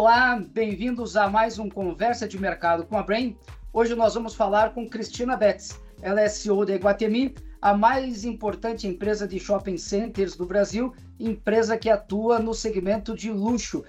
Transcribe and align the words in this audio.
Olá, 0.00 0.40
bem-vindos 0.52 1.16
a 1.16 1.28
mais 1.28 1.58
um 1.58 1.68
Conversa 1.68 2.28
de 2.28 2.38
Mercado 2.38 2.86
com 2.86 2.96
a 2.96 3.02
Brain. 3.02 3.36
Hoje 3.72 3.96
nós 3.96 4.14
vamos 4.14 4.32
falar 4.32 4.72
com 4.72 4.88
Cristina 4.88 5.36
Betts. 5.36 5.76
Ela 6.00 6.20
é 6.20 6.28
CEO 6.28 6.64
da 6.64 6.76
Iguatemi, 6.76 7.34
a 7.60 7.76
mais 7.76 8.24
importante 8.24 8.86
empresa 8.86 9.26
de 9.26 9.40
shopping 9.40 9.76
centers 9.76 10.36
do 10.36 10.46
Brasil, 10.46 10.94
empresa 11.18 11.76
que 11.76 11.90
atua 11.90 12.38
no 12.38 12.54
segmento 12.54 13.12
de 13.12 13.32
luxo. 13.32 13.84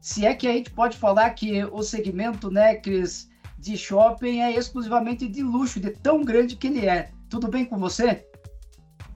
Se 0.00 0.24
é 0.24 0.36
que 0.36 0.46
a 0.46 0.52
gente 0.52 0.70
pode 0.70 0.96
falar 0.96 1.28
que 1.30 1.64
o 1.64 1.82
segmento, 1.82 2.48
né, 2.48 2.76
Cris, 2.76 3.28
de 3.58 3.76
shopping 3.76 4.42
é 4.42 4.54
exclusivamente 4.54 5.26
de 5.26 5.42
luxo, 5.42 5.80
de 5.80 5.90
tão 5.90 6.24
grande 6.24 6.54
que 6.54 6.68
ele 6.68 6.86
é. 6.86 7.10
Tudo 7.28 7.48
bem 7.48 7.64
com 7.64 7.76
você? 7.76 8.24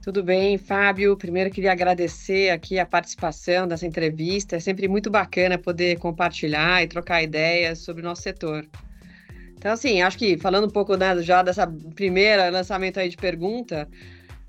Tudo 0.05 0.21
bem, 0.21 0.55
Fábio. 0.59 1.17
Primeiro 1.17 1.49
queria 1.49 1.71
agradecer 1.71 2.51
aqui 2.51 2.77
a 2.77 2.85
participação 2.85 3.67
dessa 3.67 3.87
entrevista. 3.87 4.55
É 4.55 4.59
sempre 4.59 4.87
muito 4.87 5.09
bacana 5.09 5.57
poder 5.57 5.97
compartilhar 5.97 6.83
e 6.83 6.87
trocar 6.87 7.23
ideias 7.23 7.79
sobre 7.79 8.03
o 8.03 8.05
nosso 8.05 8.21
setor. 8.21 8.67
Então, 9.57 9.71
assim, 9.71 10.03
acho 10.03 10.15
que 10.15 10.37
falando 10.37 10.67
um 10.67 10.69
pouco 10.69 10.95
né, 10.95 11.19
já 11.23 11.41
dessa 11.41 11.65
primeira 11.95 12.51
lançamento 12.51 12.99
aí 12.99 13.09
de 13.09 13.17
pergunta, 13.17 13.89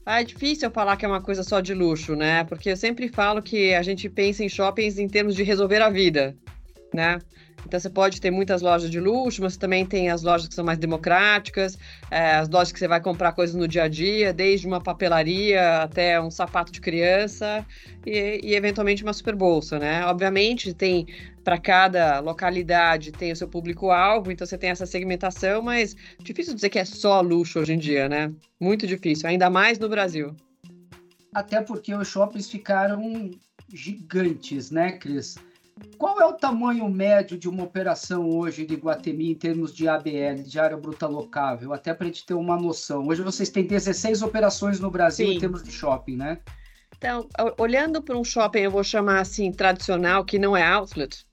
é 0.04 0.22
difícil 0.22 0.70
falar 0.70 0.94
que 0.98 1.06
é 1.06 1.08
uma 1.08 1.22
coisa 1.22 1.42
só 1.42 1.62
de 1.62 1.72
luxo, 1.72 2.14
né? 2.14 2.44
Porque 2.44 2.68
eu 2.68 2.76
sempre 2.76 3.08
falo 3.08 3.40
que 3.40 3.72
a 3.72 3.82
gente 3.82 4.10
pensa 4.10 4.44
em 4.44 4.50
shoppings 4.50 4.98
em 4.98 5.08
termos 5.08 5.34
de 5.34 5.42
resolver 5.42 5.80
a 5.80 5.88
vida, 5.88 6.36
né? 6.92 7.18
Então 7.66 7.78
você 7.80 7.90
pode 7.90 8.20
ter 8.20 8.30
muitas 8.30 8.62
lojas 8.62 8.88
de 8.88 9.00
luxo, 9.00 9.42
mas 9.42 9.56
também 9.56 9.84
tem 9.84 10.08
as 10.08 10.22
lojas 10.22 10.46
que 10.46 10.54
são 10.54 10.64
mais 10.64 10.78
democráticas, 10.78 11.76
é, 12.10 12.36
as 12.36 12.48
lojas 12.48 12.70
que 12.70 12.78
você 12.78 12.86
vai 12.86 13.00
comprar 13.00 13.32
coisas 13.32 13.56
no 13.56 13.66
dia 13.66 13.82
a 13.82 13.88
dia, 13.88 14.32
desde 14.32 14.66
uma 14.66 14.80
papelaria 14.80 15.82
até 15.82 16.20
um 16.20 16.30
sapato 16.30 16.70
de 16.70 16.80
criança 16.80 17.66
e, 18.06 18.40
e 18.42 18.54
eventualmente 18.54 19.02
uma 19.02 19.12
super 19.12 19.34
bolsa, 19.34 19.78
né? 19.78 20.06
Obviamente 20.06 20.72
tem 20.72 21.06
para 21.42 21.58
cada 21.58 22.18
localidade 22.20 23.12
tem 23.12 23.30
o 23.30 23.36
seu 23.36 23.48
público-alvo, 23.48 24.32
então 24.32 24.46
você 24.46 24.58
tem 24.58 24.70
essa 24.70 24.86
segmentação, 24.86 25.62
mas 25.62 25.94
difícil 26.20 26.54
dizer 26.54 26.70
que 26.70 26.78
é 26.78 26.84
só 26.84 27.20
luxo 27.20 27.60
hoje 27.60 27.72
em 27.72 27.78
dia, 27.78 28.08
né? 28.08 28.32
Muito 28.60 28.86
difícil, 28.86 29.28
ainda 29.28 29.50
mais 29.50 29.78
no 29.78 29.88
Brasil. 29.88 30.34
Até 31.34 31.60
porque 31.60 31.94
os 31.94 32.08
shoppings 32.08 32.48
ficaram 32.50 33.30
gigantes, 33.72 34.70
né, 34.70 34.92
Cris? 34.92 35.36
Qual 35.98 36.20
é 36.20 36.24
o 36.24 36.32
tamanho 36.32 36.88
médio 36.88 37.38
de 37.38 37.48
uma 37.48 37.64
operação 37.64 38.28
hoje 38.28 38.64
de 38.64 38.76
Guatemi 38.76 39.30
em 39.30 39.34
termos 39.34 39.74
de 39.74 39.86
ABL, 39.88 40.42
de 40.44 40.58
área 40.58 40.76
bruta 40.76 41.06
locável? 41.06 41.72
Até 41.72 41.92
para 41.92 42.04
a 42.04 42.08
gente 42.08 42.24
ter 42.24 42.34
uma 42.34 42.56
noção. 42.56 43.06
Hoje 43.06 43.22
vocês 43.22 43.50
têm 43.50 43.64
16 43.64 44.22
operações 44.22 44.80
no 44.80 44.90
Brasil 44.90 45.26
Sim. 45.26 45.34
em 45.34 45.38
termos 45.38 45.62
de 45.62 45.70
shopping, 45.70 46.16
né? 46.16 46.38
Então, 46.96 47.28
olhando 47.58 48.02
para 48.02 48.16
um 48.16 48.24
shopping, 48.24 48.60
eu 48.60 48.70
vou 48.70 48.82
chamar 48.82 49.20
assim, 49.20 49.52
tradicional, 49.52 50.24
que 50.24 50.38
não 50.38 50.56
é 50.56 50.64
outlet, 50.64 51.26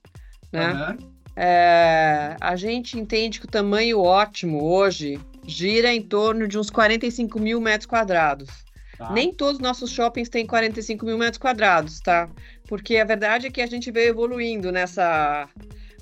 né? 0.52 0.72
Uhum. 1.00 1.14
É, 1.36 2.36
a 2.40 2.54
gente 2.54 2.98
entende 2.98 3.40
que 3.40 3.46
o 3.46 3.50
tamanho 3.50 4.00
ótimo 4.00 4.62
hoje 4.62 5.18
gira 5.46 5.92
em 5.92 6.02
torno 6.02 6.46
de 6.46 6.58
uns 6.58 6.70
45 6.70 7.40
mil 7.40 7.60
metros 7.60 7.86
quadrados. 7.86 8.50
Tá. 8.96 9.12
Nem 9.12 9.32
todos 9.32 9.56
os 9.56 9.60
nossos 9.62 9.90
shoppings 9.90 10.28
têm 10.28 10.46
45 10.46 11.04
mil 11.04 11.18
metros 11.18 11.38
quadrados, 11.38 12.00
tá? 12.00 12.28
Porque 12.68 12.96
a 12.96 13.04
verdade 13.04 13.46
é 13.46 13.50
que 13.50 13.60
a 13.60 13.66
gente 13.66 13.90
veio 13.90 14.10
evoluindo 14.10 14.70
nessa, 14.70 15.48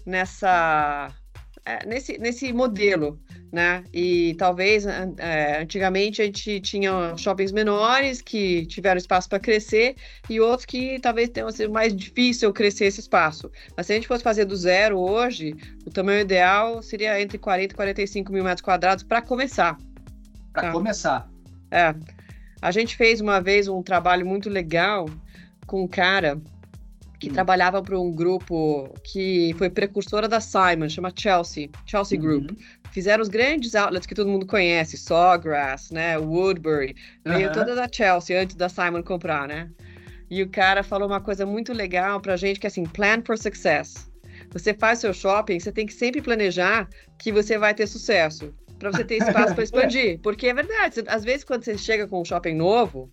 nessa, 0.05 1.09
é, 1.65 1.87
nesse, 1.87 2.19
nesse 2.19 2.53
modelo, 2.53 3.19
né? 3.51 3.83
E 3.93 4.34
talvez 4.39 4.84
é, 4.87 5.62
antigamente 5.62 6.21
a 6.21 6.25
gente 6.27 6.61
tinha 6.61 7.17
shoppings 7.17 7.53
menores 7.53 8.21
que 8.21 8.67
tiveram 8.67 8.99
espaço 8.99 9.29
para 9.29 9.39
crescer 9.39 9.97
e 10.29 10.41
outros 10.41 10.67
que 10.67 10.99
talvez 11.01 11.31
tenham 11.31 11.51
sido 11.51 11.73
mais 11.73 11.95
difícil 11.95 12.53
crescer 12.53 12.87
esse 12.87 13.01
espaço. 13.01 13.51
Mas 13.77 13.87
se 13.87 13.93
a 13.93 13.95
gente 13.95 14.09
fosse 14.09 14.23
fazer 14.23 14.45
do 14.45 14.56
zero 14.56 14.99
hoje, 14.99 15.55
o 15.87 15.91
tamanho 15.91 16.21
ideal 16.21 16.83
seria 16.83 17.21
entre 17.21 17.39
40 17.39 17.72
e 17.72 17.77
45 17.77 18.33
mil 18.33 18.45
metros 18.45 18.62
quadrados 18.62 19.03
para 19.03 19.22
começar. 19.22 19.78
Para 20.53 20.62
tá? 20.62 20.72
começar. 20.72 21.31
É. 21.71 21.95
A 22.62 22.71
gente 22.71 22.97
fez 22.97 23.21
uma 23.21 23.41
vez 23.41 23.67
um 23.67 23.83
trabalho 23.83 24.25
muito 24.25 24.49
legal 24.49 25.11
com 25.67 25.83
um 25.83 25.89
cara 25.89 26.41
que 27.19 27.28
hum. 27.28 27.33
trabalhava 27.33 27.83
para 27.83 27.99
um 27.99 28.12
grupo 28.12 28.89
que 29.03 29.53
foi 29.59 29.69
precursora 29.69 30.28
da 30.28 30.41
Simon, 30.41 30.89
chama 30.89 31.12
Chelsea, 31.15 31.69
Chelsea 31.84 32.17
uhum. 32.17 32.25
Group. 32.25 32.51
Fizeram 32.93 33.21
os 33.21 33.28
grandes 33.28 33.75
outlets 33.75 34.06
que 34.06 34.15
todo 34.15 34.31
mundo 34.31 34.47
conhece, 34.47 34.97
Sawgrass, 34.97 35.91
né, 35.91 36.17
Woodbury, 36.19 36.95
veio 37.25 37.49
uhum. 37.49 37.53
toda 37.53 37.75
da 37.75 37.89
Chelsea 37.91 38.41
antes 38.41 38.55
da 38.55 38.69
Simon 38.69 39.03
comprar, 39.03 39.49
né? 39.49 39.69
E 40.31 40.41
o 40.43 40.49
cara 40.49 40.84
falou 40.84 41.09
uma 41.09 41.21
coisa 41.21 41.45
muito 41.45 41.72
legal 41.72 42.21
pra 42.21 42.37
gente, 42.37 42.61
que 42.61 42.67
é 42.67 42.69
assim, 42.69 42.84
plan 42.84 43.22
for 43.25 43.37
success. 43.37 44.09
Você 44.53 44.72
faz 44.72 45.01
seu 45.01 45.12
shopping, 45.12 45.59
você 45.59 45.72
tem 45.72 45.87
que 45.87 45.93
sempre 45.93 46.22
planejar 46.22 46.89
que 47.19 47.33
você 47.33 47.59
vai 47.59 47.75
ter 47.75 47.87
sucesso 47.87 48.55
para 48.82 48.91
você 48.91 49.04
ter 49.04 49.19
espaço 49.19 49.54
para 49.54 49.62
expandir. 49.62 50.19
Porque 50.20 50.48
é 50.48 50.54
verdade, 50.54 51.04
às 51.06 51.22
vezes 51.22 51.44
quando 51.44 51.65
você 51.65 51.78
chega 51.78 52.09
com 52.09 52.20
um 52.20 52.25
shopping 52.25 52.54
novo, 52.54 53.09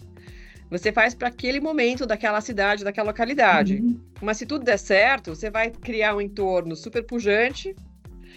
você 0.69 0.91
faz 0.91 1.13
para 1.13 1.27
aquele 1.27 1.59
momento 1.59 2.05
daquela 2.05 2.41
cidade, 2.41 2.83
daquela 2.83 3.07
localidade. 3.07 3.75
Uhum. 3.75 3.99
Mas 4.19 4.37
se 4.37 4.45
tudo 4.45 4.65
der 4.65 4.77
certo, 4.77 5.35
você 5.35 5.49
vai 5.49 5.69
criar 5.69 6.15
um 6.15 6.21
entorno 6.21 6.75
super 6.75 7.03
pujante 7.03 7.75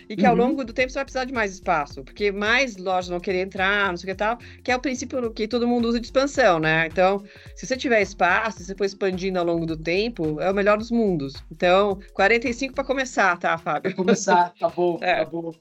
e 0.09 0.16
que 0.16 0.26
ao 0.26 0.34
uhum. 0.34 0.48
longo 0.48 0.65
do 0.65 0.72
tempo 0.72 0.91
você 0.91 0.98
vai 0.98 1.04
precisar 1.04 1.25
de 1.25 1.32
mais 1.32 1.53
espaço, 1.53 2.03
porque 2.04 2.31
mais 2.31 2.76
lojas 2.76 3.09
vão 3.09 3.21
querer 3.21 3.41
entrar, 3.41 3.88
não 3.88 3.97
sei 3.97 4.10
o 4.10 4.12
que 4.12 4.19
tal, 4.19 4.37
que 4.62 4.71
é 4.71 4.76
o 4.76 4.81
princípio 4.81 5.31
que 5.31 5.48
todo 5.48 5.66
mundo 5.66 5.88
usa 5.88 6.00
de 6.00 6.06
expansão, 6.06 6.59
né? 6.59 6.87
Então, 6.87 7.22
se 7.56 7.66
você 7.66 7.76
tiver 7.76 8.03
espaço, 8.03 8.59
se 8.59 8.65
você 8.65 8.75
for 8.75 8.84
expandindo 8.84 9.38
ao 9.38 9.44
longo 9.44 9.65
do 9.65 9.76
tempo, 9.76 10.41
é 10.41 10.50
o 10.50 10.54
melhor 10.54 10.76
dos 10.76 10.91
mundos. 10.91 11.34
Então, 11.50 11.98
45 12.12 12.75
para 12.75 12.84
começar, 12.84 13.38
tá, 13.38 13.56
Fábio? 13.56 13.82
Para 13.82 13.92
começar, 13.92 14.53
tá 14.59 14.69
bom, 14.69 14.98
é. 15.03 15.25
tá 15.25 15.31
bom. 15.31 15.53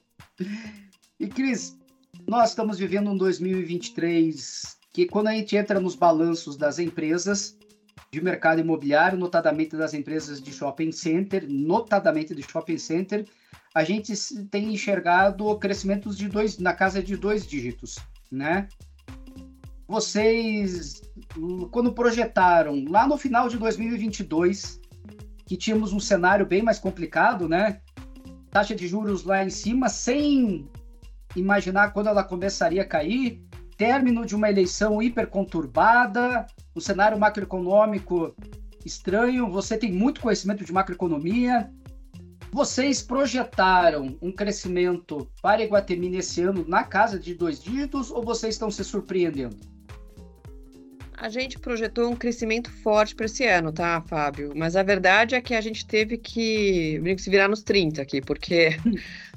E 1.22 1.28
Cris, 1.28 1.78
nós 2.26 2.50
estamos 2.50 2.80
vivendo 2.80 3.08
um 3.08 3.16
2023 3.16 4.76
que 4.92 5.06
quando 5.06 5.28
a 5.28 5.32
gente 5.32 5.56
entra 5.56 5.78
nos 5.78 5.94
balanços 5.94 6.56
das 6.56 6.80
empresas 6.80 7.56
de 8.10 8.20
mercado 8.20 8.60
imobiliário, 8.60 9.16
notadamente 9.16 9.76
das 9.76 9.94
empresas 9.94 10.42
de 10.42 10.52
shopping 10.52 10.90
center, 10.90 11.46
notadamente 11.48 12.34
de 12.34 12.42
shopping 12.42 12.76
center, 12.76 13.24
a 13.72 13.84
gente 13.84 14.12
tem 14.46 14.74
enxergado 14.74 15.56
crescimentos 15.60 16.18
de 16.18 16.26
dois 16.26 16.58
na 16.58 16.74
casa 16.74 17.00
de 17.00 17.16
dois 17.16 17.46
dígitos, 17.46 18.00
né? 18.28 18.66
Vocês, 19.86 21.02
quando 21.70 21.92
projetaram 21.92 22.84
lá 22.88 23.06
no 23.06 23.16
final 23.16 23.48
de 23.48 23.58
2022, 23.58 24.80
que 25.46 25.56
tínhamos 25.56 25.92
um 25.92 26.00
cenário 26.00 26.44
bem 26.44 26.62
mais 26.62 26.80
complicado, 26.80 27.48
né? 27.48 27.80
Taxa 28.50 28.74
de 28.74 28.88
juros 28.88 29.22
lá 29.22 29.44
em 29.44 29.50
cima, 29.50 29.88
sem 29.88 30.68
imaginar 31.36 31.92
quando 31.92 32.08
ela 32.08 32.24
começaria 32.24 32.82
a 32.82 32.86
cair, 32.86 33.42
término 33.76 34.24
de 34.24 34.34
uma 34.34 34.50
eleição 34.50 35.02
hiper 35.02 35.26
conturbada, 35.26 36.46
um 36.74 36.80
cenário 36.80 37.18
macroeconômico 37.18 38.34
estranho, 38.84 39.50
você 39.50 39.76
tem 39.76 39.92
muito 39.92 40.20
conhecimento 40.20 40.64
de 40.64 40.72
macroeconomia. 40.72 41.70
Vocês 42.50 43.02
projetaram 43.02 44.18
um 44.20 44.30
crescimento 44.30 45.26
para 45.40 45.62
Iguatemi 45.62 46.10
nesse 46.10 46.42
ano 46.42 46.64
na 46.68 46.84
casa 46.84 47.18
de 47.18 47.34
dois 47.34 47.62
dígitos 47.62 48.10
ou 48.10 48.22
vocês 48.22 48.54
estão 48.54 48.70
se 48.70 48.84
surpreendendo? 48.84 49.71
A 51.16 51.28
gente 51.28 51.58
projetou 51.58 52.10
um 52.10 52.16
crescimento 52.16 52.70
forte 52.70 53.14
para 53.14 53.26
esse 53.26 53.44
ano, 53.46 53.72
tá, 53.72 54.00
Fábio? 54.00 54.52
Mas 54.56 54.74
a 54.74 54.82
verdade 54.82 55.34
é 55.34 55.40
que 55.40 55.54
a 55.54 55.60
gente 55.60 55.86
teve 55.86 56.16
que 56.16 57.00
se 57.18 57.30
virar 57.30 57.48
nos 57.48 57.62
30 57.62 58.02
aqui, 58.02 58.20
porque 58.20 58.70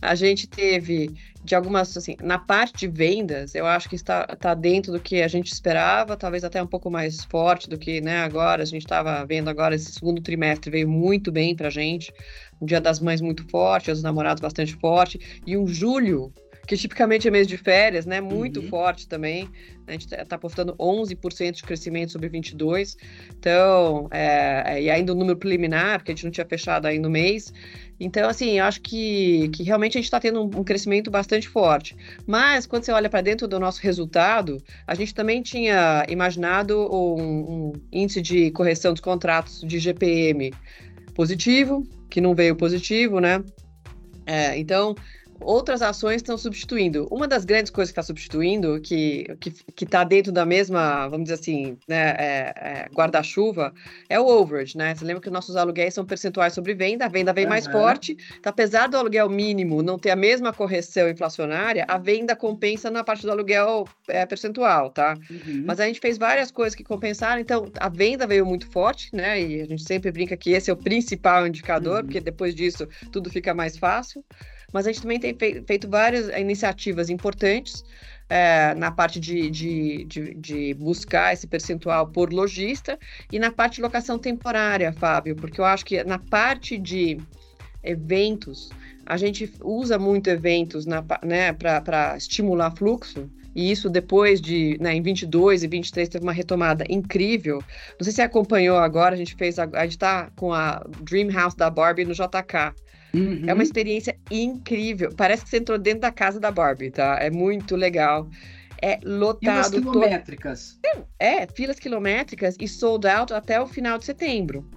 a 0.02 0.16
gente 0.16 0.48
teve 0.48 1.14
de 1.44 1.54
algumas, 1.54 1.96
assim, 1.96 2.16
na 2.24 2.40
parte 2.40 2.80
de 2.80 2.88
vendas, 2.88 3.54
eu 3.54 3.68
acho 3.68 3.88
que 3.88 3.96
está, 3.96 4.28
está 4.32 4.56
dentro 4.56 4.92
do 4.92 5.00
que 5.00 5.22
a 5.22 5.28
gente 5.28 5.54
esperava, 5.54 6.18
talvez 6.18 6.44
até 6.44 6.62
um 6.62 6.66
pouco 6.66 6.90
mais 6.90 7.24
forte 7.26 7.70
do 7.70 7.78
que, 7.78 8.02
né, 8.02 8.18
agora, 8.24 8.64
a 8.64 8.66
gente 8.66 8.82
estava 8.82 9.24
vendo 9.26 9.48
agora, 9.48 9.76
esse 9.76 9.92
segundo 9.92 10.22
trimestre 10.22 10.72
veio 10.72 10.90
muito 10.90 11.32
bem 11.32 11.56
para 11.56 11.68
a 11.68 11.72
gente, 11.72 12.12
um 12.60 12.66
dia 12.66 12.82
das 12.82 13.00
mães 13.00 13.22
muito 13.22 13.48
forte, 13.48 13.92
os 13.92 14.02
namorados 14.02 14.42
bastante 14.42 14.74
forte, 14.76 15.20
e 15.46 15.56
um 15.56 15.68
julho 15.68 16.34
que 16.66 16.76
tipicamente 16.78 17.28
é 17.28 17.32
mês 17.32 17.48
de 17.48 17.58
férias, 17.58 18.06
né? 18.06 18.20
Muito 18.20 18.60
uhum. 18.60 18.68
forte 18.68 19.08
também. 19.08 19.50
A 19.88 19.92
gente 19.92 20.06
está 20.06 20.26
tá 20.26 20.36
apostando 20.36 20.74
11% 20.76 21.52
de 21.52 21.64
crescimento 21.64 22.12
sobre 22.12 22.28
22. 22.28 22.98
Então, 23.38 24.08
é, 24.12 24.64
é, 24.66 24.82
e 24.82 24.90
ainda 24.90 25.12
o 25.12 25.16
número 25.16 25.38
preliminar, 25.38 26.00
porque 26.00 26.12
a 26.12 26.16
gente 26.16 26.24
não 26.24 26.32
tinha 26.32 26.46
fechado 26.46 26.88
ainda 26.88 27.08
o 27.08 27.12
mês. 27.12 27.54
Então, 28.00 28.28
assim, 28.28 28.60
eu 28.60 28.66
acho 28.66 28.82
que, 28.82 29.50
que 29.50 29.64
realmente 29.64 29.98
a 29.98 30.00
gente 30.00 30.06
está 30.06 30.20
tendo 30.20 30.42
um, 30.42 30.60
um, 30.60 30.64
crescimento 30.64 31.12
bastante 31.12 31.48
forte. 31.48 31.96
Mas, 32.26 32.66
quando 32.66 32.84
você 32.84 32.92
olha 32.92 33.10
para 33.10 33.22
dentro 33.22 33.48
do 33.48 33.60
nosso 33.60 33.82
resultado, 33.82 34.62
a 34.88 34.96
gente 34.96 35.14
também 35.14 35.42
tinha 35.42 36.06
imaginado 36.10 36.78
um, 36.94 37.22
um 37.22 37.74
índice 37.92 38.22
de 38.22 38.52
correção 38.52 38.92
dos 38.92 39.02
contratos 39.02 39.62
de 39.62 39.80
GPM 39.80 40.52
positivo, 41.14 41.88
que 42.10 42.20
não 42.20 42.36
veio 42.36 42.56
positivo, 42.56 43.20
né? 43.20 43.44
É, 44.26 44.58
então, 44.58 44.96
outras 45.40 45.82
ações 45.82 46.18
estão 46.18 46.38
substituindo. 46.38 47.08
Uma 47.12 47.28
das 47.28 47.46
grandes 47.46 47.72
coisas 47.72 47.92
que 47.92 48.00
está 48.00 48.06
substituindo, 48.06 48.80
que 48.82 49.28
está 49.82 50.04
dentro 50.04 50.32
da 50.32 50.46
mesma, 50.46 51.08
vamos 51.08 51.26
dizer 51.26 51.36
assim, 51.36 51.78
né, 51.88 52.16
é, 52.18 52.54
é, 52.56 52.90
guarda-chuva, 52.94 53.74
é 54.10 54.20
o 54.20 54.26
overage, 54.26 54.78
né? 54.78 54.96
Você 54.96 55.06
lembra 55.06 55.22
que 55.22 55.30
nossos 55.30 55.56
aluguéis 55.56 55.94
são 55.94 56.06
percentuais 56.06 56.54
sobre 56.54 56.74
venda, 56.74 57.06
a 57.06 57.10
venda 57.10 57.34
vem 57.34 57.46
uhum. 57.46 57.50
mais 57.50 57.68
forte, 57.68 58.18
então, 58.40 58.50
apesar 58.50 58.88
do 58.88 58.98
aluguel 58.98 59.30
mínimo 59.30 59.82
não 59.82 59.98
ter 59.98 60.12
a 60.12 60.16
mesma 60.16 60.54
correção 60.54 61.10
inflacionária, 61.10 61.86
a 61.88 61.98
venda 61.98 62.36
compensa 62.36 62.90
na 62.90 63.04
parte 63.04 63.24
do 63.24 63.32
aluguel 63.32 63.88
é, 64.08 64.26
percentual, 64.26 64.90
tá? 64.90 65.18
Uhum. 65.30 65.64
Mas 65.66 65.80
a 65.80 65.86
gente 65.86 66.00
fez 66.00 66.18
várias 66.18 66.52
coisas 66.52 66.76
que 66.76 66.84
compensaram, 66.84 67.42
então 67.42 67.72
a 67.80 67.90
venda 67.90 68.26
veio 68.26 68.46
muito 68.46 68.70
forte, 68.72 69.10
né? 69.14 69.42
E 69.42 69.62
a 69.62 69.66
gente 69.66 69.84
sempre 69.84 70.12
brinca 70.12 70.38
que 70.38 70.52
esse 70.52 70.70
é 70.70 70.74
o 70.74 70.78
principal 70.78 71.46
indicador, 71.48 71.98
uhum. 71.98 72.06
porque 72.06 72.20
depois 72.20 72.54
disso 72.54 72.88
tudo 73.12 73.30
fica 73.30 73.54
mais 73.54 73.78
fácil 73.78 74.24
mas 74.76 74.86
a 74.86 74.92
gente 74.92 75.04
também 75.04 75.20
tem 75.22 75.34
feito 75.66 75.90
várias 75.90 76.28
iniciativas 76.38 77.10
importantes 77.10 77.82
é, 78.28 78.76
na 78.76 78.92
parte 78.92 79.22
de, 79.22 79.50
de, 79.50 80.04
de, 80.04 80.34
de, 80.34 80.74
buscar 80.74 81.32
esse 81.32 81.48
percentual 81.48 82.08
por 82.08 82.34
lojista 82.34 83.00
e 83.32 83.40
na 83.40 83.54
parte 83.54 83.76
de 83.76 83.82
locação 83.82 84.20
temporária, 84.20 84.92
Fábio, 84.92 85.34
porque 85.34 85.62
eu 85.62 85.66
acho 85.66 85.86
que 85.86 86.04
na 86.04 86.20
parte 86.20 86.78
de 86.78 87.18
eventos, 87.82 88.70
a 89.06 89.16
gente 89.16 89.50
usa 89.64 89.98
muito 89.98 90.30
eventos 90.30 90.86
né, 90.86 91.54
para 91.54 92.18
estimular 92.18 92.76
fluxo, 92.76 93.30
e 93.56 93.72
isso 93.72 93.90
depois 93.90 94.42
de, 94.42 94.78
né, 94.82 94.94
em 94.94 95.02
22 95.02 95.64
e 95.64 95.68
23 95.70 96.10
teve 96.10 96.26
uma 96.26 96.34
retomada 96.34 96.84
incrível. 96.90 97.64
Não 97.98 98.04
sei 98.04 98.12
se 98.12 98.22
acompanhou 98.22 98.78
agora, 98.78 99.16
a 99.16 99.18
gente 99.18 99.36
fez, 99.36 99.58
a, 99.58 99.70
a 99.72 99.84
gente 99.84 99.92
está 99.92 100.30
com 100.36 100.52
a 100.52 100.86
Dream 101.04 101.30
House 101.30 101.56
da 101.56 101.70
Barbie 101.70 102.04
no 102.04 102.14
JK. 102.14 102.76
Uhum. 103.16 103.44
É 103.48 103.54
uma 103.54 103.64
experiência 103.64 104.18
incrível. 104.30 105.10
Parece 105.16 105.44
que 105.44 105.50
você 105.50 105.58
entrou 105.58 105.78
dentro 105.78 106.02
da 106.02 106.12
casa 106.12 106.40
da 106.40 106.52
Barbie, 106.52 106.92
tá? 106.92 107.18
É 107.20 107.30
muito 107.30 107.76
legal. 107.76 108.30
É 108.82 109.00
lotado. 109.04 109.70
Filas 109.70 109.70
quilométricas. 109.70 110.80
É, 111.20 111.48
filas 111.48 111.80
quilométricas 111.80 112.56
e 112.60 112.68
sold 112.68 113.08
out 113.08 113.34
até 113.34 113.60
o 113.60 113.68
final 113.68 113.98
de 113.98 114.06
setembro. 114.06 114.70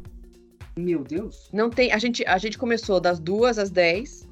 Meu 0.78 1.02
Deus. 1.02 1.48
Não 1.52 1.68
tem. 1.68 1.92
A 1.92 1.98
gente, 1.98 2.24
a 2.24 2.38
gente 2.38 2.56
começou 2.56 3.00
das 3.00 3.18
duas 3.18 3.58
às 3.58 3.70
10 3.70 4.27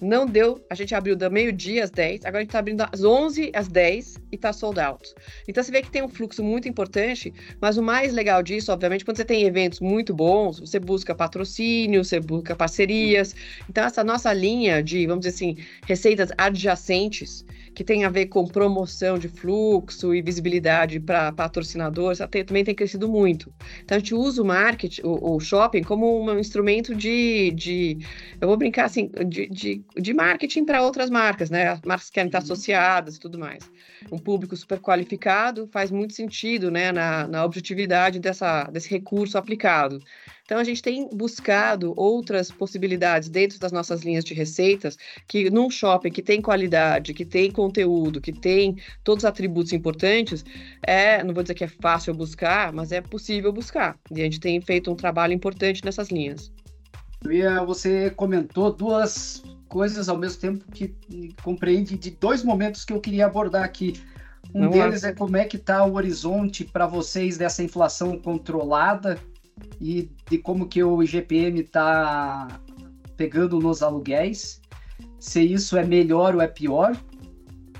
não 0.00 0.26
deu, 0.26 0.64
a 0.70 0.74
gente 0.74 0.94
abriu 0.94 1.14
do 1.14 1.30
meio-dia 1.30 1.84
às 1.84 1.90
10, 1.90 2.24
agora 2.24 2.38
a 2.38 2.40
gente 2.42 2.52
tá 2.52 2.58
abrindo 2.58 2.80
às 2.90 3.04
11 3.04 3.50
às 3.54 3.68
10 3.68 4.18
e 4.32 4.38
tá 4.38 4.52
sold 4.52 4.80
out. 4.80 5.14
Então 5.46 5.62
você 5.62 5.70
vê 5.70 5.82
que 5.82 5.90
tem 5.90 6.02
um 6.02 6.08
fluxo 6.08 6.42
muito 6.42 6.68
importante, 6.68 7.32
mas 7.60 7.76
o 7.76 7.82
mais 7.82 8.12
legal 8.12 8.42
disso, 8.42 8.72
obviamente, 8.72 9.04
quando 9.04 9.18
você 9.18 9.24
tem 9.24 9.44
eventos 9.44 9.80
muito 9.80 10.14
bons, 10.14 10.60
você 10.60 10.78
busca 10.78 11.14
patrocínio, 11.14 12.04
você 12.04 12.18
busca 12.18 12.56
parcerias. 12.56 13.34
Então 13.68 13.84
essa 13.84 14.02
nossa 14.02 14.32
linha 14.32 14.82
de, 14.82 15.06
vamos 15.06 15.24
dizer 15.24 15.34
assim, 15.34 15.56
receitas 15.86 16.30
adjacentes, 16.38 17.44
que 17.80 17.84
tem 17.84 18.04
a 18.04 18.10
ver 18.10 18.26
com 18.26 18.46
promoção 18.46 19.18
de 19.18 19.26
fluxo 19.26 20.14
e 20.14 20.20
visibilidade 20.20 21.00
para 21.00 21.32
patrocinadores, 21.32 22.18
também 22.46 22.62
tem 22.62 22.74
crescido 22.74 23.08
muito. 23.08 23.50
Então 23.82 23.96
a 23.96 23.98
gente 23.98 24.14
usa 24.14 24.42
o 24.42 24.44
marketing, 24.44 25.00
o, 25.02 25.36
o 25.36 25.40
shopping, 25.40 25.82
como 25.82 26.22
um 26.22 26.38
instrumento 26.38 26.94
de, 26.94 27.50
de, 27.52 27.96
eu 28.38 28.46
vou 28.46 28.58
brincar 28.58 28.84
assim, 28.84 29.10
de, 29.26 29.48
de 29.48 29.82
de 29.96 30.12
marketing 30.12 30.66
para 30.66 30.82
outras 30.82 31.08
marcas, 31.08 31.48
né? 31.48 31.68
As 31.68 31.80
marcas 31.80 32.10
querem 32.10 32.28
estar 32.28 32.40
uhum. 32.40 32.44
associadas 32.44 33.16
e 33.16 33.20
tudo 33.20 33.38
mais. 33.38 33.70
Um 34.12 34.18
público 34.18 34.54
super 34.54 34.78
qualificado 34.78 35.66
faz 35.72 35.90
muito 35.90 36.12
sentido, 36.12 36.70
né, 36.70 36.92
na, 36.92 37.26
na 37.26 37.44
objetividade 37.44 38.18
dessa, 38.18 38.64
desse 38.64 38.90
recurso 38.90 39.38
aplicado. 39.38 40.00
Então, 40.50 40.58
a 40.58 40.64
gente 40.64 40.82
tem 40.82 41.08
buscado 41.12 41.94
outras 41.96 42.50
possibilidades 42.50 43.28
dentro 43.28 43.56
das 43.60 43.70
nossas 43.70 44.02
linhas 44.02 44.24
de 44.24 44.34
receitas, 44.34 44.98
que 45.28 45.48
num 45.48 45.70
shopping 45.70 46.10
que 46.10 46.20
tem 46.20 46.42
qualidade, 46.42 47.14
que 47.14 47.24
tem 47.24 47.52
conteúdo, 47.52 48.20
que 48.20 48.32
tem 48.32 48.76
todos 49.04 49.22
os 49.22 49.28
atributos 49.28 49.72
importantes, 49.72 50.44
é, 50.82 51.22
não 51.22 51.32
vou 51.32 51.44
dizer 51.44 51.54
que 51.54 51.62
é 51.62 51.68
fácil 51.68 52.12
buscar, 52.14 52.72
mas 52.72 52.90
é 52.90 53.00
possível 53.00 53.52
buscar. 53.52 53.96
E 54.10 54.20
a 54.20 54.24
gente 54.24 54.40
tem 54.40 54.60
feito 54.60 54.90
um 54.90 54.96
trabalho 54.96 55.32
importante 55.32 55.84
nessas 55.84 56.08
linhas. 56.08 56.50
Você 57.64 58.10
comentou 58.10 58.72
duas 58.72 59.44
coisas 59.68 60.08
ao 60.08 60.18
mesmo 60.18 60.40
tempo 60.40 60.64
que 60.72 60.92
compreende 61.44 61.96
de 61.96 62.10
dois 62.10 62.42
momentos 62.42 62.84
que 62.84 62.92
eu 62.92 63.00
queria 63.00 63.26
abordar 63.26 63.62
aqui. 63.62 64.02
Um 64.52 64.62
Não 64.62 64.70
deles 64.70 65.04
é 65.04 65.12
como 65.12 65.36
é 65.36 65.44
que 65.44 65.56
está 65.56 65.84
o 65.84 65.94
horizonte 65.94 66.64
para 66.64 66.88
vocês 66.88 67.38
dessa 67.38 67.62
inflação 67.62 68.18
controlada 68.18 69.16
e 69.80 70.10
de 70.28 70.38
como 70.38 70.68
que 70.68 70.82
o 70.82 71.02
IGPM 71.02 71.60
está 71.60 72.60
pegando 73.16 73.58
nos 73.58 73.82
aluguéis, 73.82 74.60
se 75.18 75.42
isso 75.42 75.76
é 75.76 75.84
melhor 75.84 76.34
ou 76.34 76.40
é 76.40 76.48
pior, 76.48 76.96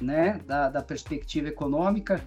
né, 0.00 0.40
da, 0.46 0.68
da 0.68 0.82
perspectiva 0.82 1.48
econômica. 1.48 2.20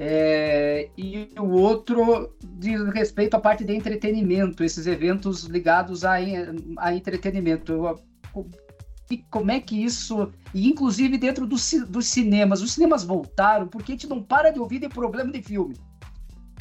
É, 0.00 0.90
e 0.96 1.28
o 1.38 1.48
outro 1.48 2.32
diz 2.58 2.80
respeito 2.92 3.34
à 3.34 3.40
parte 3.40 3.64
de 3.64 3.74
entretenimento, 3.74 4.62
esses 4.62 4.86
eventos 4.86 5.44
ligados 5.44 6.04
a, 6.04 6.14
a 6.78 6.94
entretenimento. 6.94 7.72
Eu, 7.72 8.00
como 9.30 9.50
é 9.50 9.58
que 9.58 9.82
isso. 9.82 10.30
E 10.54 10.68
inclusive 10.68 11.18
dentro 11.18 11.46
do, 11.46 11.56
dos 11.88 12.06
cinemas. 12.06 12.62
Os 12.62 12.72
cinemas 12.72 13.04
voltaram 13.04 13.66
porque 13.66 13.92
a 13.92 13.94
gente 13.94 14.06
não 14.06 14.22
para 14.22 14.50
de 14.50 14.60
ouvir 14.60 14.80
de 14.80 14.88
problema 14.88 15.32
de 15.32 15.42
filme. 15.42 15.76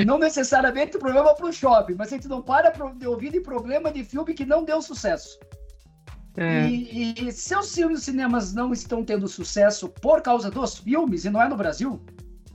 Não 0.05 0.19
necessariamente 0.19 0.97
problema 0.97 1.33
para 1.33 1.47
o 1.47 1.53
shopping, 1.53 1.95
mas 1.95 2.07
a 2.09 2.15
gente 2.15 2.27
não 2.27 2.41
para 2.41 2.69
de 2.69 3.07
ouvir 3.07 3.31
de 3.31 3.41
problema 3.41 3.91
de 3.91 4.03
filme 4.03 4.33
que 4.33 4.45
não 4.45 4.63
deu 4.63 4.81
sucesso. 4.81 5.39
É. 6.35 6.67
E, 6.67 7.27
e 7.27 7.31
se 7.31 7.55
os 7.55 8.03
cinemas 8.03 8.53
não 8.53 8.71
estão 8.71 9.03
tendo 9.03 9.27
sucesso 9.27 9.89
por 9.89 10.21
causa 10.21 10.51
dos 10.51 10.77
filmes, 10.77 11.25
e 11.25 11.31
não 11.31 11.41
é 11.41 11.49
no 11.49 11.57
Brasil, 11.57 11.99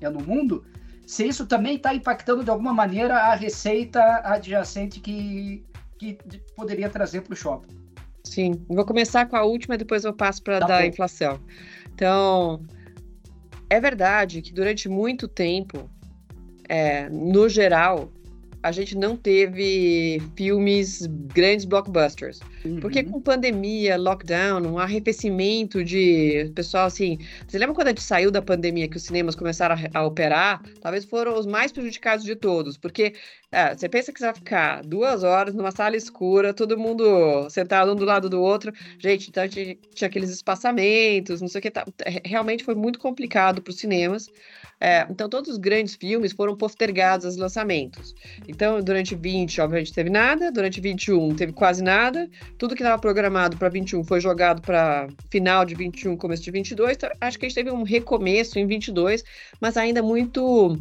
é 0.00 0.08
no 0.08 0.20
mundo, 0.20 0.64
se 1.04 1.26
isso 1.26 1.46
também 1.46 1.76
está 1.76 1.92
impactando 1.92 2.44
de 2.44 2.50
alguma 2.50 2.72
maneira 2.72 3.16
a 3.16 3.34
receita 3.34 4.22
adjacente 4.24 5.00
que, 5.00 5.64
que 5.98 6.16
poderia 6.56 6.88
trazer 6.88 7.22
para 7.22 7.32
o 7.32 7.36
shopping. 7.36 7.76
Sim, 8.24 8.64
vou 8.68 8.84
começar 8.84 9.26
com 9.26 9.36
a 9.36 9.42
última 9.42 9.74
e 9.74 9.78
depois 9.78 10.04
eu 10.04 10.14
passo 10.14 10.42
para 10.44 10.60
tá 10.60 10.66
dar 10.66 10.76
a 10.78 10.86
inflação. 10.86 11.40
Então, 11.92 12.62
é 13.68 13.80
verdade 13.80 14.40
que 14.42 14.52
durante 14.52 14.88
muito 14.88 15.26
tempo, 15.26 15.90
é, 16.72 17.06
no 17.10 17.50
geral, 17.50 18.10
a 18.62 18.72
gente 18.72 18.96
não 18.96 19.14
teve 19.14 20.22
filmes 20.34 21.06
grandes 21.34 21.66
blockbusters. 21.66 22.40
Uhum. 22.64 22.80
Porque 22.80 23.02
com 23.02 23.20
pandemia, 23.20 23.96
lockdown, 23.96 24.62
um 24.66 24.78
arrefecimento 24.78 25.82
de 25.84 26.50
pessoal 26.54 26.86
assim. 26.86 27.18
Você 27.46 27.58
lembra 27.58 27.74
quando 27.74 27.88
a 27.88 27.90
gente 27.90 28.02
saiu 28.02 28.30
da 28.30 28.40
pandemia 28.40 28.88
que 28.88 28.96
os 28.96 29.02
cinemas 29.02 29.34
começaram 29.34 29.74
a, 29.74 29.98
a 29.98 30.06
operar? 30.06 30.62
Talvez 30.80 31.04
foram 31.04 31.38
os 31.38 31.46
mais 31.46 31.72
prejudicados 31.72 32.24
de 32.24 32.36
todos, 32.36 32.76
porque 32.76 33.14
é, 33.50 33.74
você 33.76 33.88
pensa 33.88 34.12
que 34.12 34.18
você 34.18 34.26
vai 34.26 34.34
ficar 34.34 34.82
duas 34.82 35.22
horas 35.22 35.54
numa 35.54 35.70
sala 35.70 35.96
escura, 35.96 36.54
todo 36.54 36.78
mundo 36.78 37.48
sentado 37.50 37.92
um 37.92 37.96
do 37.96 38.04
lado 38.04 38.30
do 38.30 38.40
outro. 38.40 38.72
Gente, 38.98 39.28
então 39.28 39.46
tinha, 39.48 39.76
tinha 39.94 40.08
aqueles 40.08 40.30
espaçamentos, 40.30 41.40
não 41.40 41.48
sei 41.48 41.58
o 41.58 41.62
que. 41.62 41.70
Tá, 41.70 41.84
realmente 42.24 42.64
foi 42.64 42.74
muito 42.74 42.98
complicado 42.98 43.60
para 43.60 43.70
os 43.70 43.78
cinemas. 43.78 44.30
É, 44.84 45.06
então, 45.08 45.28
todos 45.28 45.48
os 45.48 45.58
grandes 45.58 45.94
filmes 45.94 46.32
foram 46.32 46.56
postergados 46.56 47.24
aos 47.24 47.36
lançamentos. 47.36 48.16
Então, 48.48 48.82
durante 48.82 49.14
20, 49.14 49.60
obviamente, 49.60 49.92
teve 49.92 50.10
nada, 50.10 50.50
durante 50.50 50.80
21, 50.80 51.28
não 51.28 51.36
teve 51.36 51.52
quase 51.52 51.84
nada. 51.84 52.28
Tudo 52.62 52.76
que 52.76 52.82
estava 52.84 52.96
programado 52.96 53.56
para 53.56 53.68
21 53.68 54.04
foi 54.04 54.20
jogado 54.20 54.62
para 54.62 55.08
final 55.28 55.64
de 55.64 55.74
21, 55.74 56.16
começo 56.16 56.44
de 56.44 56.50
22. 56.52 56.96
Então, 56.96 57.10
acho 57.20 57.36
que 57.36 57.44
a 57.44 57.48
gente 57.48 57.56
teve 57.56 57.72
um 57.72 57.82
recomeço 57.82 58.56
em 58.56 58.68
22, 58.68 59.24
mas 59.60 59.76
ainda 59.76 60.00
muito 60.00 60.78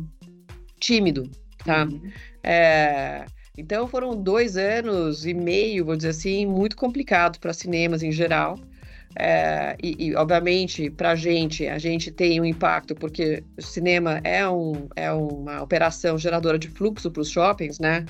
tímido, 0.79 1.27
tá? 1.65 1.85
Uhum. 1.85 1.99
É, 2.43 3.25
então, 3.57 3.87
foram 3.87 4.15
dois 4.15 4.57
anos 4.57 5.25
e 5.25 5.33
meio, 5.33 5.83
vou 5.83 5.95
dizer 5.95 6.09
assim, 6.09 6.45
muito 6.45 6.77
complicados 6.77 7.39
para 7.39 7.51
cinemas 7.51 8.03
em 8.03 8.11
geral. 8.11 8.59
É, 9.15 9.75
e, 9.81 10.09
e, 10.09 10.15
obviamente, 10.15 10.87
para 10.91 11.13
a 11.13 11.15
gente, 11.15 11.65
a 11.65 11.79
gente 11.79 12.11
tem 12.11 12.39
um 12.39 12.45
impacto, 12.45 12.93
porque 12.93 13.43
o 13.57 13.61
cinema 13.63 14.21
é, 14.23 14.47
um, 14.47 14.87
é 14.95 15.11
uma 15.11 15.63
operação 15.63 16.15
geradora 16.15 16.59
de 16.59 16.67
fluxo 16.67 17.09
para 17.09 17.21
os 17.21 17.31
shoppings, 17.31 17.79
né? 17.79 18.05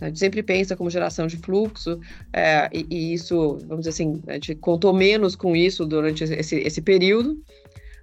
A 0.00 0.06
gente 0.06 0.18
sempre 0.18 0.42
pensa 0.42 0.76
como 0.76 0.90
geração 0.90 1.26
de 1.26 1.36
fluxo, 1.36 1.98
é, 2.32 2.68
e, 2.72 2.86
e, 2.90 3.14
isso, 3.14 3.58
vamos 3.66 3.78
dizer 3.78 3.90
assim, 3.90 4.22
a 4.26 4.34
gente 4.34 4.54
contou 4.56 4.92
menos 4.92 5.34
com 5.34 5.56
isso 5.56 5.86
durante 5.86 6.24
esse, 6.24 6.56
esse 6.56 6.82
período, 6.82 7.36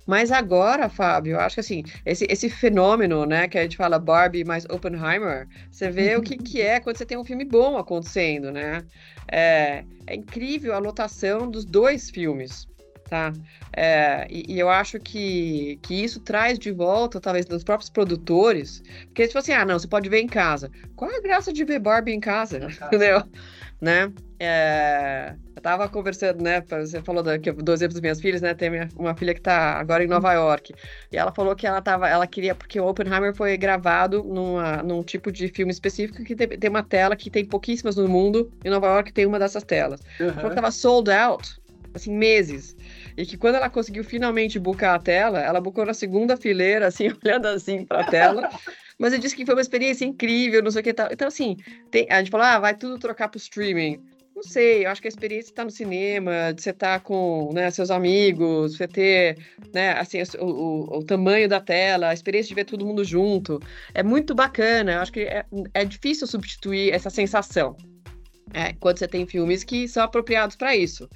mas 0.05 0.31
agora, 0.31 0.89
Fábio, 0.89 1.33
eu 1.33 1.39
acho 1.39 1.55
que 1.55 1.59
assim, 1.61 1.83
esse, 2.05 2.27
esse 2.29 2.49
fenômeno, 2.49 3.25
né, 3.25 3.47
que 3.47 3.57
a 3.57 3.63
gente 3.63 3.77
fala 3.77 3.97
Barbie 3.97 4.43
mais 4.43 4.65
Oppenheimer, 4.65 5.47
você 5.71 5.89
vê 5.89 6.15
o 6.15 6.21
que, 6.21 6.37
que 6.37 6.61
é 6.61 6.79
quando 6.79 6.97
você 6.97 7.05
tem 7.05 7.17
um 7.17 7.23
filme 7.23 7.45
bom 7.45 7.77
acontecendo, 7.77 8.51
né? 8.51 8.83
É, 9.31 9.85
é 10.05 10.15
incrível 10.15 10.73
a 10.73 10.79
lotação 10.79 11.49
dos 11.49 11.63
dois 11.63 12.09
filmes. 12.09 12.67
Tá? 13.13 13.31
É, 13.75 14.25
e, 14.27 14.55
e, 14.55 14.59
eu 14.59 14.67
acho 14.69 14.99
que, 14.99 15.77
que 15.83 15.93
isso 15.93 16.19
traz 16.19 16.57
de 16.57 16.71
volta, 16.71 17.21
talvez, 17.21 17.45
dos 17.45 17.63
próprios 17.63 17.87
produtores, 17.87 18.81
porque 19.05 19.27
tipo 19.27 19.37
assim, 19.37 19.51
ah, 19.51 19.63
não, 19.63 19.77
você 19.77 19.87
pode 19.87 20.09
ver 20.09 20.19
em 20.19 20.27
casa. 20.27 20.71
Qual 20.95 21.11
é 21.11 21.17
a 21.17 21.21
graça 21.21 21.53
de 21.53 21.63
ver 21.63 21.77
Barbie 21.77 22.11
em 22.11 22.19
casa? 22.19 22.57
Entendeu? 22.87 23.21
Né? 23.79 24.11
É, 24.39 25.35
eu 25.55 25.61
tava 25.61 25.87
conversando, 25.89 26.41
né? 26.41 26.63
Você 26.67 27.03
falou 27.03 27.21
do, 27.21 27.37
do 27.37 27.73
exemplo 27.73 27.93
das 27.93 28.01
minhas 28.01 28.19
filhas, 28.19 28.41
né? 28.41 28.55
Tem 28.55 28.69
minha, 28.71 28.89
uma 28.95 29.13
filha 29.13 29.33
que 29.33 29.41
tá 29.41 29.73
agora 29.79 30.03
em 30.03 30.07
Nova. 30.07 30.33
York. 30.33 30.73
E 31.11 31.17
ela 31.17 31.31
falou 31.31 31.55
que 31.55 31.67
ela 31.67 31.81
tava, 31.81 32.09
ela 32.09 32.25
queria, 32.25 32.55
porque 32.55 32.79
o 32.79 32.87
Oppenheimer 32.87 33.35
foi 33.35 33.55
gravado 33.57 34.23
numa, 34.23 34.81
num 34.81 35.03
tipo 35.03 35.31
de 35.31 35.49
filme 35.49 35.71
específico 35.71 36.23
que 36.23 36.35
tem, 36.35 36.47
tem 36.47 36.69
uma 36.69 36.81
tela 36.81 37.15
que 37.15 37.29
tem 37.29 37.45
pouquíssimas 37.45 37.95
no 37.95 38.07
mundo. 38.07 38.51
Em 38.63 38.69
Nova 38.69 38.87
York 38.87 39.13
tem 39.13 39.25
uma 39.25 39.37
dessas 39.37 39.63
telas. 39.63 40.01
Uhum. 40.19 40.33
Falou 40.33 40.49
que 40.49 40.55
tava 40.55 40.71
sold 40.71 41.11
out 41.11 41.61
assim, 41.93 42.15
meses. 42.15 42.75
E 43.17 43.25
que 43.25 43.37
quando 43.37 43.55
ela 43.55 43.69
conseguiu 43.69 44.03
finalmente 44.03 44.59
bucar 44.59 44.95
a 44.95 44.99
tela, 44.99 45.39
ela 45.39 45.61
bucou 45.61 45.85
na 45.85 45.93
segunda 45.93 46.35
fileira, 46.35 46.87
assim, 46.87 47.09
olhando 47.23 47.47
assim 47.47 47.85
para 47.85 48.01
a 48.01 48.05
tela. 48.05 48.49
Mas 48.99 49.13
eu 49.13 49.19
disse 49.19 49.35
que 49.35 49.45
foi 49.45 49.55
uma 49.55 49.61
experiência 49.61 50.05
incrível, 50.05 50.63
não 50.63 50.71
sei 50.71 50.81
o 50.81 50.83
que 50.83 50.93
tal. 50.93 51.09
Então, 51.11 51.27
assim, 51.27 51.57
tem, 51.91 52.07
a 52.09 52.19
gente 52.19 52.31
falou, 52.31 52.45
ah, 52.45 52.59
vai 52.59 52.75
tudo 52.75 52.97
trocar 52.97 53.27
para 53.27 53.37
o 53.37 53.41
streaming. 53.41 53.99
Não 54.35 54.41
sei, 54.41 54.85
eu 54.85 54.89
acho 54.89 54.99
que 54.99 55.07
a 55.07 55.09
experiência 55.09 55.51
está 55.51 55.63
no 55.63 55.69
cinema, 55.69 56.51
de 56.55 56.63
você 56.63 56.71
estar 56.71 57.01
com 57.01 57.51
né, 57.53 57.69
seus 57.69 57.91
amigos, 57.91 58.75
você 58.75 58.87
ter 58.87 59.37
né, 59.71 59.91
assim, 59.91 60.17
o, 60.39 60.45
o, 60.45 60.97
o, 60.97 61.03
tamanho 61.03 61.47
da 61.47 61.61
tela, 61.61 62.09
a 62.09 62.13
experiência 62.15 62.49
de 62.49 62.55
ver 62.55 62.65
todo 62.65 62.83
mundo 62.83 63.03
junto. 63.03 63.59
É 63.93 64.01
muito 64.01 64.33
bacana, 64.33 64.93
eu 64.93 65.01
acho 65.01 65.13
que 65.13 65.19
é, 65.21 65.45
é 65.75 65.85
difícil 65.85 66.25
substituir 66.25 66.91
essa 66.91 67.11
sensação. 67.11 67.77
É, 68.55 68.73
quando 68.73 68.97
você 68.97 69.07
tem 69.07 69.25
filmes 69.27 69.63
que 69.63 69.87
são 69.87 70.03
apropriados 70.03 70.55
para 70.55 70.75
isso 70.75 71.07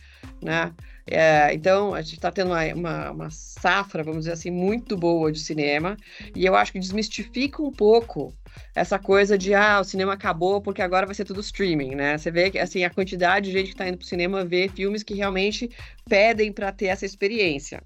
né? 0.41 0.73
É, 1.09 1.53
então, 1.53 1.93
a 1.93 2.01
gente 2.01 2.15
está 2.15 2.31
tendo 2.31 2.51
uma, 2.51 2.65
uma, 2.73 3.11
uma, 3.11 3.29
safra, 3.31 4.03
vamos 4.03 4.19
dizer 4.19 4.33
assim, 4.33 4.51
muito 4.51 4.97
boa 4.97 5.31
de 5.31 5.39
cinema, 5.39 5.95
e 6.35 6.45
eu 6.45 6.55
acho 6.55 6.71
que 6.71 6.79
desmistifica 6.79 7.61
um 7.63 7.71
pouco 7.71 8.33
essa 8.75 8.99
coisa 8.99 9.37
de, 9.37 9.53
ah, 9.53 9.79
o 9.79 9.83
cinema 9.83 10.13
acabou 10.13 10.61
porque 10.61 10.81
agora 10.81 11.05
vai 11.05 11.15
ser 11.15 11.23
tudo 11.23 11.39
streaming, 11.39 11.95
né? 11.95 12.17
Você 12.17 12.29
vê 12.29 12.51
que, 12.51 12.59
assim, 12.59 12.83
a 12.83 12.89
quantidade 12.89 13.49
de 13.49 13.57
gente 13.57 13.67
que 13.67 13.73
está 13.73 13.87
indo 13.87 13.97
para 13.97 14.05
o 14.05 14.07
cinema 14.07 14.43
ver 14.43 14.69
filmes 14.71 15.01
que 15.01 15.13
realmente 15.13 15.69
pedem 16.09 16.51
para 16.51 16.71
ter 16.71 16.87
essa 16.87 17.05
experiência, 17.05 17.81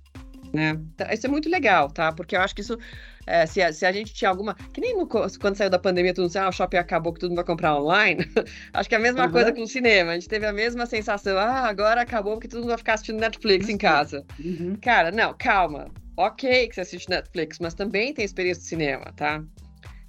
né? 0.54 0.80
Então, 0.94 1.08
isso 1.12 1.26
é 1.26 1.30
muito 1.30 1.50
legal, 1.50 1.90
tá? 1.90 2.12
Porque 2.12 2.36
eu 2.36 2.42
acho 2.42 2.54
que 2.54 2.62
isso 2.62 2.78
é, 3.26 3.46
se, 3.46 3.62
a, 3.62 3.72
se, 3.72 3.86
a, 3.86 3.92
gente 3.92 4.14
tinha 4.14 4.30
alguma. 4.30 4.56
Que 4.74 4.82
nem 4.82 4.96
no, 4.98 5.08
quando 5.08 5.56
saiu 5.56 5.70
da 5.70 5.80
pandemia, 5.80 6.14
tudo 6.14 6.32
ah, 6.38 6.50
o 6.50 6.52
shopping 6.52 6.78
acabou 6.78 7.14
que 7.14 7.20
tudo 7.20 7.36
vai 7.36 7.44
comprar 7.44 7.78
online. 7.80 8.26
Acho 8.74 8.90
que 8.90 8.96
é 8.96 8.98
a 8.98 9.02
mesma 9.02 9.26
uhum. 9.26 9.32
coisa 9.32 9.54
com 9.54 9.62
o 9.62 9.68
cinema. 9.68 10.12
A 10.12 10.14
gente 10.16 10.28
teve 10.28 10.46
a 10.46 10.54
mesma 10.54 10.86
sensação, 10.86 11.38
ah, 11.38 11.68
agora 11.68 12.02
acabou 12.02 12.40
que 12.40 12.48
todo 12.48 12.62
mundo 12.62 12.70
vai 12.70 12.78
ficar 12.78 12.94
assistindo 12.96 13.20
Netflix 13.20 13.68
uhum. 13.68 13.74
em 13.74 13.78
casa. 13.78 14.26
Uhum. 14.40 14.76
Cara, 14.82 15.12
não, 15.12 15.36
calma. 15.38 15.88
Ok 16.18 16.68
que 16.68 16.76
você 16.76 16.82
assiste 16.82 17.10
Netflix, 17.10 17.58
mas 17.60 17.74
também 17.74 18.14
tem 18.14 18.26
experiência 18.26 18.62
de 18.62 18.70
cinema, 18.70 19.14
tá? 19.16 19.44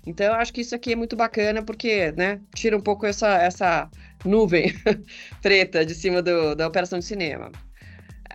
Então 0.07 0.27
eu 0.27 0.35
acho 0.35 0.53
que 0.53 0.61
isso 0.61 0.75
aqui 0.75 0.93
é 0.93 0.97
muito 0.97 1.15
bacana 1.15 1.63
porque, 1.63 2.13
né, 2.13 2.41
tira 2.55 2.77
um 2.77 2.81
pouco 2.81 3.07
essa, 3.07 3.37
essa 3.37 3.89
nuvem 4.25 4.75
preta 5.41 5.87
de 5.87 5.95
cima 5.95 6.21
do, 6.21 6.57
da 6.57 6.67
operação 6.67 6.99
de 6.99 7.05
cinema 7.05 7.53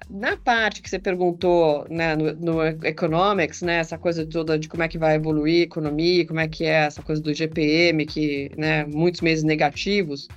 na 0.10 0.38
parte 0.38 0.82
que 0.82 0.90
você 0.90 1.00
perguntou 1.00 1.86
né, 1.90 2.16
no, 2.16 2.34
no, 2.34 2.66
Economics, 2.86 3.62
né, 3.62 3.78
essa 3.78 3.98
coisa 3.98 4.26
toda 4.26 4.58
de 4.58 4.68
como 4.68 4.84
é 4.84 4.88
que 4.88 4.98
vai 4.98 5.16
evoluir 5.16 5.62
a 5.62 5.64
economia, 5.64 6.28
como 6.28 6.40
é 6.40 6.48
que 6.48 6.66
é 6.66 6.86
essa 6.86 7.02
coisa 7.02 7.22
do 7.22 7.34
GPM, 7.34 8.06
que 8.06 8.52
né, 8.58 8.86
muitos 8.86 9.22
meses 9.22 9.44
negativos, 9.44 10.28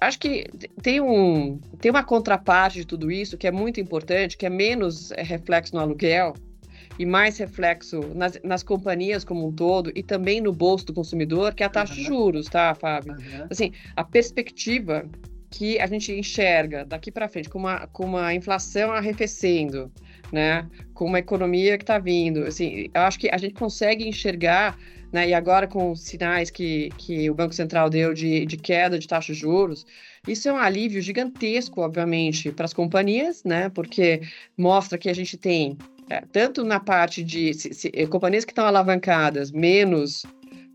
acho 0.00 0.18
que 0.18 0.46
tem, 0.82 1.00
um, 1.00 1.58
tem 1.80 1.90
uma 1.90 2.02
contraparte 2.02 2.78
de 2.78 2.86
tudo 2.86 3.10
isso 3.10 3.36
que 3.36 3.46
é 3.46 3.52
muito 3.52 3.80
importante, 3.80 4.36
que 4.36 4.46
é 4.46 4.50
menos 4.50 5.10
é, 5.12 5.22
reflexo 5.22 5.74
no 5.74 5.80
aluguel 5.80 6.34
e 6.98 7.06
mais 7.06 7.38
reflexo 7.38 8.00
nas, 8.14 8.38
nas 8.42 8.62
companhias 8.62 9.24
como 9.24 9.46
um 9.46 9.52
todo 9.52 9.92
e 9.94 10.02
também 10.02 10.40
no 10.40 10.52
bolso 10.52 10.86
do 10.86 10.94
consumidor, 10.94 11.54
que 11.54 11.62
é 11.62 11.66
a 11.66 11.70
taxa 11.70 11.92
uhum. 11.92 11.98
de 11.98 12.04
juros, 12.04 12.46
tá, 12.46 12.74
Fábio? 12.74 13.12
Uhum. 13.12 13.46
Assim, 13.50 13.72
a 13.94 14.02
perspectiva 14.02 15.04
que 15.50 15.80
a 15.80 15.86
gente 15.86 16.12
enxerga 16.12 16.84
daqui 16.84 17.10
para 17.10 17.28
frente 17.28 17.48
com 17.48 17.58
uma, 17.58 17.86
com 17.88 18.04
uma 18.04 18.32
inflação 18.32 18.92
arrefecendo, 18.92 19.92
né? 20.32 20.68
Com 20.94 21.06
uma 21.06 21.18
economia 21.18 21.76
que 21.76 21.82
está 21.82 21.98
vindo, 21.98 22.44
assim, 22.44 22.88
eu 22.94 23.00
acho 23.02 23.18
que 23.18 23.28
a 23.28 23.36
gente 23.36 23.54
consegue 23.54 24.08
enxergar, 24.08 24.78
né? 25.12 25.28
E 25.28 25.34
agora 25.34 25.66
com 25.66 25.90
os 25.90 26.02
sinais 26.02 26.50
que, 26.50 26.90
que 26.96 27.28
o 27.28 27.34
Banco 27.34 27.52
Central 27.52 27.90
deu 27.90 28.14
de, 28.14 28.46
de 28.46 28.56
queda 28.56 28.98
de 28.98 29.08
taxa 29.08 29.32
de 29.32 29.38
juros, 29.38 29.84
isso 30.26 30.48
é 30.48 30.52
um 30.52 30.58
alívio 30.58 31.02
gigantesco, 31.02 31.80
obviamente, 31.80 32.52
para 32.52 32.64
as 32.64 32.72
companhias, 32.72 33.42
né? 33.42 33.68
Porque 33.70 34.20
mostra 34.56 34.96
que 34.96 35.08
a 35.08 35.14
gente 35.14 35.36
tem 35.36 35.76
é, 36.08 36.22
tanto 36.32 36.64
na 36.64 36.78
parte 36.78 37.24
de 37.24 37.54
se, 37.54 37.74
se, 37.74 37.90
companhias 38.06 38.44
que 38.44 38.52
estão 38.52 38.66
alavancadas, 38.66 39.50
menos 39.50 40.24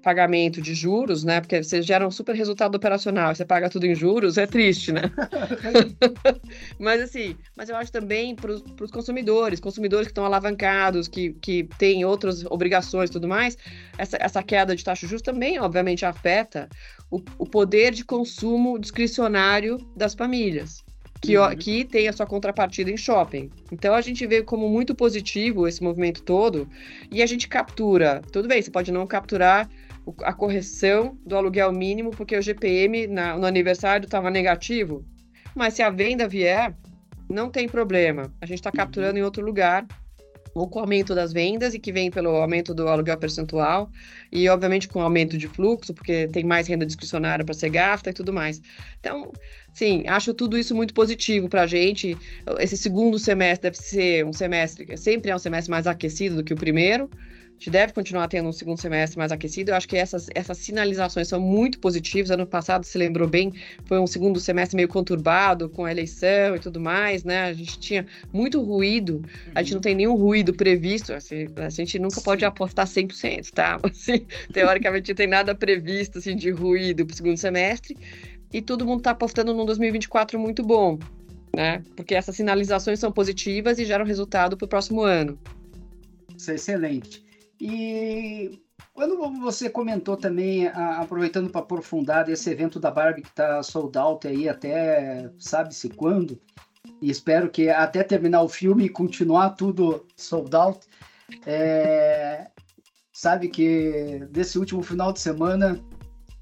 pagamento 0.05 0.62
de 0.62 0.75
juros, 0.75 1.24
né? 1.24 1.41
Porque 1.41 1.63
você 1.63 1.81
gera 1.81 2.07
um 2.07 2.12
super 2.12 2.35
resultado 2.35 2.75
operacional, 2.75 3.33
você 3.33 3.43
paga 3.43 3.71
tudo 3.71 3.88
em 3.88 3.95
juros, 3.95 4.38
é 4.38 4.45
triste, 4.45 4.91
né? 4.91 5.01
mas 6.77 7.01
assim, 7.01 7.35
mas 7.57 7.69
eu 7.69 7.75
acho 7.75 7.91
também 7.91 8.35
para 8.35 8.51
os 8.51 8.91
consumidores, 8.91 9.59
consumidores 9.59 10.05
que 10.05 10.12
estão 10.12 10.24
alavancados, 10.24 11.07
que, 11.07 11.33
que 11.41 11.67
têm 11.79 12.05
outras 12.05 12.45
obrigações 12.45 13.09
e 13.09 13.13
tudo 13.13 13.27
mais, 13.27 13.57
essa, 13.97 14.15
essa 14.21 14.43
queda 14.43 14.75
de 14.75 14.83
taxa 14.83 15.07
de 15.07 15.07
juros 15.07 15.24
também, 15.24 15.59
obviamente, 15.59 16.05
afeta 16.05 16.69
o, 17.09 17.19
o 17.39 17.47
poder 17.47 17.91
de 17.91 18.05
consumo 18.05 18.77
discricionário 18.77 19.79
das 19.95 20.13
famílias. 20.13 20.85
Que, 21.19 21.35
uhum. 21.39 21.55
que 21.55 21.83
tem 21.85 22.07
a 22.07 22.13
sua 22.13 22.27
contrapartida 22.27 22.91
em 22.91 22.97
shopping. 22.97 23.50
Então 23.71 23.95
a 23.95 24.01
gente 24.01 24.27
vê 24.27 24.43
como 24.43 24.69
muito 24.69 24.93
positivo 24.93 25.67
esse 25.67 25.81
movimento 25.81 26.21
todo 26.21 26.69
e 27.09 27.24
a 27.24 27.25
gente 27.25 27.47
captura. 27.47 28.21
Tudo 28.31 28.47
bem, 28.47 28.62
você 28.62 28.69
pode 28.69 28.91
não 28.91 29.07
capturar 29.07 29.67
a 30.24 30.33
correção 30.33 31.17
do 31.25 31.35
aluguel 31.35 31.71
mínimo, 31.71 32.12
porque 32.12 32.38
o 32.38 32.41
GPM 32.41 33.07
na, 33.07 33.38
no 33.38 33.45
aniversário 33.45 34.05
estava 34.05 34.29
negativo. 34.29 35.05
Mas 35.55 35.74
se 35.74 35.81
a 35.81 35.89
venda 35.89 36.27
vier, 36.27 36.75
não 37.29 37.50
tem 37.50 37.67
problema. 37.67 38.31
A 38.41 38.45
gente 38.45 38.59
está 38.59 38.71
capturando 38.71 39.17
em 39.17 39.24
outro 39.24 39.43
lugar, 39.43 39.85
ou 40.53 40.69
com 40.69 40.79
o 40.79 40.81
aumento 40.81 41.13
das 41.13 41.33
vendas, 41.33 41.74
e 41.74 41.79
que 41.79 41.91
vem 41.91 42.09
pelo 42.09 42.29
aumento 42.29 42.74
do 42.74 42.88
aluguel 42.88 43.17
percentual, 43.17 43.89
e 44.31 44.47
obviamente 44.47 44.88
com 44.88 45.00
o 45.00 45.01
aumento 45.01 45.38
de 45.38 45.47
fluxo, 45.47 45.93
porque 45.93 46.27
tem 46.27 46.43
mais 46.43 46.67
renda 46.67 46.85
discricionária 46.85 47.43
para 47.43 47.53
ser 47.53 47.69
gasta 47.69 48.09
e 48.09 48.13
tudo 48.13 48.31
mais. 48.31 48.62
Então, 49.00 49.31
sim, 49.74 50.03
acho 50.07 50.33
tudo 50.33 50.57
isso 50.57 50.74
muito 50.75 50.93
positivo 50.93 51.50
para 51.50 51.63
a 51.63 51.67
gente. 51.67 52.17
Esse 52.59 52.77
segundo 52.77 53.19
semestre 53.19 53.69
deve 53.69 53.77
ser 53.77 54.25
um 54.25 54.31
semestre, 54.31 54.97
sempre 54.97 55.31
é 55.31 55.35
um 55.35 55.39
semestre 55.39 55.71
mais 55.71 55.88
aquecido 55.88 56.38
do 56.38 56.43
que 56.43 56.53
o 56.53 56.57
primeiro 56.57 57.09
a 57.55 57.57
gente 57.57 57.69
deve 57.69 57.93
continuar 57.93 58.27
tendo 58.27 58.50
um 58.50 58.51
segundo 58.51 58.79
semestre 58.79 59.17
mais 59.17 59.31
aquecido. 59.31 59.71
Eu 59.71 59.75
acho 59.75 59.88
que 59.88 59.95
essas, 59.95 60.27
essas 60.35 60.57
sinalizações 60.57 61.29
são 61.29 61.39
muito 61.39 61.79
positivas. 61.79 62.29
Ano 62.29 62.45
passado, 62.45 62.83
se 62.83 62.97
lembrou 62.97 63.29
bem, 63.29 63.53
foi 63.85 63.97
um 63.97 64.05
segundo 64.05 64.41
semestre 64.41 64.75
meio 64.75 64.89
conturbado 64.89 65.69
com 65.69 65.85
a 65.85 65.91
eleição 65.91 66.57
e 66.57 66.59
tudo 66.59 66.81
mais, 66.81 67.24
né? 67.24 67.43
A 67.43 67.53
gente 67.53 67.79
tinha 67.79 68.05
muito 68.33 68.62
ruído, 68.62 69.24
a 69.55 69.63
gente 69.63 69.74
não 69.74 69.81
tem 69.81 69.95
nenhum 69.95 70.15
ruído 70.15 70.53
previsto. 70.53 71.13
Assim, 71.13 71.47
a 71.55 71.69
gente 71.69 71.97
nunca 71.97 72.19
pode 72.19 72.43
apostar 72.43 72.85
100%, 72.85 73.51
tá? 73.51 73.79
Assim, 73.89 74.25
teoricamente, 74.51 75.12
não 75.12 75.15
tem 75.15 75.27
nada 75.27 75.55
previsto 75.55 76.17
assim, 76.17 76.35
de 76.35 76.51
ruído 76.51 77.05
para 77.05 77.13
o 77.13 77.15
segundo 77.15 77.38
semestre. 77.38 77.95
E 78.51 78.62
todo 78.62 78.85
mundo 78.85 79.00
está 79.00 79.12
apostando 79.12 79.53
num 79.53 79.65
2024 79.65 80.38
muito 80.38 80.62
bom, 80.62 81.00
né? 81.55 81.81
Porque 81.95 82.13
essas 82.13 82.35
sinalizações 82.35 83.00
são 83.00 83.13
positivas 83.13 83.79
e 83.79 83.85
geram 83.85 84.03
resultado 84.03 84.57
para 84.57 84.65
o 84.65 84.67
próximo 84.67 85.01
ano. 85.01 85.39
Isso 86.38 86.51
é 86.51 86.55
excelente. 86.55 87.25
E 87.59 88.59
quando 88.93 89.17
você 89.39 89.69
comentou 89.69 90.17
também, 90.17 90.67
aproveitando 90.67 91.50
para 91.50 91.62
aprofundar 91.62 92.29
esse 92.29 92.50
evento 92.50 92.79
da 92.79 92.91
Barbie 92.91 93.21
que 93.21 93.29
está 93.29 93.62
sold 93.63 93.97
out 93.97 94.27
aí 94.27 94.47
até 94.50 95.29
sabe-se 95.39 95.89
quando, 95.89 96.39
e 97.01 97.09
espero 97.09 97.50
que 97.50 97.69
até 97.69 98.03
terminar 98.03 98.41
o 98.41 98.50
filme 98.50 98.85
e 98.85 98.89
continuar 98.89 99.51
tudo 99.51 100.05
sold 100.15 100.55
out, 100.55 100.79
é, 101.45 102.47
sabe 103.12 103.50
que 103.50 104.25
desse 104.29 104.59
último 104.59 104.81
final 104.81 105.12
de 105.12 105.19
semana 105.19 105.79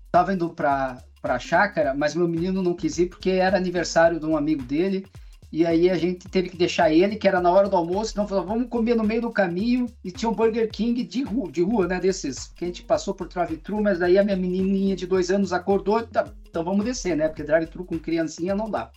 estava 0.05 0.33
indo 0.33 0.49
para 0.49 1.01
a 1.23 1.39
chácara, 1.39 1.93
mas 1.93 2.15
meu 2.15 2.27
menino 2.27 2.61
não 2.61 2.75
quis 2.75 2.97
ir 2.97 3.07
porque 3.07 3.31
era 3.31 3.57
aniversário 3.57 4.19
de 4.19 4.25
um 4.25 4.37
amigo 4.37 4.63
dele 4.63 5.05
e 5.53 5.67
aí 5.67 5.87
a 5.87 5.95
gente 5.95 6.27
teve 6.29 6.49
que 6.49 6.57
deixar 6.57 6.91
ele, 6.91 7.15
que 7.15 7.27
era 7.27 7.39
na 7.39 7.51
hora 7.51 7.69
do 7.69 7.77
almoço, 7.77 8.11
então 8.11 8.27
falou, 8.27 8.43
vamos 8.43 8.67
comer 8.69 8.95
no 8.95 9.03
meio 9.03 9.21
do 9.21 9.29
caminho. 9.29 9.85
E 10.03 10.09
tinha 10.09 10.27
um 10.27 10.33
Burger 10.33 10.67
King 10.67 11.03
de 11.03 11.21
rua, 11.21 11.51
de 11.51 11.61
rua 11.61 11.87
né? 11.87 11.99
Desses 11.99 12.47
que 12.47 12.65
a 12.65 12.67
gente 12.67 12.81
passou 12.81 13.13
por 13.13 13.27
drive-thru, 13.27 13.79
mas 13.79 13.99
daí 13.99 14.17
a 14.17 14.23
minha 14.23 14.35
menininha 14.35 14.95
de 14.95 15.05
dois 15.05 15.29
anos 15.29 15.53
acordou, 15.53 16.01
tá, 16.07 16.25
então 16.49 16.63
vamos 16.63 16.83
descer, 16.83 17.15
né? 17.15 17.27
Porque 17.27 17.43
drive-thru 17.43 17.85
com 17.85 17.99
criancinha 17.99 18.55
não 18.55 18.67
dá. 18.67 18.89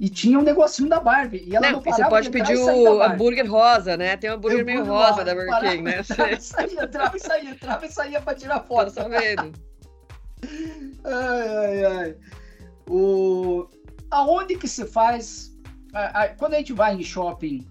E 0.00 0.08
tinha 0.08 0.36
um 0.36 0.42
negocinho 0.42 0.88
da 0.88 0.98
Barbie. 0.98 1.44
E 1.46 1.54
ela 1.54 1.70
não, 1.70 1.80
não 1.80 1.92
você 1.92 2.04
pode 2.08 2.28
pedir 2.28 2.56
o 2.56 3.00
hambúrguer 3.00 3.48
rosa, 3.48 3.96
né? 3.96 4.16
Tem 4.16 4.30
um 4.30 4.34
hambúrguer 4.34 4.64
meio 4.64 4.84
rosa 4.84 5.24
da 5.24 5.32
Burger 5.32 5.60
King, 5.60 5.82
né? 5.82 6.00
Entrava 6.00 6.32
e 6.32 6.40
saía, 6.40 6.82
entrava 6.82 7.16
e 7.16 7.20
saía, 7.20 7.50
entrava 7.50 7.86
e 7.86 7.92
saía 7.92 8.20
pra 8.20 8.34
tirar 8.34 8.64
foto. 8.64 8.92
Tá 8.92 9.06
vendo? 9.06 9.52
ai, 11.04 11.48
ai, 11.48 11.84
ai. 11.84 12.16
O... 12.90 13.68
Aonde 14.10 14.56
que 14.56 14.66
se 14.66 14.84
faz 14.84 15.56
a, 15.92 16.22
a, 16.22 16.28
quando 16.28 16.54
a 16.54 16.58
gente 16.58 16.72
vai 16.72 16.94
em 16.94 17.02
shopping, 17.02 17.66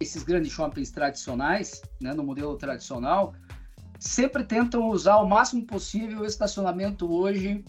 esses 0.00 0.22
grandes 0.22 0.52
shoppings 0.52 0.90
tradicionais, 0.90 1.82
né, 2.00 2.12
no 2.12 2.22
modelo 2.22 2.56
tradicional, 2.56 3.34
sempre 3.98 4.44
tentam 4.44 4.88
usar 4.88 5.16
o 5.16 5.28
máximo 5.28 5.64
possível 5.64 6.20
o 6.20 6.26
estacionamento 6.26 7.10
hoje 7.10 7.64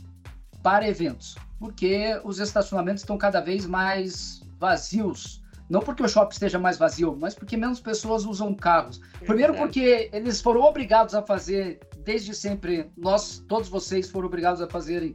para 0.62 0.88
eventos, 0.88 1.36
porque 1.60 2.20
os 2.24 2.40
estacionamentos 2.40 3.04
estão 3.04 3.18
cada 3.18 3.40
vez 3.40 3.66
mais 3.66 4.42
vazios. 4.60 5.42
Não 5.70 5.82
porque 5.82 6.02
o 6.02 6.08
shopping 6.08 6.34
esteja 6.34 6.58
mais 6.58 6.78
vazio, 6.78 7.18
mas 7.20 7.36
porque 7.36 7.58
menos 7.58 7.82
pessoas 7.82 8.24
usam 8.26 8.56
carros. 8.56 9.02
Primeiro 9.26 9.54
porque 9.54 10.10
eles 10.14 10.40
foram 10.40 10.62
obrigados 10.62 11.14
a 11.14 11.22
fazer, 11.22 11.80
desde 12.06 12.34
sempre, 12.34 12.90
nós, 12.96 13.44
todos 13.50 13.68
vocês 13.68 14.10
foram 14.10 14.28
obrigados 14.28 14.62
a 14.62 14.70
fazerem 14.70 15.14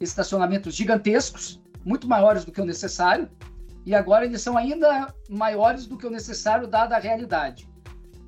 estacionamentos 0.00 0.74
gigantescos, 0.74 1.60
muito 1.84 2.08
maiores 2.08 2.44
do 2.44 2.50
que 2.50 2.60
o 2.60 2.64
necessário, 2.64 3.30
e 3.86 3.94
agora 3.94 4.24
eles 4.24 4.40
são 4.40 4.56
ainda 4.56 5.12
maiores 5.28 5.86
do 5.86 5.96
que 5.96 6.06
o 6.06 6.10
necessário, 6.10 6.66
dada 6.66 6.96
a 6.96 7.00
realidade. 7.00 7.68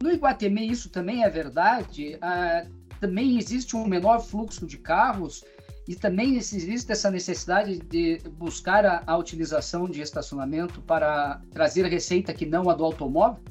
No 0.02 0.10
Iguatemi, 0.10 0.70
isso 0.70 0.90
também 0.90 1.24
é 1.24 1.30
verdade. 1.30 2.18
Ah, 2.20 2.66
também 3.00 3.38
existe 3.38 3.76
um 3.76 3.86
menor 3.86 4.20
fluxo 4.20 4.66
de 4.66 4.78
carros 4.78 5.44
e 5.88 5.94
também 5.94 6.36
existe 6.36 6.90
essa 6.90 7.10
necessidade 7.10 7.78
de 7.78 8.18
buscar 8.30 8.84
a, 8.84 9.02
a 9.06 9.16
utilização 9.16 9.88
de 9.88 10.00
estacionamento 10.00 10.82
para 10.82 11.40
trazer 11.52 11.86
receita 11.86 12.34
que 12.34 12.44
não 12.44 12.68
a 12.68 12.74
do 12.74 12.84
automóvel? 12.84 13.42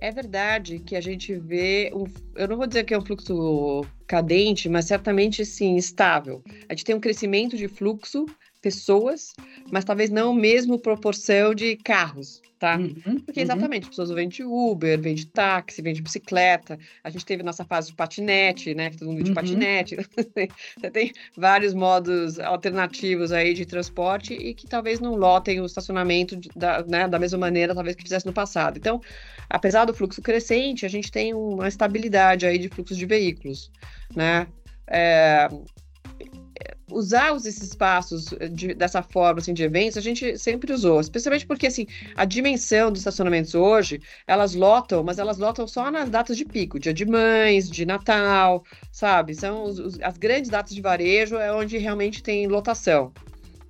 É 0.00 0.10
verdade 0.10 0.80
que 0.80 0.96
a 0.96 1.00
gente 1.00 1.32
vê, 1.36 1.92
um, 1.94 2.04
eu 2.36 2.48
não 2.48 2.56
vou 2.56 2.66
dizer 2.66 2.84
que 2.84 2.94
é 2.94 2.98
um 2.98 3.04
fluxo 3.04 3.84
cadente, 4.06 4.68
mas 4.68 4.86
certamente 4.86 5.44
sim, 5.44 5.76
estável. 5.76 6.42
A 6.68 6.74
gente 6.74 6.84
tem 6.84 6.94
um 6.94 7.00
crescimento 7.00 7.56
de 7.56 7.68
fluxo, 7.68 8.26
pessoas, 8.60 9.32
mas 9.70 9.84
talvez 9.84 10.10
não 10.10 10.32
mesmo 10.32 10.78
proporção 10.78 11.54
de 11.54 11.76
carros 11.76 12.40
tá? 12.62 12.76
Uhum, 12.76 13.18
Porque 13.18 13.40
uhum. 13.40 13.44
exatamente, 13.44 13.82
as 13.82 13.88
pessoas 13.88 14.10
vendem 14.10 14.46
Uber, 14.46 15.00
vende 15.00 15.26
táxi, 15.26 15.82
vende 15.82 16.00
bicicleta. 16.00 16.78
A 17.02 17.10
gente 17.10 17.26
teve 17.26 17.42
nossa 17.42 17.64
fase 17.64 17.88
de 17.88 17.96
patinete, 17.96 18.72
né? 18.72 18.88
Que 18.88 18.98
todo 18.98 19.08
mundo 19.08 19.16
vende 19.16 19.30
uhum. 19.30 19.34
patinete. 19.34 19.96
Você 20.78 20.90
tem 20.92 21.12
vários 21.36 21.74
modos 21.74 22.38
alternativos 22.38 23.32
aí 23.32 23.52
de 23.52 23.66
transporte 23.66 24.34
e 24.34 24.54
que 24.54 24.68
talvez 24.68 25.00
não 25.00 25.16
lotem 25.16 25.60
o 25.60 25.66
estacionamento 25.66 26.38
da, 26.54 26.84
né, 26.84 27.08
da 27.08 27.18
mesma 27.18 27.38
maneira, 27.38 27.74
talvez 27.74 27.96
que 27.96 28.04
fizesse 28.04 28.26
no 28.26 28.32
passado. 28.32 28.78
Então, 28.78 29.00
apesar 29.50 29.84
do 29.84 29.92
fluxo 29.92 30.22
crescente, 30.22 30.86
a 30.86 30.88
gente 30.88 31.10
tem 31.10 31.34
uma 31.34 31.66
estabilidade 31.66 32.21
aí 32.28 32.58
de 32.58 32.68
fluxos 32.68 32.96
de 32.96 33.06
veículos, 33.06 33.70
né? 34.14 34.46
É, 34.86 35.48
usar 36.92 37.34
esses 37.36 37.62
espaços 37.62 38.26
de, 38.50 38.74
dessa 38.74 39.02
forma, 39.02 39.40
assim, 39.40 39.54
de 39.54 39.62
eventos, 39.62 39.96
a 39.96 40.00
gente 40.00 40.38
sempre 40.38 40.72
usou, 40.72 41.00
especialmente 41.00 41.46
porque, 41.46 41.66
assim, 41.66 41.86
a 42.14 42.24
dimensão 42.24 42.90
dos 42.90 43.00
estacionamentos 43.00 43.54
hoje, 43.54 44.00
elas 44.26 44.54
lotam, 44.54 45.02
mas 45.02 45.18
elas 45.18 45.38
lotam 45.38 45.66
só 45.66 45.90
nas 45.90 46.10
datas 46.10 46.36
de 46.36 46.44
pico, 46.44 46.78
dia 46.78 46.92
de 46.92 47.04
mães, 47.04 47.68
de 47.68 47.86
Natal, 47.86 48.64
sabe? 48.90 49.34
São 49.34 49.64
os, 49.64 49.78
os, 49.78 50.00
as 50.00 50.16
grandes 50.18 50.50
datas 50.50 50.74
de 50.74 50.80
varejo 50.80 51.36
é 51.36 51.52
onde 51.52 51.78
realmente 51.78 52.22
tem 52.22 52.46
lotação. 52.46 53.12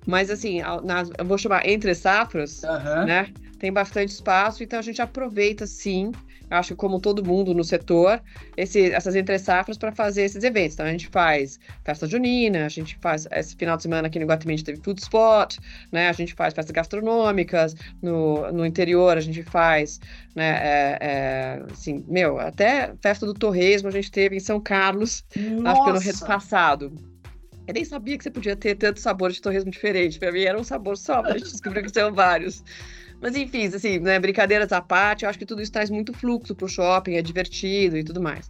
Mas, 0.05 0.29
assim, 0.29 0.61
nas, 0.83 1.09
eu 1.17 1.25
vou 1.25 1.37
chamar 1.37 1.67
entre 1.67 1.95
safras, 1.95 2.61
uhum. 2.63 3.05
né? 3.05 3.31
Tem 3.57 3.71
bastante 3.71 4.09
espaço, 4.09 4.61
então 4.61 4.79
a 4.79 4.81
gente 4.81 5.01
aproveita, 5.01 5.65
sim, 5.65 6.11
acho 6.53 6.69
que 6.69 6.75
como 6.75 6.99
todo 6.99 7.25
mundo 7.25 7.53
no 7.53 7.63
setor, 7.63 8.21
esse, 8.55 8.91
essas 8.91 9.15
entre 9.15 9.37
safras 9.39 9.77
para 9.77 9.91
fazer 9.91 10.23
esses 10.23 10.43
eventos. 10.43 10.73
Então 10.73 10.85
a 10.85 10.91
gente 10.91 11.07
faz 11.07 11.59
festa 11.83 12.07
junina, 12.07 12.65
a 12.65 12.69
gente 12.69 12.97
faz 13.01 13.27
esse 13.31 13.55
final 13.55 13.75
de 13.77 13.83
semana 13.83 14.07
aqui 14.07 14.19
no 14.19 14.25
Guatemi 14.25 14.53
a 14.53 14.57
gente 14.57 14.65
teve 14.65 14.81
food 14.81 15.01
spot, 15.01 15.57
né? 15.91 16.09
A 16.09 16.13
gente 16.13 16.33
faz 16.33 16.53
festas 16.53 16.71
gastronômicas, 16.71 17.75
no, 18.01 18.51
no 18.51 18.65
interior 18.65 19.17
a 19.17 19.21
gente 19.21 19.43
faz, 19.43 19.99
né? 20.35 20.49
É, 20.61 20.97
é, 21.01 21.63
assim, 21.71 22.03
meu, 22.07 22.39
até 22.39 22.93
festa 23.01 23.25
do 23.25 23.33
torresmo 23.33 23.89
a 23.89 23.91
gente 23.91 24.11
teve 24.11 24.35
em 24.35 24.39
São 24.39 24.59
Carlos, 24.59 25.23
Nossa. 25.35 25.71
acho 25.71 25.83
que 25.83 25.91
no 25.91 26.11
ano 26.11 26.27
passado. 26.27 27.13
Eu 27.65 27.73
nem 27.73 27.85
sabia 27.85 28.17
que 28.17 28.23
você 28.23 28.31
podia 28.31 28.55
ter 28.57 28.75
tanto 28.75 28.99
sabor 28.99 29.31
de 29.31 29.41
torresmo 29.41 29.71
diferente. 29.71 30.19
Para 30.19 30.33
mim 30.33 30.41
era 30.41 30.59
um 30.59 30.65
sabor 30.65 30.97
só, 30.97 31.21
mas 31.21 31.35
a 31.35 31.37
gente 31.37 31.51
descobriu 31.51 31.83
que 31.83 31.93
são 31.93 32.13
vários. 32.13 32.61
Mas 33.23 33.37
enfim, 33.37 33.67
assim, 33.67 33.99
né, 33.99 34.19
brincadeiras 34.19 34.73
à 34.73 34.81
parte, 34.81 35.23
eu 35.23 35.29
acho 35.29 35.39
que 35.39 35.45
tudo 35.45 35.61
isso 35.61 35.71
traz 35.71 35.89
muito 35.89 36.11
fluxo 36.11 36.53
para 36.53 36.65
o 36.65 36.67
shopping, 36.67 37.13
é 37.13 37.21
divertido 37.21 37.97
e 37.97 38.03
tudo 38.03 38.21
mais. 38.21 38.49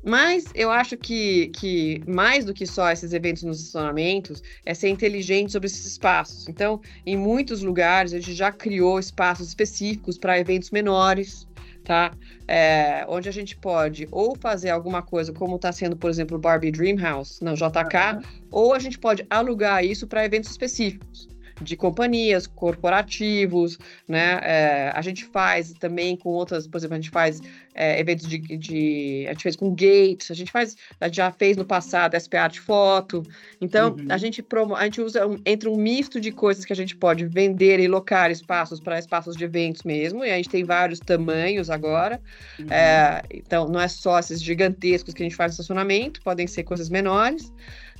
Mas 0.00 0.44
eu 0.54 0.70
acho 0.70 0.96
que, 0.96 1.48
que 1.48 2.00
mais 2.06 2.44
do 2.44 2.54
que 2.54 2.64
só 2.64 2.88
esses 2.92 3.12
eventos 3.12 3.42
nos 3.42 3.58
estacionamentos, 3.58 4.40
é 4.64 4.74
ser 4.74 4.90
inteligente 4.90 5.50
sobre 5.50 5.66
esses 5.66 5.84
espaços. 5.84 6.48
Então, 6.48 6.80
em 7.04 7.16
muitos 7.16 7.62
lugares, 7.62 8.12
a 8.12 8.20
gente 8.20 8.32
já 8.32 8.52
criou 8.52 9.00
espaços 9.00 9.48
específicos 9.48 10.16
para 10.16 10.38
eventos 10.38 10.70
menores, 10.70 11.48
tá? 11.82 12.12
É, 12.46 13.04
onde 13.08 13.28
a 13.28 13.32
gente 13.32 13.56
pode 13.56 14.06
ou 14.12 14.36
fazer 14.36 14.70
alguma 14.70 15.02
coisa, 15.02 15.32
como 15.32 15.56
está 15.56 15.72
sendo, 15.72 15.96
por 15.96 16.08
exemplo, 16.08 16.36
o 16.36 16.40
Barbie 16.40 16.70
Dream 16.70 16.96
House, 16.96 17.40
no 17.40 17.54
JK, 17.54 17.64
uhum. 17.64 18.22
ou 18.52 18.72
a 18.72 18.78
gente 18.78 19.00
pode 19.00 19.26
alugar 19.28 19.84
isso 19.84 20.06
para 20.06 20.24
eventos 20.24 20.52
específicos 20.52 21.31
de 21.60 21.76
companhias, 21.76 22.46
corporativos, 22.46 23.78
né? 24.08 24.40
É, 24.42 24.92
a 24.94 25.02
gente 25.02 25.24
faz 25.24 25.72
também 25.74 26.16
com 26.16 26.30
outras, 26.30 26.66
por 26.66 26.78
exemplo, 26.78 26.94
a 26.96 27.00
gente 27.00 27.10
faz 27.10 27.40
é, 27.74 27.98
eventos 27.98 28.28
de, 28.28 28.38
de, 28.38 29.24
A 29.26 29.32
gente 29.32 29.42
fez 29.42 29.56
com 29.56 29.70
Gates, 29.70 30.30
a 30.30 30.34
gente 30.34 30.50
faz, 30.50 30.76
a 31.00 31.06
gente 31.06 31.16
já 31.16 31.30
fez 31.30 31.56
no 31.56 31.64
passado 31.64 32.14
SP 32.18 32.36
Art 32.36 32.58
Foto. 32.58 33.22
Então, 33.60 33.96
uhum. 33.98 34.06
a 34.08 34.16
gente 34.18 34.42
promo, 34.42 34.74
a 34.74 34.84
gente 34.84 35.00
usa 35.00 35.26
um, 35.26 35.38
entre 35.44 35.68
um 35.68 35.76
misto 35.76 36.20
de 36.20 36.30
coisas 36.30 36.64
que 36.64 36.72
a 36.72 36.76
gente 36.76 36.96
pode 36.96 37.26
vender 37.26 37.80
e 37.80 37.88
locar 37.88 38.30
espaços 38.30 38.80
para 38.80 38.98
espaços 38.98 39.36
de 39.36 39.44
eventos 39.44 39.82
mesmo, 39.82 40.24
e 40.24 40.30
a 40.30 40.36
gente 40.36 40.48
tem 40.48 40.64
vários 40.64 40.98
tamanhos 40.98 41.70
agora. 41.70 42.20
Uhum. 42.58 42.66
É, 42.70 43.22
então, 43.32 43.68
não 43.68 43.80
é 43.80 43.88
só 43.88 44.18
esses 44.18 44.42
gigantescos 44.42 45.14
que 45.14 45.22
a 45.22 45.26
gente 45.26 45.36
faz 45.36 45.52
no 45.52 45.54
estacionamento, 45.54 46.20
podem 46.22 46.46
ser 46.46 46.64
coisas 46.64 46.88
menores. 46.88 47.52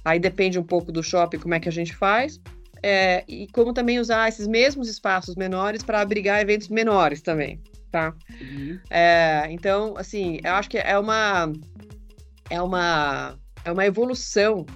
Aí 0.05 0.19
depende 0.19 0.59
um 0.59 0.65
pouco 0.65 0.91
do 0.91 1.03
shopping, 1.03 1.39
como 1.39 1.55
é 1.55 1.61
que 1.61 1.69
a 1.69 1.73
gente 1.73 1.95
faz 1.95 2.41
é, 2.83 3.25
e 3.29 3.47
como 3.49 3.73
também 3.73 3.99
usar 3.99 4.29
esses 4.29 4.47
mesmos 4.47 4.89
espaços 4.89 5.37
menores 5.37 5.83
para 5.83 6.01
abrigar 6.01 6.41
eventos 6.41 6.69
menores 6.69 7.23
também, 7.23 7.61
tá? 7.91 8.15
Uhum. 8.41 8.79
É, 8.91 9.47
então, 9.51 9.95
assim, 9.97 10.41
eu 10.43 10.53
acho 10.55 10.69
que 10.69 10.79
é 10.79 10.99
uma 10.99 11.53
é 12.51 12.61
uma 12.61 13.39
é 13.65 13.71
uma 13.71 13.87
evolução 13.87 14.67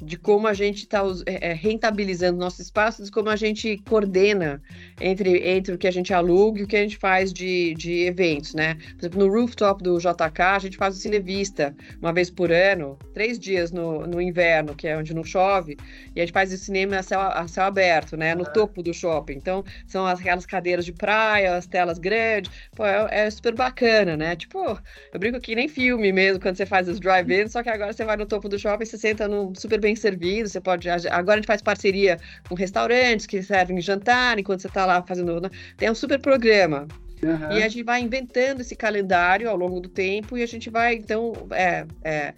de 0.00 0.16
como 0.16 0.46
a 0.46 0.54
gente 0.54 0.78
está 0.78 1.02
é, 1.26 1.50
é, 1.50 1.52
rentabilizando 1.52 2.38
nossos 2.38 2.60
espaços, 2.60 3.08
como 3.08 3.30
a 3.30 3.36
gente 3.36 3.78
coordena 3.88 4.62
entre, 5.00 5.38
entre 5.48 5.74
o 5.74 5.78
que 5.78 5.86
a 5.86 5.90
gente 5.90 6.12
aluga 6.12 6.60
e 6.60 6.64
o 6.64 6.66
que 6.66 6.76
a 6.76 6.82
gente 6.82 6.96
faz 6.96 7.32
de, 7.32 7.74
de 7.74 8.02
eventos, 8.02 8.54
né? 8.54 8.74
Por 8.74 9.00
exemplo, 9.00 9.26
no 9.26 9.32
rooftop 9.32 9.82
do 9.82 9.98
JK, 9.98 10.40
a 10.40 10.58
gente 10.58 10.76
faz 10.76 10.96
o 10.96 11.00
Cinevista 11.00 11.74
uma 12.00 12.12
vez 12.12 12.30
por 12.30 12.52
ano, 12.52 12.98
três 13.14 13.38
dias 13.38 13.72
no, 13.72 14.06
no 14.06 14.20
inverno, 14.20 14.74
que 14.74 14.86
é 14.86 14.96
onde 14.96 15.14
não 15.14 15.24
chove, 15.24 15.76
e 16.14 16.20
a 16.20 16.24
gente 16.24 16.32
faz 16.32 16.52
o 16.52 16.58
cinema 16.58 16.98
a 16.98 17.02
céu, 17.02 17.20
a 17.20 17.48
céu 17.48 17.64
aberto, 17.64 18.16
né? 18.16 18.34
No 18.34 18.44
uhum. 18.44 18.52
topo 18.52 18.82
do 18.82 18.92
shopping. 18.92 19.34
Então, 19.34 19.64
são 19.86 20.06
aquelas 20.06 20.44
cadeiras 20.44 20.84
de 20.84 20.92
praia, 20.92 21.56
as 21.56 21.66
telas 21.66 21.98
grandes, 21.98 22.50
pô, 22.74 22.84
é, 22.84 23.26
é 23.26 23.30
super 23.30 23.54
bacana, 23.54 24.16
né? 24.16 24.36
Tipo, 24.36 24.78
eu 25.12 25.18
brinco 25.18 25.40
que 25.40 25.54
nem 25.54 25.68
filme 25.68 26.12
mesmo, 26.12 26.40
quando 26.40 26.56
você 26.56 26.66
faz 26.66 26.88
os 26.88 27.00
drive-ins, 27.00 27.52
só 27.52 27.62
que 27.62 27.70
agora 27.70 27.92
você 27.92 28.04
vai 28.04 28.16
no 28.16 28.26
topo 28.26 28.48
do 28.48 28.58
shopping, 28.58 28.84
você 28.84 28.98
senta 28.98 29.26
num 29.26 29.54
super 29.54 29.78
bem 29.86 29.94
servido, 29.94 30.48
você 30.48 30.60
pode. 30.60 30.88
Agora 30.90 31.34
a 31.34 31.36
gente 31.36 31.46
faz 31.46 31.62
parceria 31.62 32.18
com 32.48 32.56
restaurantes 32.56 33.24
que 33.24 33.40
servem 33.40 33.80
jantar 33.80 34.36
enquanto 34.36 34.60
você 34.60 34.66
está 34.66 34.84
lá 34.84 35.00
fazendo. 35.02 35.40
Né, 35.40 35.48
tem 35.76 35.88
um 35.88 35.94
super 35.94 36.18
programa. 36.18 36.88
Uhum. 37.22 37.52
E 37.56 37.62
a 37.62 37.68
gente 37.68 37.84
vai 37.84 38.00
inventando 38.00 38.60
esse 38.60 38.74
calendário 38.74 39.48
ao 39.48 39.56
longo 39.56 39.80
do 39.80 39.88
tempo 39.88 40.36
e 40.36 40.42
a 40.42 40.46
gente 40.46 40.68
vai, 40.68 40.96
então, 40.96 41.32
é, 41.52 41.86
é, 42.02 42.34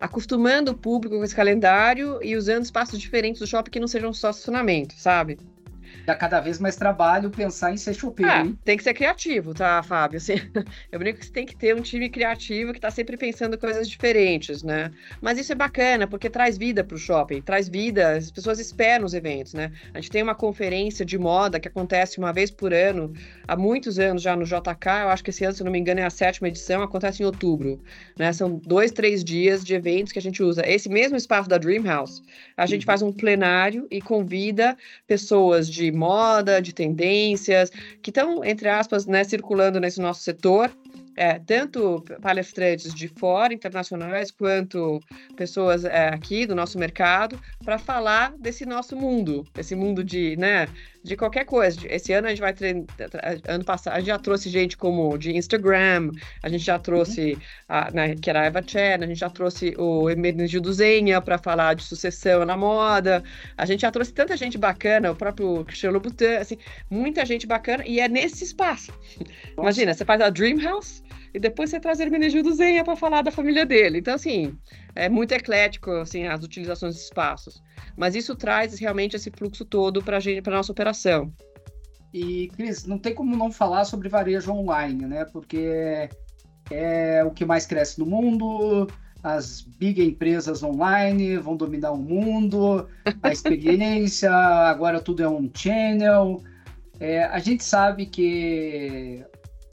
acostumando 0.00 0.72
o 0.72 0.74
público 0.74 1.16
com 1.16 1.22
esse 1.22 1.36
calendário 1.36 2.18
e 2.22 2.34
usando 2.34 2.64
espaços 2.64 2.98
diferentes 2.98 3.40
do 3.40 3.46
shopping 3.46 3.70
que 3.70 3.80
não 3.80 3.86
sejam 3.86 4.12
só 4.12 4.30
estacionamento, 4.30 4.94
sabe? 4.96 5.38
Dá 6.06 6.14
cada 6.14 6.40
vez 6.40 6.60
mais 6.60 6.76
trabalho 6.76 7.28
pensar 7.30 7.72
em 7.72 7.76
ser 7.76 7.92
chopeiro. 7.92 8.30
Ah, 8.30 8.46
tem 8.64 8.76
que 8.76 8.84
ser 8.84 8.94
criativo, 8.94 9.52
tá, 9.52 9.82
Fábio? 9.82 10.18
Assim, 10.18 10.34
eu 10.92 10.98
brinco 11.00 11.18
que 11.18 11.26
você 11.26 11.32
tem 11.32 11.44
que 11.44 11.56
ter 11.56 11.74
um 11.74 11.80
time 11.80 12.08
criativo 12.08 12.72
que 12.72 12.78
está 12.78 12.90
sempre 12.90 13.16
pensando 13.16 13.58
coisas 13.58 13.88
diferentes, 13.88 14.62
né? 14.62 14.92
Mas 15.20 15.36
isso 15.36 15.50
é 15.50 15.54
bacana, 15.54 16.06
porque 16.06 16.30
traz 16.30 16.56
vida 16.56 16.84
para 16.84 16.94
o 16.94 16.98
shopping, 16.98 17.42
traz 17.42 17.68
vida, 17.68 18.16
as 18.16 18.30
pessoas 18.30 18.60
esperam 18.60 19.04
os 19.04 19.14
eventos, 19.14 19.52
né? 19.52 19.72
A 19.92 20.00
gente 20.00 20.12
tem 20.12 20.22
uma 20.22 20.34
conferência 20.34 21.04
de 21.04 21.18
moda 21.18 21.58
que 21.58 21.66
acontece 21.66 22.18
uma 22.18 22.32
vez 22.32 22.52
por 22.52 22.72
ano, 22.72 23.12
há 23.46 23.56
muitos 23.56 23.98
anos 23.98 24.22
já 24.22 24.36
no 24.36 24.44
JK, 24.44 25.02
eu 25.02 25.08
acho 25.08 25.24
que 25.24 25.30
esse 25.30 25.44
ano, 25.44 25.54
se 25.54 25.64
não 25.64 25.72
me 25.72 25.78
engano, 25.78 25.98
é 25.98 26.04
a 26.04 26.10
sétima 26.10 26.46
edição, 26.46 26.82
acontece 26.82 27.22
em 27.22 27.26
outubro, 27.26 27.82
né? 28.16 28.32
São 28.32 28.60
dois, 28.64 28.92
três 28.92 29.24
dias 29.24 29.64
de 29.64 29.74
eventos 29.74 30.12
que 30.12 30.20
a 30.20 30.22
gente 30.22 30.40
usa. 30.40 30.62
Esse 30.64 30.88
mesmo 30.88 31.16
espaço 31.16 31.48
da 31.48 31.58
Dream 31.58 31.82
House, 31.82 32.22
a 32.56 32.64
gente 32.64 32.82
uhum. 32.82 32.86
faz 32.86 33.02
um 33.02 33.12
plenário 33.12 33.88
e 33.90 34.00
convida 34.00 34.76
pessoas 35.06 35.68
de 35.68 35.95
moda, 35.96 36.60
de 36.60 36.72
tendências, 36.72 37.70
que 38.02 38.10
estão, 38.10 38.44
entre 38.44 38.68
aspas, 38.68 39.06
né, 39.06 39.24
circulando 39.24 39.80
nesse 39.80 40.00
nosso 40.00 40.22
setor, 40.22 40.70
é, 41.16 41.38
tanto 41.38 42.04
palestrantes 42.20 42.94
de 42.94 43.08
fora, 43.08 43.54
internacionais, 43.54 44.30
quanto 44.30 45.00
pessoas 45.34 45.84
é, 45.84 46.08
aqui 46.08 46.46
do 46.46 46.54
nosso 46.54 46.78
mercado, 46.78 47.40
para 47.64 47.78
falar 47.78 48.34
desse 48.38 48.66
nosso 48.66 48.94
mundo, 48.94 49.44
esse 49.58 49.74
mundo 49.74 50.04
de, 50.04 50.36
né, 50.36 50.68
de 51.06 51.16
qualquer 51.16 51.44
coisa. 51.44 51.78
Esse 51.84 52.12
ano 52.12 52.26
a 52.26 52.30
gente 52.30 52.40
vai 52.40 52.52
treinar. 52.52 52.84
Ano 53.48 53.64
passado 53.64 53.94
a 53.94 53.98
gente 53.98 54.08
já 54.08 54.18
trouxe 54.18 54.50
gente 54.50 54.76
como 54.76 55.16
de 55.16 55.36
Instagram, 55.36 56.10
a 56.42 56.48
gente 56.48 56.64
já 56.64 56.78
trouxe, 56.78 57.34
uhum. 57.34 57.40
a, 57.68 57.90
né, 57.92 58.14
que 58.16 58.28
era 58.28 58.42
a 58.42 58.44
Eva 58.44 58.62
Chen, 58.66 59.02
a 59.02 59.06
gente 59.06 59.18
já 59.20 59.30
trouxe 59.30 59.74
o 59.78 60.10
Emenegildo 60.10 60.72
Zenha 60.72 61.20
para 61.20 61.38
falar 61.38 61.74
de 61.74 61.84
sucessão 61.84 62.44
na 62.44 62.56
moda, 62.56 63.22
a 63.56 63.64
gente 63.64 63.82
já 63.82 63.90
trouxe 63.90 64.12
tanta 64.12 64.36
gente 64.36 64.58
bacana, 64.58 65.12
o 65.12 65.16
próprio 65.16 65.64
Cristiano 65.64 65.94
Louboutin, 65.94 66.36
assim, 66.40 66.58
muita 66.90 67.24
gente 67.24 67.46
bacana, 67.46 67.84
e 67.86 68.00
é 68.00 68.08
nesse 68.08 68.44
espaço. 68.44 68.92
Nossa. 69.56 69.60
Imagina, 69.60 69.94
você 69.94 70.04
faz 70.04 70.20
a 70.20 70.30
Dream 70.30 70.60
House 70.60 71.02
e 71.36 71.38
depois 71.38 71.68
você 71.68 71.78
traz 71.78 72.00
Hermenegildo 72.00 72.50
Zenha 72.54 72.82
para 72.82 72.96
falar 72.96 73.20
da 73.20 73.30
família 73.30 73.66
dele. 73.66 73.98
Então, 73.98 74.14
assim, 74.14 74.56
é 74.94 75.06
muito 75.06 75.32
eclético, 75.32 75.90
assim, 75.90 76.26
as 76.26 76.42
utilizações 76.42 76.94
de 76.94 77.02
espaços. 77.02 77.62
Mas 77.94 78.14
isso 78.14 78.34
traz 78.34 78.78
realmente 78.78 79.16
esse 79.16 79.30
fluxo 79.30 79.62
todo 79.62 80.02
para 80.02 80.16
a 80.16 80.50
nossa 80.50 80.72
operação. 80.72 81.30
E, 82.10 82.48
Cris, 82.56 82.86
não 82.86 82.98
tem 82.98 83.14
como 83.14 83.36
não 83.36 83.52
falar 83.52 83.84
sobre 83.84 84.08
varejo 84.08 84.50
online, 84.50 85.04
né? 85.04 85.26
Porque 85.26 86.08
é 86.70 87.22
o 87.22 87.30
que 87.30 87.44
mais 87.44 87.66
cresce 87.66 87.98
no 87.98 88.06
mundo, 88.06 88.86
as 89.22 89.60
big 89.60 90.02
empresas 90.02 90.62
online 90.62 91.36
vão 91.36 91.54
dominar 91.54 91.92
o 91.92 91.98
mundo, 91.98 92.88
a 93.22 93.30
experiência, 93.30 94.32
agora 94.32 95.02
tudo 95.02 95.22
é 95.22 95.28
um 95.28 95.50
channel. 95.54 96.42
É, 96.98 97.24
a 97.24 97.38
gente 97.40 97.62
sabe 97.62 98.06
que 98.06 99.22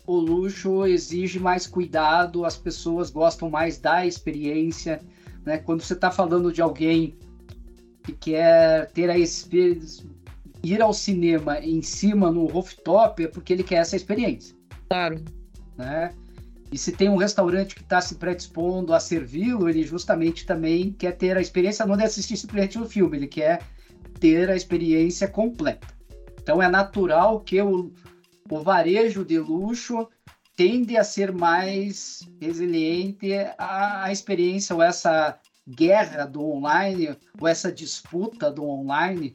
o 0.06 0.18
luxo 0.18 0.86
exige 0.86 1.40
mais 1.40 1.66
cuidado, 1.66 2.46
as 2.46 2.58
pessoas 2.58 3.10
gostam 3.10 3.50
mais 3.50 3.78
da 3.78 4.06
experiência. 4.06 5.00
Né? 5.46 5.58
Quando 5.58 5.82
você 5.82 5.94
está 5.94 6.12
falando 6.12 6.52
de 6.52 6.62
alguém 6.62 7.18
que 8.04 8.12
quer 8.12 8.92
ter 8.92 9.10
a 9.10 9.18
experiência, 9.18 10.06
ir 10.62 10.82
ao 10.82 10.94
cinema 10.94 11.60
em 11.60 11.82
cima 11.82 12.32
no 12.32 12.46
rooftop, 12.46 13.24
é 13.24 13.28
porque 13.28 13.54
ele 13.54 13.64
quer 13.64 13.76
essa 13.76 13.96
experiência. 13.96 14.56
Claro. 14.90 15.24
Né? 15.78 16.14
E 16.72 16.78
se 16.78 16.92
tem 16.92 17.08
um 17.08 17.18
restaurante 17.18 17.76
que 17.76 17.82
está 17.82 18.02
se 18.02 18.16
predispondo 18.16 18.94
a 18.94 19.00
servi-lo, 19.00 19.70
ele 19.70 19.84
justamente 19.84 20.46
também 20.46 20.92
quer 20.92 21.12
ter 21.12 21.38
a 21.38 21.42
experiência 21.42 21.86
não 21.86 21.96
de 21.96 22.04
assistir 22.04 22.36
simplesmente 22.36 22.80
o 22.80 22.86
filme, 22.86 23.18
ele 23.18 23.28
quer 23.28 23.62
ter 24.20 24.50
a 24.50 24.56
experiência 24.56 25.28
completa. 25.28 25.88
Então 26.42 26.62
é 26.62 26.68
natural 26.68 27.40
que 27.42 27.62
o, 27.62 27.92
o 28.50 28.62
varejo 28.62 29.24
de 29.24 29.40
luxo 29.40 30.08
tende 30.56 30.98
a 30.98 31.04
ser 31.04 31.32
mais 31.32 32.28
resiliente 32.40 33.34
à, 33.58 34.04
à 34.04 34.12
experiência 34.12 34.76
ou 34.76 34.82
essa 34.82 35.40
guerra 35.68 36.26
do 36.26 36.44
online 36.44 37.18
ou 37.40 37.48
essa 37.48 37.72
disputa 37.72 38.52
do 38.52 38.64
online, 38.66 39.34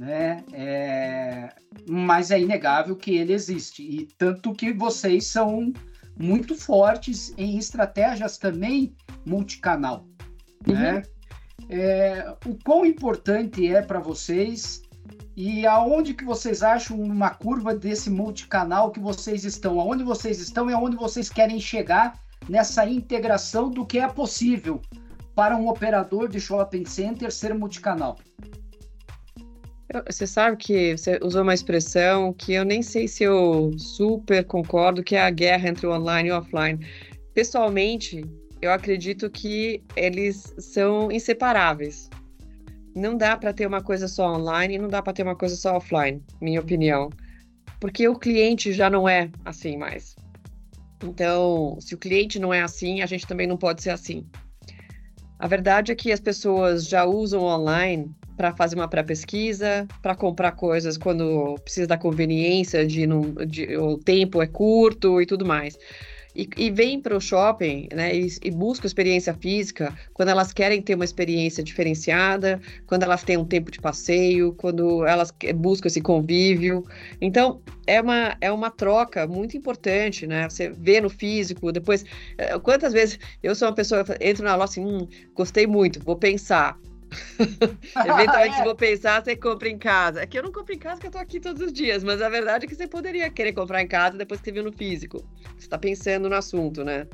né? 0.00 0.44
É, 0.52 1.48
mas 1.88 2.30
é 2.30 2.40
inegável 2.40 2.94
que 2.94 3.16
ele 3.16 3.32
existe 3.32 3.82
e 3.82 4.06
tanto 4.18 4.52
que 4.52 4.72
vocês 4.72 5.26
são 5.26 5.72
muito 6.18 6.54
fortes 6.54 7.34
em 7.36 7.58
estratégias 7.58 8.38
também 8.38 8.94
multicanal, 9.24 10.06
uhum. 10.66 10.74
né? 10.74 11.02
É, 11.68 12.34
o 12.44 12.56
quão 12.64 12.86
importante 12.86 13.66
é 13.66 13.82
para 13.82 13.98
vocês 13.98 14.82
e 15.36 15.66
aonde 15.66 16.14
que 16.14 16.24
vocês 16.24 16.62
acham 16.62 16.98
uma 16.98 17.28
curva 17.28 17.74
desse 17.74 18.08
multicanal 18.08 18.90
que 18.90 18.98
vocês 18.98 19.44
estão? 19.44 19.78
Aonde 19.78 20.02
vocês 20.02 20.40
estão 20.40 20.70
e 20.70 20.72
aonde 20.72 20.96
vocês 20.96 21.28
querem 21.28 21.60
chegar 21.60 22.18
nessa 22.48 22.88
integração 22.88 23.68
do 23.68 23.84
que 23.84 23.98
é 23.98 24.08
possível 24.08 24.80
para 25.34 25.54
um 25.54 25.68
operador 25.68 26.28
de 26.28 26.40
shopping 26.40 26.86
center 26.86 27.30
ser 27.30 27.54
multicanal? 27.54 28.16
Você 30.06 30.26
sabe 30.26 30.56
que 30.56 30.96
você 30.96 31.20
usou 31.22 31.42
uma 31.42 31.54
expressão 31.54 32.32
que 32.32 32.54
eu 32.54 32.64
nem 32.64 32.82
sei 32.82 33.06
se 33.06 33.24
eu 33.24 33.72
super 33.78 34.42
concordo, 34.44 35.02
que 35.02 35.16
é 35.16 35.22
a 35.22 35.30
guerra 35.30 35.68
entre 35.68 35.86
o 35.86 35.92
online 35.92 36.30
e 36.30 36.32
o 36.32 36.38
offline. 36.38 36.84
Pessoalmente, 37.34 38.24
eu 38.62 38.72
acredito 38.72 39.28
que 39.30 39.82
eles 39.94 40.54
são 40.58 41.12
inseparáveis 41.12 42.08
não 42.96 43.14
dá 43.16 43.36
para 43.36 43.52
ter 43.52 43.66
uma 43.66 43.82
coisa 43.82 44.08
só 44.08 44.34
online 44.34 44.74
e 44.74 44.78
não 44.78 44.88
dá 44.88 45.02
para 45.02 45.12
ter 45.12 45.22
uma 45.22 45.36
coisa 45.36 45.54
só 45.54 45.76
offline, 45.76 46.24
minha 46.40 46.60
opinião. 46.60 47.10
Porque 47.78 48.08
o 48.08 48.18
cliente 48.18 48.72
já 48.72 48.88
não 48.88 49.06
é 49.06 49.30
assim 49.44 49.76
mais. 49.76 50.16
Então, 51.04 51.76
se 51.78 51.94
o 51.94 51.98
cliente 51.98 52.38
não 52.38 52.54
é 52.54 52.62
assim, 52.62 53.02
a 53.02 53.06
gente 53.06 53.26
também 53.26 53.46
não 53.46 53.58
pode 53.58 53.82
ser 53.82 53.90
assim. 53.90 54.26
A 55.38 55.46
verdade 55.46 55.92
é 55.92 55.94
que 55.94 56.10
as 56.10 56.20
pessoas 56.20 56.88
já 56.88 57.04
usam 57.04 57.42
online 57.42 58.10
para 58.34 58.56
fazer 58.56 58.76
uma 58.76 58.88
pré-pesquisa, 58.88 59.86
para 60.00 60.14
comprar 60.14 60.52
coisas 60.52 60.96
quando 60.96 61.54
precisa 61.62 61.86
da 61.86 61.98
conveniência 61.98 62.86
de, 62.86 63.06
não, 63.06 63.20
de 63.46 63.76
o 63.76 63.98
tempo 63.98 64.40
é 64.40 64.46
curto 64.46 65.20
e 65.20 65.26
tudo 65.26 65.44
mais 65.44 65.78
e, 66.36 66.48
e 66.56 66.70
vêm 66.70 67.00
para 67.00 67.16
o 67.16 67.20
shopping 67.20 67.88
né, 67.92 68.14
e, 68.14 68.28
e 68.44 68.50
buscam 68.50 68.86
experiência 68.86 69.32
física 69.34 69.96
quando 70.12 70.28
elas 70.28 70.52
querem 70.52 70.82
ter 70.82 70.94
uma 70.94 71.04
experiência 71.04 71.64
diferenciada, 71.64 72.60
quando 72.86 73.02
elas 73.02 73.22
têm 73.22 73.36
um 73.36 73.44
tempo 73.44 73.70
de 73.70 73.80
passeio, 73.80 74.52
quando 74.54 75.06
elas 75.06 75.32
buscam 75.54 75.88
esse 75.88 76.00
convívio. 76.00 76.84
Então, 77.20 77.62
é 77.86 78.00
uma, 78.00 78.36
é 78.40 78.52
uma 78.52 78.70
troca 78.70 79.26
muito 79.26 79.56
importante, 79.56 80.26
né? 80.26 80.48
Você 80.48 80.70
vê 80.70 81.00
no 81.00 81.08
físico, 81.08 81.72
depois. 81.72 82.04
Eh, 82.36 82.58
quantas 82.58 82.92
vezes 82.92 83.18
eu 83.42 83.54
sou 83.54 83.68
uma 83.68 83.74
pessoa, 83.74 84.04
entro 84.20 84.44
na 84.44 84.54
loja 84.54 84.64
assim, 84.64 84.84
hum, 84.84 85.08
gostei 85.34 85.66
muito, 85.66 86.00
vou 86.04 86.16
pensar. 86.16 86.78
Eventualmente, 87.38 88.60
é. 88.60 88.64
vou 88.64 88.74
pensar, 88.74 89.22
você 89.22 89.36
compra 89.36 89.68
em 89.68 89.78
casa. 89.78 90.22
É 90.22 90.26
que 90.26 90.38
eu 90.38 90.42
não 90.42 90.52
compro 90.52 90.74
em 90.74 90.78
casa, 90.78 90.96
porque 90.96 91.08
eu 91.08 91.12
tô 91.12 91.18
aqui 91.18 91.40
todos 91.40 91.62
os 91.62 91.72
dias, 91.72 92.02
mas 92.04 92.22
a 92.22 92.28
verdade 92.28 92.66
é 92.66 92.68
que 92.68 92.74
você 92.74 92.86
poderia 92.86 93.30
querer 93.30 93.52
comprar 93.52 93.82
em 93.82 93.88
casa 93.88 94.16
depois 94.16 94.40
que 94.40 94.46
você 94.46 94.52
viu 94.52 94.64
no 94.64 94.72
físico. 94.72 95.18
Você 95.56 95.66
está 95.66 95.78
pensando 95.78 96.28
no 96.28 96.34
assunto, 96.34 96.84
né? 96.84 97.06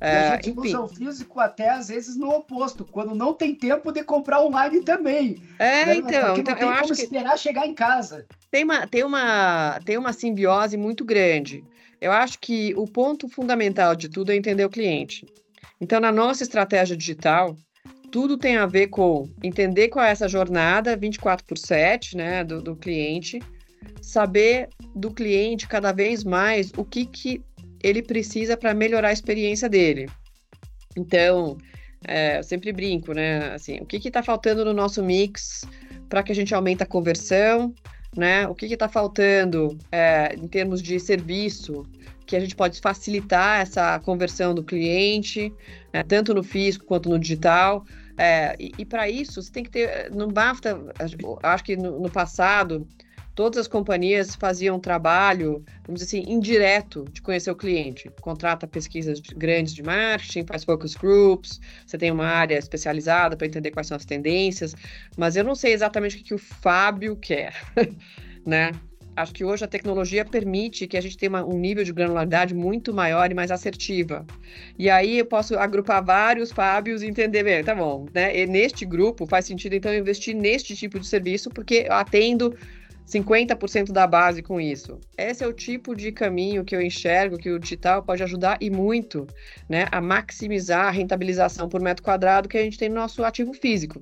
É, 0.00 0.28
a 0.28 0.34
gente 0.34 0.50
enfim. 0.50 0.68
usa 0.68 0.80
o 0.80 0.88
físico 0.88 1.40
até 1.40 1.70
às 1.70 1.88
vezes 1.88 2.16
no 2.16 2.28
oposto, 2.28 2.84
quando 2.84 3.14
não 3.14 3.32
tem 3.32 3.54
tempo 3.54 3.90
de 3.90 4.04
comprar 4.04 4.42
online 4.42 4.82
também. 4.82 5.42
É, 5.58 5.86
né? 5.86 5.96
então, 5.96 6.10
Porque 6.10 6.18
então 6.18 6.34
não 6.36 6.44
tem 6.44 6.52
eu 6.52 6.58
como 6.58 6.70
acho 6.72 6.92
esperar 6.92 7.32
que... 7.32 7.38
chegar 7.38 7.66
em 7.66 7.74
casa. 7.74 8.26
Tem 8.50 8.64
uma, 8.64 8.86
tem, 8.86 9.04
uma, 9.04 9.80
tem 9.84 9.96
uma 9.96 10.12
simbiose 10.12 10.76
muito 10.76 11.04
grande. 11.04 11.64
Eu 12.00 12.12
acho 12.12 12.38
que 12.38 12.74
o 12.76 12.86
ponto 12.86 13.26
fundamental 13.28 13.96
de 13.96 14.08
tudo 14.08 14.32
é 14.32 14.36
entender 14.36 14.64
o 14.64 14.70
cliente. 14.70 15.24
Então, 15.80 15.98
na 15.98 16.12
nossa 16.12 16.42
estratégia 16.42 16.96
digital, 16.96 17.56
tudo 18.10 18.36
tem 18.36 18.56
a 18.56 18.66
ver 18.66 18.88
com 18.88 19.28
entender 19.42 19.88
qual 19.88 20.04
é 20.04 20.10
essa 20.10 20.28
jornada 20.28 20.96
24 20.96 21.44
por 21.44 21.58
7 21.58 22.16
né, 22.16 22.44
do, 22.44 22.62
do 22.62 22.76
cliente, 22.76 23.40
saber 24.00 24.68
do 24.94 25.10
cliente 25.10 25.68
cada 25.68 25.92
vez 25.92 26.24
mais 26.24 26.72
o 26.76 26.84
que, 26.84 27.06
que 27.06 27.42
ele 27.82 28.02
precisa 28.02 28.56
para 28.56 28.74
melhorar 28.74 29.08
a 29.08 29.12
experiência 29.12 29.68
dele. 29.68 30.08
Então, 30.96 31.56
é, 32.06 32.38
eu 32.38 32.44
sempre 32.44 32.72
brinco, 32.72 33.12
né? 33.12 33.52
Assim, 33.54 33.78
o 33.80 33.86
que 33.86 33.96
está 33.96 34.22
faltando 34.22 34.64
no 34.64 34.72
nosso 34.72 35.02
mix 35.02 35.64
para 36.08 36.22
que 36.22 36.32
a 36.32 36.34
gente 36.34 36.54
aumente 36.54 36.82
a 36.82 36.86
conversão, 36.86 37.74
né? 38.16 38.46
O 38.48 38.54
que 38.54 38.66
está 38.66 38.88
faltando 38.88 39.76
é, 39.92 40.34
em 40.34 40.48
termos 40.48 40.82
de 40.82 40.98
serviço 40.98 41.84
que 42.26 42.36
a 42.36 42.40
gente 42.40 42.56
pode 42.56 42.80
facilitar 42.80 43.60
essa 43.60 43.98
conversão 44.00 44.54
do 44.54 44.64
cliente, 44.64 45.52
né, 45.92 46.02
tanto 46.02 46.34
no 46.34 46.42
físico 46.42 46.84
quanto 46.84 47.08
no 47.08 47.18
digital. 47.18 47.84
É, 48.18 48.56
e, 48.58 48.72
e 48.78 48.84
para 48.84 49.08
isso, 49.08 49.40
você 49.40 49.52
tem 49.52 49.62
que 49.62 49.70
ter. 49.70 50.10
Não 50.10 50.28
basta. 50.28 50.78
Acho 51.42 51.64
que 51.64 51.76
no, 51.76 52.00
no, 52.00 52.10
passado, 52.10 52.86
todas 53.34 53.60
as 53.60 53.68
companhias 53.68 54.34
faziam 54.34 54.80
trabalho, 54.80 55.62
vamos 55.86 56.00
dizer 56.00 56.18
assim, 56.18 56.32
indireto 56.32 57.04
de 57.12 57.22
conhecer 57.22 57.50
o 57.50 57.56
cliente. 57.56 58.10
Contrata 58.20 58.66
pesquisas 58.66 59.20
grandes 59.20 59.74
de 59.74 59.82
marketing, 59.82 60.46
faz 60.46 60.64
focus 60.64 60.96
groups, 60.96 61.60
você 61.86 61.98
tem 61.98 62.10
uma 62.10 62.26
área 62.26 62.58
especializada 62.58 63.36
para 63.36 63.46
entender 63.46 63.70
quais 63.70 63.86
são 63.86 63.96
as 63.96 64.04
tendências, 64.04 64.74
mas 65.16 65.36
eu 65.36 65.44
não 65.44 65.54
sei 65.54 65.72
exatamente 65.74 66.16
o 66.16 66.18
que, 66.18 66.24
que 66.24 66.34
o 66.34 66.38
Fábio 66.38 67.14
quer, 67.16 67.54
né? 68.44 68.72
Acho 69.16 69.32
que 69.32 69.44
hoje 69.44 69.64
a 69.64 69.68
tecnologia 69.68 70.24
permite 70.24 70.86
que 70.86 70.96
a 70.96 71.00
gente 71.00 71.16
tenha 71.16 71.30
uma, 71.30 71.44
um 71.44 71.58
nível 71.58 71.82
de 71.82 71.92
granularidade 71.92 72.54
muito 72.54 72.92
maior 72.92 73.30
e 73.30 73.34
mais 73.34 73.50
assertiva. 73.50 74.26
E 74.78 74.90
aí 74.90 75.18
eu 75.18 75.24
posso 75.24 75.58
agrupar 75.58 76.04
vários 76.04 76.52
Fábios 76.52 77.02
e 77.02 77.06
entender, 77.06 77.42
bem, 77.42 77.64
tá 77.64 77.74
bom, 77.74 78.06
né? 78.14 78.36
E 78.38 78.46
neste 78.46 78.84
grupo 78.84 79.26
faz 79.26 79.46
sentido 79.46 79.74
então 79.74 79.94
investir 79.94 80.34
neste 80.34 80.76
tipo 80.76 81.00
de 81.00 81.06
serviço, 81.06 81.48
porque 81.48 81.86
eu 81.88 81.94
atendo 81.94 82.54
50% 83.06 83.92
da 83.92 84.06
base 84.06 84.42
com 84.42 84.60
isso. 84.60 85.00
Esse 85.16 85.44
é 85.44 85.46
o 85.46 85.52
tipo 85.52 85.94
de 85.94 86.10
caminho 86.12 86.64
que 86.64 86.74
eu 86.74 86.82
enxergo 86.82 87.38
que 87.38 87.50
o 87.50 87.58
digital 87.58 88.02
pode 88.02 88.22
ajudar 88.22 88.58
e 88.60 88.68
muito, 88.68 89.26
né, 89.68 89.86
a 89.92 90.00
maximizar 90.00 90.86
a 90.86 90.90
rentabilização 90.90 91.68
por 91.68 91.80
metro 91.80 92.02
quadrado 92.02 92.48
que 92.48 92.58
a 92.58 92.62
gente 92.62 92.78
tem 92.78 92.88
no 92.88 92.96
nosso 92.96 93.24
ativo 93.24 93.54
físico. 93.54 94.00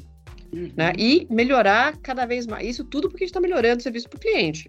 Uhum. 0.52 0.72
Né? 0.76 0.92
E 0.98 1.26
melhorar 1.30 1.96
cada 1.98 2.24
vez 2.24 2.46
mais. 2.46 2.66
Isso 2.66 2.84
tudo 2.84 3.08
porque 3.08 3.24
a 3.24 3.26
gente 3.26 3.30
está 3.30 3.40
melhorando 3.40 3.78
o 3.78 3.82
serviço 3.82 4.08
para 4.08 4.16
o 4.16 4.20
cliente. 4.20 4.68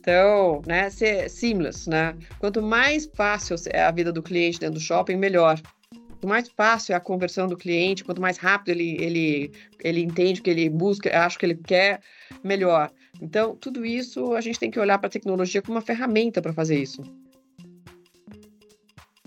Então, 0.00 0.62
né, 0.66 0.88
ser 0.88 1.28
seamless, 1.28 1.88
né? 1.88 2.16
Quanto 2.38 2.62
mais 2.62 3.08
fácil 3.14 3.56
é 3.70 3.82
a 3.82 3.90
vida 3.90 4.10
do 4.10 4.22
cliente 4.22 4.58
dentro 4.58 4.76
do 4.76 4.80
shopping, 4.80 5.16
melhor. 5.16 5.60
quanto 5.90 6.26
mais 6.26 6.48
fácil 6.48 6.94
é 6.94 6.96
a 6.96 7.00
conversão 7.00 7.46
do 7.46 7.56
cliente, 7.56 8.02
quanto 8.02 8.20
mais 8.20 8.38
rápido 8.38 8.70
ele, 8.70 8.96
ele, 8.98 9.52
ele 9.84 10.00
entende 10.00 10.40
o 10.40 10.42
que 10.42 10.48
ele 10.48 10.70
busca, 10.70 11.14
acho 11.24 11.38
que 11.38 11.44
ele 11.44 11.54
quer, 11.54 12.00
melhor. 12.42 12.90
Então, 13.20 13.54
tudo 13.54 13.84
isso 13.84 14.34
a 14.34 14.40
gente 14.40 14.58
tem 14.58 14.70
que 14.70 14.80
olhar 14.80 14.98
para 14.98 15.08
a 15.08 15.10
tecnologia 15.10 15.60
como 15.60 15.76
uma 15.76 15.82
ferramenta 15.82 16.40
para 16.40 16.54
fazer 16.54 16.80
isso. 16.80 17.02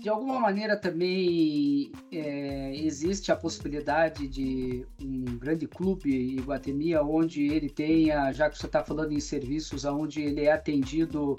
De 0.04 0.10
alguma 0.10 0.38
maneira 0.38 0.76
também 0.76 1.90
é, 2.12 2.76
existe 2.76 3.32
a 3.32 3.36
possibilidade 3.36 4.28
de 4.28 4.84
um 5.02 5.38
grande 5.38 5.66
clube 5.66 6.10
Iguatemi, 6.10 6.94
onde 6.94 7.46
ele 7.46 7.70
tenha, 7.70 8.30
já 8.30 8.50
que 8.50 8.58
você 8.58 8.66
está 8.66 8.84
falando 8.84 9.12
em 9.12 9.18
serviços, 9.18 9.86
onde 9.86 10.20
ele 10.20 10.42
é 10.42 10.52
atendido 10.52 11.38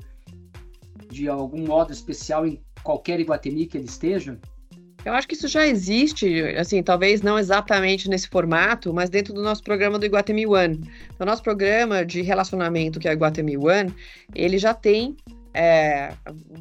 de 1.12 1.30
algum 1.30 1.68
modo 1.68 1.94
especial 1.94 2.48
em 2.48 2.60
qualquer 2.82 3.20
Iguatemi 3.20 3.68
que 3.68 3.78
ele 3.78 3.86
esteja? 3.86 4.40
Eu 5.06 5.14
acho 5.14 5.28
que 5.28 5.36
isso 5.36 5.48
já 5.48 5.68
existe, 5.68 6.42
assim, 6.58 6.82
talvez 6.82 7.22
não 7.22 7.38
exatamente 7.38 8.10
nesse 8.10 8.28
formato, 8.28 8.92
mas 8.92 9.12
dentro 9.12 9.32
do 9.32 9.44
nosso 9.44 9.62
programa 9.62 10.00
do 10.00 10.08
Iguatemi 10.08 10.48
One. 10.48 10.82
O 11.20 11.24
nosso 11.24 11.44
programa 11.44 12.04
de 12.04 12.24
relacionamento, 12.24 13.00
que 13.00 13.08
é 13.08 13.12
o 13.12 13.14
Iguatemi 13.14 13.58
One, 13.58 13.94
ele 14.34 14.58
já 14.58 14.74
tem 14.74 15.16
é, 15.58 16.12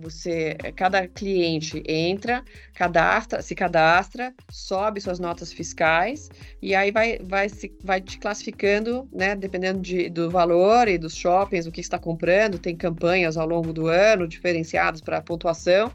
você, 0.00 0.56
cada 0.76 1.08
cliente 1.08 1.82
entra, 1.84 2.44
cadastra, 2.74 3.42
se 3.42 3.52
cadastra, 3.52 4.32
sobe 4.48 5.00
suas 5.00 5.18
notas 5.18 5.52
fiscais 5.52 6.30
e 6.62 6.76
aí 6.76 6.92
vai, 6.92 7.18
vai, 7.18 7.48
se, 7.48 7.74
vai 7.82 8.00
te 8.00 8.20
classificando, 8.20 9.08
né, 9.12 9.34
dependendo 9.34 9.80
de, 9.80 10.08
do 10.08 10.30
valor 10.30 10.86
e 10.86 10.96
dos 10.96 11.16
shoppings, 11.16 11.66
o 11.66 11.72
que 11.72 11.80
está 11.80 11.98
comprando, 11.98 12.56
tem 12.56 12.76
campanhas 12.76 13.36
ao 13.36 13.48
longo 13.48 13.72
do 13.72 13.88
ano 13.88 14.28
diferenciadas 14.28 15.00
para 15.00 15.20
pontuação. 15.20 15.90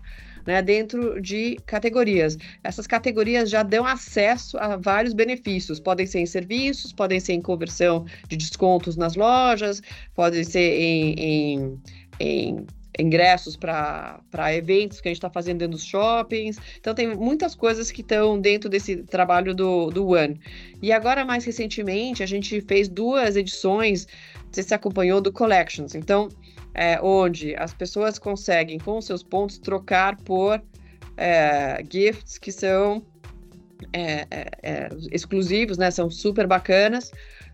Né, 0.45 0.61
dentro 0.63 1.21
de 1.21 1.57
categorias. 1.65 2.35
Essas 2.63 2.87
categorias 2.87 3.51
já 3.51 3.61
dão 3.61 3.85
acesso 3.85 4.57
a 4.57 4.77
vários 4.77 5.13
benefícios. 5.13 5.79
Podem 5.79 6.07
ser 6.07 6.21
em 6.21 6.25
serviços, 6.25 6.91
podem 6.91 7.19
ser 7.19 7.33
em 7.33 7.41
conversão 7.41 8.05
de 8.27 8.35
descontos 8.37 8.95
nas 8.95 9.15
lojas, 9.15 9.81
podem 10.15 10.43
ser 10.43 10.79
em, 10.79 11.13
em, 11.13 11.81
em 12.19 12.65
ingressos 12.99 13.55
para 13.55 14.21
eventos 14.53 14.99
que 14.99 15.07
a 15.07 15.11
gente 15.11 15.17
está 15.17 15.29
fazendo 15.29 15.59
dentro 15.59 15.77
dos 15.77 15.85
shoppings. 15.85 16.57
Então, 16.79 16.93
tem 16.93 17.15
muitas 17.15 17.55
coisas 17.55 17.91
que 17.91 18.01
estão 18.01 18.39
dentro 18.39 18.69
desse 18.69 18.97
trabalho 18.97 19.53
do, 19.53 19.89
do 19.89 20.09
One. 20.09 20.39
E 20.81 20.91
agora, 20.91 21.23
mais 21.25 21.45
recentemente, 21.45 22.21
a 22.21 22.25
gente 22.25 22.61
fez 22.61 22.87
duas 22.87 23.35
edições, 23.35 24.07
você 24.51 24.63
se 24.63 24.73
acompanhou, 24.73 25.21
do 25.21 25.31
Collections. 25.31 25.95
Então, 25.95 26.29
é, 26.73 26.99
onde 27.01 27.55
as 27.55 27.73
pessoas 27.73 28.19
conseguem, 28.19 28.79
com 28.79 29.01
seus 29.01 29.23
pontos, 29.23 29.57
trocar 29.57 30.17
por 30.17 30.61
é, 31.17 31.83
gifts 31.89 32.37
que 32.37 32.51
são 32.51 33.03
é, 33.93 34.27
é, 34.29 34.47
é 34.63 34.89
exclusivos, 35.11 35.77
né? 35.77 35.91
São 35.91 36.09
super 36.09 36.47
bacanas. 36.47 37.11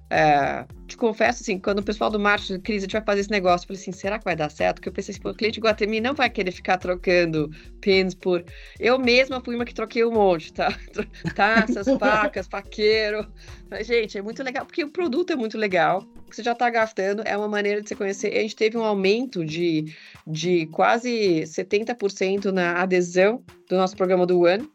É, 0.10 0.66
te 0.88 0.96
confesso, 0.96 1.42
assim, 1.42 1.58
quando 1.58 1.80
o 1.80 1.84
pessoal 1.84 2.12
do 2.12 2.20
marketing, 2.20 2.60
Cris, 2.60 2.84
a 2.84 2.86
gente 2.86 2.92
vai 2.92 3.02
fazer 3.02 3.22
esse 3.22 3.32
negócio, 3.32 3.66
eu 3.66 3.68
falei 3.70 3.82
assim, 3.82 3.92
será 3.92 4.20
que 4.20 4.26
vai 4.26 4.36
dar 4.36 4.52
certo? 4.52 4.76
Porque 4.76 4.90
eu 4.90 4.94
pensei 4.94 5.16
assim, 5.16 5.28
o 5.28 5.34
cliente 5.34 5.60
Guatemi 5.60 6.00
não 6.00 6.14
vai 6.14 6.30
querer 6.30 6.52
ficar 6.52 6.78
trocando 6.78 7.50
pins 7.82 8.14
por... 8.14 8.46
Eu 8.80 9.00
mesma 9.00 9.42
fui 9.42 9.56
uma 9.56 9.66
que 9.66 9.74
troquei 9.74 10.06
um 10.06 10.12
monte, 10.12 10.54
tá? 10.54 10.70
Taças, 11.36 11.88
facas, 11.98 12.48
faqueiro. 12.48 13.28
Mas, 13.70 13.88
gente, 13.88 14.18
é 14.18 14.22
muito 14.22 14.44
legal, 14.44 14.66
porque 14.66 14.84
o 14.84 14.92
produto 14.92 15.34
é 15.34 15.36
muito 15.36 15.58
legal, 15.58 16.06
você 16.30 16.44
já 16.44 16.52
está 16.52 16.70
gastando, 16.70 17.24
é 17.26 17.36
uma 17.36 17.48
maneira 17.48 17.82
de 17.82 17.90
você 17.90 17.96
conhecer. 17.96 18.38
A 18.38 18.42
gente 18.42 18.56
teve 18.56 18.78
um 18.78 18.84
aumento 18.84 19.44
de, 19.44 19.92
de 20.28 20.68
quase 20.68 21.42
70% 21.44 22.52
na 22.52 22.82
adesão 22.82 23.44
do 23.68 23.76
nosso 23.76 23.98
programa 23.98 24.26
do 24.26 24.42
One, 24.42 24.70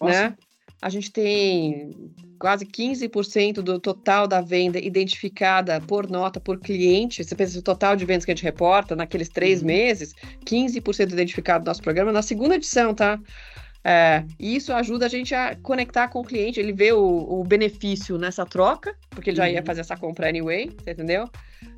Nossa. 0.00 0.30
né? 0.30 0.36
A 0.82 0.88
gente 0.88 1.12
tem 1.12 1.92
quase 2.38 2.64
15% 2.64 3.54
do 3.54 3.78
total 3.78 4.26
da 4.26 4.40
venda 4.40 4.78
identificada 4.78 5.80
por 5.80 6.08
nota 6.08 6.38
por 6.38 6.58
cliente. 6.58 7.22
Você 7.24 7.34
pensa 7.34 7.56
no 7.56 7.62
total 7.62 7.96
de 7.96 8.04
vendas 8.04 8.24
que 8.24 8.30
a 8.30 8.34
gente 8.34 8.44
reporta 8.44 8.94
naqueles 8.94 9.28
três 9.28 9.60
uhum. 9.60 9.66
meses, 9.66 10.14
15% 10.44 11.12
identificado 11.12 11.64
no 11.64 11.70
nosso 11.70 11.82
programa 11.82 12.12
na 12.12 12.22
segunda 12.22 12.54
edição, 12.54 12.94
tá? 12.94 13.18
É, 13.84 14.24
e 14.38 14.56
isso 14.56 14.72
ajuda 14.72 15.06
a 15.06 15.08
gente 15.08 15.34
a 15.34 15.56
conectar 15.56 16.08
com 16.08 16.20
o 16.20 16.24
cliente, 16.24 16.58
ele 16.58 16.72
vê 16.72 16.92
o, 16.92 17.00
o 17.00 17.44
benefício 17.44 18.18
nessa 18.18 18.44
troca, 18.44 18.94
porque 19.08 19.30
ele 19.30 19.36
já 19.36 19.48
ia 19.48 19.60
uhum. 19.60 19.66
fazer 19.66 19.80
essa 19.80 19.96
compra 19.96 20.28
anyway, 20.28 20.70
você 20.78 20.90
entendeu? 20.90 21.28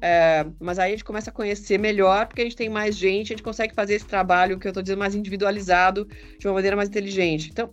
É, 0.00 0.46
mas 0.58 0.78
aí 0.78 0.88
a 0.88 0.94
gente 0.94 1.04
começa 1.04 1.30
a 1.30 1.32
conhecer 1.32 1.78
melhor, 1.78 2.26
porque 2.26 2.40
a 2.40 2.44
gente 2.44 2.56
tem 2.56 2.68
mais 2.68 2.96
gente, 2.96 3.32
a 3.32 3.36
gente 3.36 3.42
consegue 3.42 3.74
fazer 3.74 3.94
esse 3.94 4.06
trabalho 4.06 4.58
que 4.58 4.66
eu 4.66 4.70
estou 4.70 4.82
dizendo 4.82 4.98
mais 4.98 5.14
individualizado, 5.14 6.08
de 6.38 6.46
uma 6.48 6.54
maneira 6.54 6.76
mais 6.76 6.88
inteligente. 6.88 7.50
Então, 7.50 7.70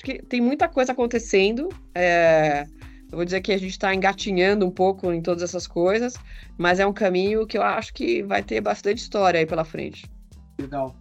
Acho 0.00 0.04
que 0.04 0.22
tem 0.22 0.40
muita 0.40 0.66
coisa 0.66 0.92
acontecendo. 0.92 1.68
É, 1.94 2.66
eu 3.12 3.16
vou 3.16 3.24
dizer 3.24 3.42
que 3.42 3.52
a 3.52 3.58
gente 3.58 3.72
está 3.72 3.94
engatinhando 3.94 4.64
um 4.64 4.70
pouco 4.70 5.12
em 5.12 5.20
todas 5.20 5.42
essas 5.42 5.66
coisas, 5.66 6.14
mas 6.56 6.80
é 6.80 6.86
um 6.86 6.92
caminho 6.92 7.46
que 7.46 7.58
eu 7.58 7.62
acho 7.62 7.92
que 7.92 8.22
vai 8.22 8.42
ter 8.42 8.62
bastante 8.62 8.96
história 8.96 9.38
aí 9.38 9.44
pela 9.44 9.62
frente. 9.62 10.10
Legal. 10.58 10.96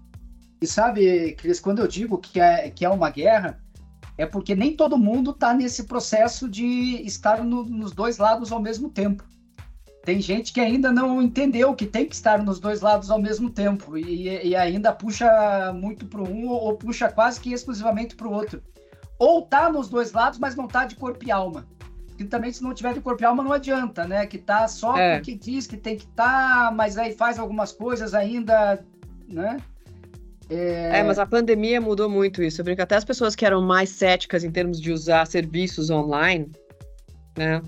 E 0.62 0.68
sabe, 0.68 1.32
Cris, 1.36 1.62
quando 1.62 1.80
eu 1.80 1.88
digo 1.88 2.18
que 2.18 2.42
é, 2.42 2.70
que 2.70 2.84
é 2.84 2.90
uma 2.90 3.10
guerra, 3.10 3.58
é 4.18 4.26
porque 4.26 4.54
nem 4.54 4.76
todo 4.76 4.98
mundo 4.98 5.32
está 5.32 5.54
nesse 5.54 5.86
processo 5.86 6.50
de 6.50 7.02
estar 7.06 7.42
no, 7.42 7.64
nos 7.64 7.94
dois 7.94 8.18
lados 8.18 8.52
ao 8.52 8.62
mesmo 8.62 8.90
tempo. 8.90 9.24
Tem 10.04 10.20
gente 10.20 10.52
que 10.52 10.60
ainda 10.60 10.92
não 10.92 11.22
entendeu 11.22 11.74
que 11.74 11.86
tem 11.86 12.06
que 12.06 12.16
estar 12.16 12.44
nos 12.44 12.60
dois 12.60 12.82
lados 12.82 13.10
ao 13.10 13.22
mesmo 13.22 13.50
tempo 13.50 13.98
e, 13.98 14.46
e 14.46 14.56
ainda 14.58 14.92
puxa 14.92 15.72
muito 15.74 16.06
para 16.06 16.22
um 16.22 16.50
ou 16.50 16.76
puxa 16.76 17.10
quase 17.10 17.40
que 17.40 17.54
exclusivamente 17.54 18.14
para 18.18 18.28
o 18.28 18.34
outro 18.34 18.62
ou 19.20 19.42
tá 19.42 19.70
nos 19.70 19.90
dois 19.90 20.14
lados, 20.14 20.40
mas 20.40 20.56
não 20.56 20.68
tá 20.68 20.86
de 20.86 20.96
corpo 20.96 21.24
e 21.26 21.30
alma. 21.30 21.68
Que 22.18 22.24
também, 22.24 22.52
se 22.52 22.64
não 22.64 22.74
tiver 22.74 22.94
de 22.94 23.02
corpo 23.02 23.22
e 23.22 23.26
alma, 23.26 23.44
não 23.44 23.52
adianta, 23.52 24.08
né? 24.08 24.26
Que 24.26 24.38
tá 24.38 24.68
só 24.68 24.98
é. 24.98 25.18
porque 25.18 25.36
diz 25.36 25.68
que 25.68 25.78
tem 25.78 25.98
que 25.98 26.06
estar, 26.06 26.68
tá, 26.68 26.72
mas 26.72 26.98
aí 26.98 27.14
faz 27.14 27.38
algumas 27.38 27.72
coisas 27.72 28.14
ainda, 28.14 28.84
né? 29.28 29.58
É... 30.50 31.00
é... 31.00 31.04
mas 31.04 31.20
a 31.20 31.26
pandemia 31.26 31.80
mudou 31.80 32.10
muito 32.10 32.42
isso. 32.42 32.62
Eu 32.62 32.66
brinco, 32.66 32.82
até 32.82 32.96
as 32.96 33.06
pessoas 33.06 33.36
que 33.36 33.46
eram 33.46 33.62
mais 33.62 33.90
céticas 33.90 34.44
em 34.44 34.52
termos 34.52 34.82
de 34.82 34.92
usar 34.92 35.28
serviços 35.28 35.90
online, 35.90 36.50
né? 37.38 37.62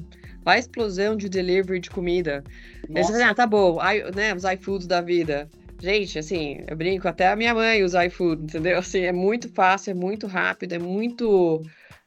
A 0.46 0.58
explosão 0.58 1.16
de 1.16 1.30
delivery 1.30 1.80
de 1.80 1.90
comida. 1.90 2.44
Eles 2.90 3.08
dizem, 3.08 3.24
ah, 3.24 3.34
tá 3.34 3.46
bom, 3.46 3.78
I, 3.80 4.12
né, 4.16 4.34
os 4.34 4.44
iFoods 4.44 4.88
da 4.88 5.00
vida. 5.00 5.48
Gente, 5.82 6.20
assim, 6.20 6.64
eu 6.68 6.76
brinco, 6.78 7.08
até 7.08 7.28
a 7.28 7.36
minha 7.36 7.56
mãe 7.56 7.84
usa 7.84 8.06
iFood, 8.06 8.44
entendeu? 8.44 8.78
Assim, 8.78 9.00
é 9.00 9.12
muito 9.12 9.50
fácil, 9.50 9.90
é 9.90 9.94
muito 9.96 10.28
rápido, 10.28 10.74
é 10.74 10.80
muito 10.80 11.60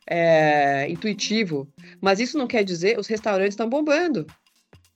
é, 0.06 0.88
intuitivo. 0.88 1.68
Mas 2.00 2.20
isso 2.20 2.38
não 2.38 2.46
quer 2.46 2.62
dizer 2.62 2.96
os 3.00 3.08
restaurantes 3.08 3.54
estão 3.54 3.68
bombando. 3.68 4.26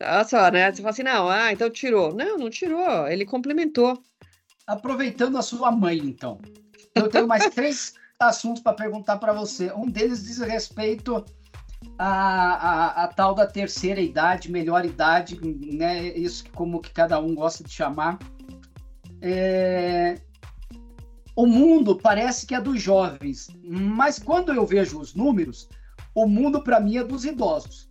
Olha 0.00 0.24
só, 0.24 0.48
né? 0.52 0.70
Você 0.70 0.76
fala 0.80 0.90
assim, 0.90 1.02
não, 1.02 1.28
ah, 1.28 1.52
então 1.52 1.68
tirou. 1.68 2.14
Não, 2.14 2.38
não 2.38 2.48
tirou, 2.48 3.08
ele 3.08 3.26
complementou. 3.26 4.00
Aproveitando 4.64 5.36
a 5.38 5.42
sua 5.42 5.72
mãe, 5.72 5.98
então. 5.98 6.38
Eu 6.94 7.08
tenho 7.08 7.26
mais 7.26 7.46
três 7.50 7.94
assuntos 8.20 8.62
para 8.62 8.74
perguntar 8.74 9.18
para 9.18 9.32
você. 9.32 9.72
Um 9.72 9.86
deles 9.86 10.22
diz 10.22 10.38
respeito 10.38 11.24
à, 11.98 12.06
à, 12.06 13.04
à, 13.04 13.08
tal 13.08 13.34
da 13.34 13.44
terceira 13.44 14.00
idade, 14.00 14.52
melhor 14.52 14.84
idade, 14.84 15.36
né? 15.42 16.16
Isso 16.16 16.44
como 16.54 16.80
que 16.80 16.92
cada 16.92 17.18
um 17.18 17.34
gosta 17.34 17.64
de 17.64 17.72
chamar. 17.72 18.20
É... 19.20 20.20
O 21.34 21.46
mundo 21.46 21.96
parece 21.96 22.46
que 22.46 22.54
é 22.54 22.60
dos 22.60 22.82
jovens, 22.82 23.48
mas 23.62 24.18
quando 24.18 24.52
eu 24.52 24.66
vejo 24.66 24.98
os 24.98 25.14
números, 25.14 25.68
o 26.14 26.26
mundo 26.26 26.62
para 26.64 26.80
mim 26.80 26.96
é 26.96 27.04
dos 27.04 27.24
idosos, 27.24 27.88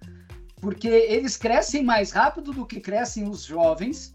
porque 0.59 0.87
eles 0.87 1.37
crescem 1.37 1.81
mais 1.81 2.11
rápido 2.11 2.51
do 2.51 2.65
que 2.65 2.81
crescem 2.81 3.29
os 3.29 3.43
jovens, 3.43 4.13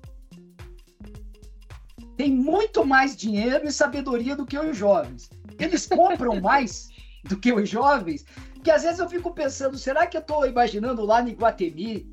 têm 2.16 2.30
muito 2.30 2.84
mais 2.84 3.16
dinheiro 3.16 3.66
e 3.66 3.72
sabedoria 3.72 4.36
do 4.36 4.44
que 4.44 4.58
os 4.58 4.76
jovens. 4.76 5.30
Eles 5.58 5.86
compram 5.86 6.38
mais 6.42 6.90
do 7.24 7.38
que 7.38 7.52
os 7.52 7.68
jovens, 7.68 8.26
que 8.62 8.70
às 8.70 8.82
vezes 8.82 8.98
eu 8.98 9.08
fico 9.08 9.32
pensando, 9.32 9.78
será 9.78 10.06
que 10.06 10.16
eu 10.16 10.20
estou 10.20 10.46
imaginando 10.46 11.06
lá 11.06 11.22
no 11.22 11.30
Iguatemi 11.30 12.06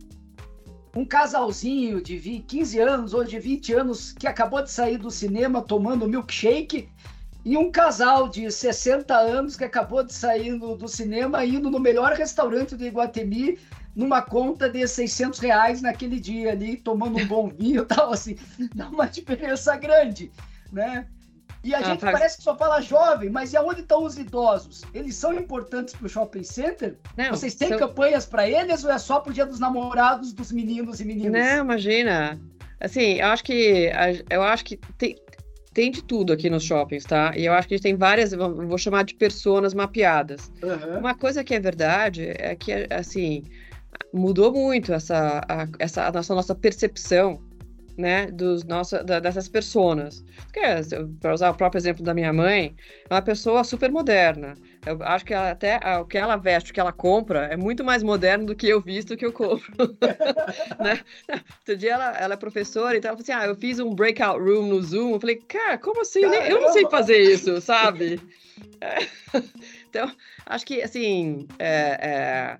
um 0.95 1.05
casalzinho 1.05 2.01
de 2.01 2.17
20, 2.17 2.45
15 2.45 2.79
anos 2.79 3.13
ou 3.13 3.23
de 3.23 3.39
20 3.39 3.73
anos 3.73 4.13
que 4.13 4.27
acabou 4.27 4.63
de 4.63 4.71
sair 4.71 4.97
do 4.97 5.11
cinema 5.11 5.61
tomando 5.61 6.07
milkshake 6.07 6.89
e 7.45 7.55
um 7.55 7.71
casal 7.71 8.27
de 8.27 8.51
60 8.51 9.15
anos 9.15 9.55
que 9.55 9.63
acabou 9.63 10.03
de 10.03 10.13
sair 10.13 10.57
do, 10.57 10.75
do 10.75 10.87
cinema 10.87 11.45
indo 11.45 11.69
no 11.69 11.79
melhor 11.79 12.13
restaurante 12.13 12.75
do 12.75 12.85
Iguatemi 12.85 13.57
numa 13.95 14.21
conta 14.21 14.69
de 14.69 14.87
600 14.87 15.39
reais 15.39 15.81
naquele 15.81 16.19
dia 16.19 16.51
ali, 16.51 16.77
tomando 16.77 17.17
um 17.17 17.27
bom 17.27 17.47
vinho 17.49 17.81
e 17.83 17.85
tal, 17.85 18.13
assim, 18.13 18.37
dá 18.73 18.87
uma 18.87 19.05
diferença 19.05 19.75
grande, 19.75 20.31
né? 20.71 21.07
E 21.63 21.73
a 21.73 21.79
ah, 21.79 21.83
gente 21.83 21.99
faz... 21.99 22.13
parece 22.13 22.37
que 22.37 22.43
só 22.43 22.55
fala 22.55 22.81
jovem, 22.81 23.29
mas 23.29 23.51
e 23.53 23.57
aonde 23.57 23.81
estão 23.81 24.03
os 24.03 24.17
idosos? 24.17 24.83
Eles 24.93 25.15
são 25.15 25.33
importantes 25.33 25.93
para 25.93 26.05
o 26.05 26.09
shopping 26.09 26.43
center? 26.43 26.97
Não, 27.17 27.31
Vocês 27.31 27.53
têm 27.55 27.69
são... 27.69 27.77
campanhas 27.77 28.25
para 28.25 28.49
eles 28.49 28.83
ou 28.83 28.91
é 28.91 28.97
só 28.97 29.19
para 29.19 29.31
o 29.31 29.33
dia 29.33 29.45
dos 29.45 29.59
namorados 29.59 30.31
dos 30.31 30.51
meninos 30.51 31.01
e 31.01 31.05
meninas? 31.05 31.45
Não, 31.45 31.63
imagina. 31.65 32.39
Assim, 32.79 33.19
eu 33.19 33.27
acho 33.27 33.43
que 33.43 33.91
eu 34.29 34.41
acho 34.41 34.63
que 34.63 34.77
tem, 34.97 35.17
tem 35.73 35.91
de 35.91 36.01
tudo 36.01 36.31
aqui 36.31 36.49
nos 36.49 36.63
shoppings, 36.63 37.03
tá? 37.03 37.33
E 37.35 37.45
eu 37.45 37.53
acho 37.53 37.67
que 37.67 37.73
a 37.73 37.77
gente 37.77 37.83
tem 37.83 37.95
várias, 37.95 38.31
vou 38.33 38.77
chamar 38.77 39.03
de 39.03 39.15
personas 39.15 39.73
mapeadas. 39.73 40.49
Uhum. 40.63 40.99
Uma 40.99 41.13
coisa 41.13 41.43
que 41.43 41.53
é 41.53 41.59
verdade 41.59 42.33
é 42.37 42.55
que, 42.55 42.71
assim, 42.89 43.43
mudou 44.13 44.53
muito 44.53 44.93
essa, 44.93 45.41
a, 45.47 45.67
essa 45.77 46.07
a 46.07 46.11
nossa, 46.11 46.33
nossa 46.33 46.55
percepção 46.55 47.41
né, 47.99 48.27
dos 48.27 48.63
nossa, 48.63 49.03
da, 49.03 49.19
dessas 49.19 49.49
pessoas. 49.49 50.23
Para 51.19 51.33
usar 51.33 51.49
o 51.49 51.55
próprio 51.55 51.77
exemplo 51.77 52.01
da 52.01 52.13
minha 52.13 52.31
mãe, 52.31 52.73
é 53.09 53.13
uma 53.13 53.21
pessoa 53.21 53.63
super 53.65 53.91
moderna. 53.91 54.55
Eu 54.85 55.03
acho 55.03 55.25
que 55.25 55.33
ela, 55.33 55.51
até 55.51 55.77
o 55.99 56.05
que 56.05 56.17
ela 56.17 56.37
veste, 56.37 56.71
o 56.71 56.73
que 56.73 56.79
ela 56.79 56.93
compra, 56.93 57.47
é 57.47 57.57
muito 57.57 57.83
mais 57.83 58.01
moderno 58.01 58.45
do 58.45 58.55
que 58.55 58.69
eu 58.69 58.79
visto 58.79 59.17
que 59.17 59.25
eu 59.25 59.33
compro. 59.33 59.69
né? 60.79 61.01
Outro 61.59 61.75
dia 61.75 61.93
ela, 61.93 62.17
ela 62.17 62.33
é 62.35 62.37
professora, 62.37 62.97
então 62.97 63.09
ela 63.09 63.17
falou 63.17 63.37
assim: 63.37 63.45
ah, 63.45 63.51
eu 63.51 63.55
fiz 63.55 63.79
um 63.79 63.93
breakout 63.93 64.39
room 64.39 64.67
no 64.67 64.81
Zoom. 64.81 65.11
Eu 65.11 65.19
falei, 65.19 65.35
cara, 65.35 65.77
como 65.77 66.01
assim? 66.01 66.21
Eu 66.21 66.61
não 66.61 66.71
sei 66.71 66.89
fazer 66.89 67.19
isso, 67.19 67.59
sabe? 67.59 68.21
então, 69.89 70.09
acho 70.45 70.65
que 70.65 70.81
assim 70.81 71.47
é, 71.59 71.99
é, 72.01 72.57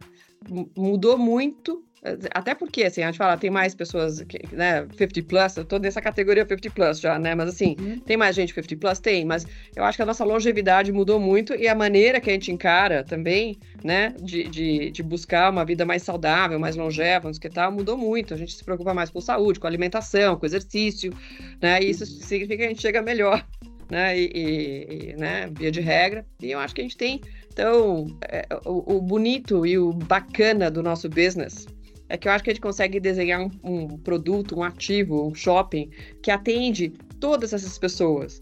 mudou 0.76 1.18
muito 1.18 1.84
até 2.34 2.56
porque, 2.56 2.84
assim, 2.84 3.04
a 3.04 3.08
gente 3.08 3.18
fala, 3.18 3.38
tem 3.38 3.50
mais 3.50 3.76
pessoas, 3.76 4.22
que, 4.22 4.40
né, 4.56 4.88
50 4.98 5.24
plus, 5.24 5.58
eu 5.58 5.66
tô 5.66 5.78
nessa 5.78 6.02
categoria 6.02 6.46
50 6.46 6.70
plus 6.70 7.00
já, 7.00 7.20
né, 7.20 7.36
mas 7.36 7.50
assim, 7.50 7.76
uhum. 7.78 8.00
tem 8.00 8.16
mais 8.16 8.36
gente 8.36 8.54
50 8.54 8.78
plus? 8.78 9.00
Tem, 9.00 9.26
mas 9.26 9.46
eu 9.76 9.84
acho 9.84 9.98
que 9.98 10.02
a 10.02 10.06
nossa 10.06 10.24
longevidade 10.24 10.92
mudou 10.94 11.20
muito 11.20 11.54
e 11.54 11.68
a 11.68 11.76
maneira 11.76 12.22
que 12.22 12.30
a 12.30 12.34
gente 12.34 12.52
encara 12.52 13.04
também, 13.04 13.60
né, 13.84 14.14
de, 14.22 14.46
de, 14.46 14.92
de 14.92 15.04
buscar 15.04 15.52
uma 15.52 15.66
vida 15.66 15.86
mais 15.86 16.02
saudável, 16.02 16.58
mais 16.58 16.78
longeva, 16.78 17.28
não 17.28 17.34
sei 17.34 17.40
o 17.40 17.42
que 17.42 17.50
tal, 17.50 17.72
mudou 17.72 17.98
muito. 17.98 18.34
A 18.34 18.38
gente 18.38 18.54
se 18.54 18.64
preocupa 18.64 18.94
mais 18.94 19.10
com 19.10 19.20
saúde, 19.20 19.60
com 19.60 19.68
alimentação, 19.68 20.38
com 20.38 20.46
exercício, 20.46 21.14
né, 21.62 21.82
e 21.82 21.90
isso 21.90 22.06
uhum. 22.06 22.22
significa 22.22 22.58
que 22.58 22.64
a 22.64 22.70
gente 22.70 22.82
chega 22.82 23.02
melhor, 23.02 23.46
né, 23.90 24.18
e, 24.18 24.32
e, 24.34 25.10
e 25.10 25.16
né, 25.18 25.50
via 25.52 25.70
de 25.70 25.82
regra, 25.82 26.26
e 26.42 26.52
eu 26.52 26.60
acho 26.60 26.74
que 26.74 26.80
a 26.80 26.84
gente 26.86 26.96
tem, 26.96 27.20
então, 27.52 28.08
é, 28.30 28.48
o, 28.64 28.96
o 28.96 29.02
bonito 29.02 29.66
e 29.66 29.78
o 29.78 29.92
bacana 29.92 30.72
do 30.72 30.82
nosso 30.82 31.10
business 31.10 31.68
é 32.10 32.18
que 32.18 32.28
eu 32.28 32.32
acho 32.32 32.44
que 32.44 32.50
a 32.50 32.54
gente 32.54 32.62
consegue 32.62 33.00
desenhar 33.00 33.40
um, 33.42 33.52
um 33.64 33.98
produto, 33.98 34.58
um 34.58 34.64
ativo, 34.64 35.28
um 35.28 35.36
shopping 35.36 35.90
que 36.22 36.32
atende 36.32 36.90
todas 37.20 37.54
essas 37.54 37.78
pessoas, 37.78 38.42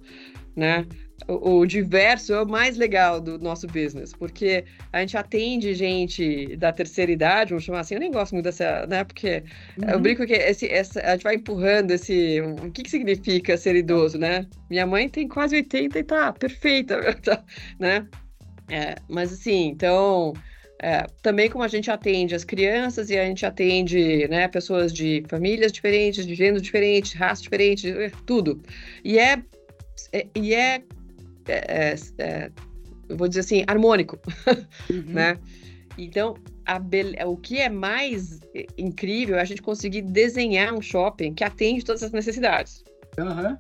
né? 0.56 0.86
O, 1.28 1.58
o, 1.58 1.66
diverso 1.66 2.32
é 2.32 2.44
o 2.44 2.48
mais 2.48 2.78
legal 2.78 3.20
do 3.20 3.40
nosso 3.40 3.68
business, 3.68 4.14
porque 4.14 4.64
a 4.94 5.00
gente 5.00 5.18
atende 5.18 5.74
gente 5.74 6.56
da 6.56 6.72
terceira 6.72 7.12
idade, 7.12 7.50
vamos 7.50 7.66
chamar 7.66 7.82
assim, 7.82 7.96
eu 7.96 8.00
nem 8.00 8.12
gosto 8.12 8.34
muito 8.34 8.46
dessa, 8.46 8.86
né? 8.88 9.04
Porque 9.04 9.44
uhum. 9.78 9.90
eu 9.90 10.00
brinco 10.00 10.26
que 10.26 10.34
esse, 10.34 10.68
essa, 10.68 11.02
a 11.02 11.12
gente 11.14 11.24
vai 11.24 11.36
empurrando 11.36 11.92
esse. 11.92 12.40
O 12.64 12.72
que, 12.72 12.84
que 12.84 12.90
significa 12.90 13.58
ser 13.58 13.76
idoso, 13.76 14.18
né? 14.18 14.46
Minha 14.70 14.86
mãe 14.86 15.10
tem 15.10 15.28
quase 15.28 15.56
80 15.56 16.00
e 16.00 16.04
tá 16.04 16.32
perfeita, 16.32 17.00
né? 17.80 18.08
É, 18.70 18.96
mas 19.10 19.34
assim, 19.34 19.70
então 19.70 20.34
é, 20.80 21.08
também 21.24 21.50
como 21.50 21.64
a 21.64 21.68
gente 21.68 21.90
atende 21.90 22.36
as 22.36 22.44
crianças 22.44 23.10
e 23.10 23.18
a 23.18 23.26
gente 23.26 23.46
atende 23.46 24.28
né, 24.28 24.48
pessoas 24.48 24.94
de 24.94 25.24
famílias 25.28 25.72
diferentes, 25.72 26.26
de 26.26 26.36
gêneros 26.36 26.62
diferentes, 26.62 27.14
raças 27.14 27.42
diferentes, 27.42 27.86
é, 27.86 28.12
tudo. 28.26 28.62
E 29.04 29.18
é, 29.18 29.42
é 30.14 30.28
e 30.36 30.54
é, 30.54 30.84
é, 31.48 31.96
é, 32.20 32.52
eu 33.10 33.18
vou 33.18 33.28
dizer 33.28 33.40
assim, 33.40 33.64
harmônico, 33.66 34.20
uhum. 34.90 35.04
né? 35.14 35.38
Então, 35.98 36.36
o 37.26 37.38
que 37.38 37.58
é 37.58 37.70
mais 37.70 38.40
incrível 38.78 39.38
é 39.38 39.42
a 39.42 39.46
gente 39.46 39.64
conseguir 39.64 40.04
desenhar 40.04 40.74
um 40.74 40.82
shopping 40.82 41.34
que 41.34 41.44
atende 41.44 41.84
todas 41.84 42.04
as 42.04 42.12
necessidades. 42.12 42.84
Uhum. 43.18 43.58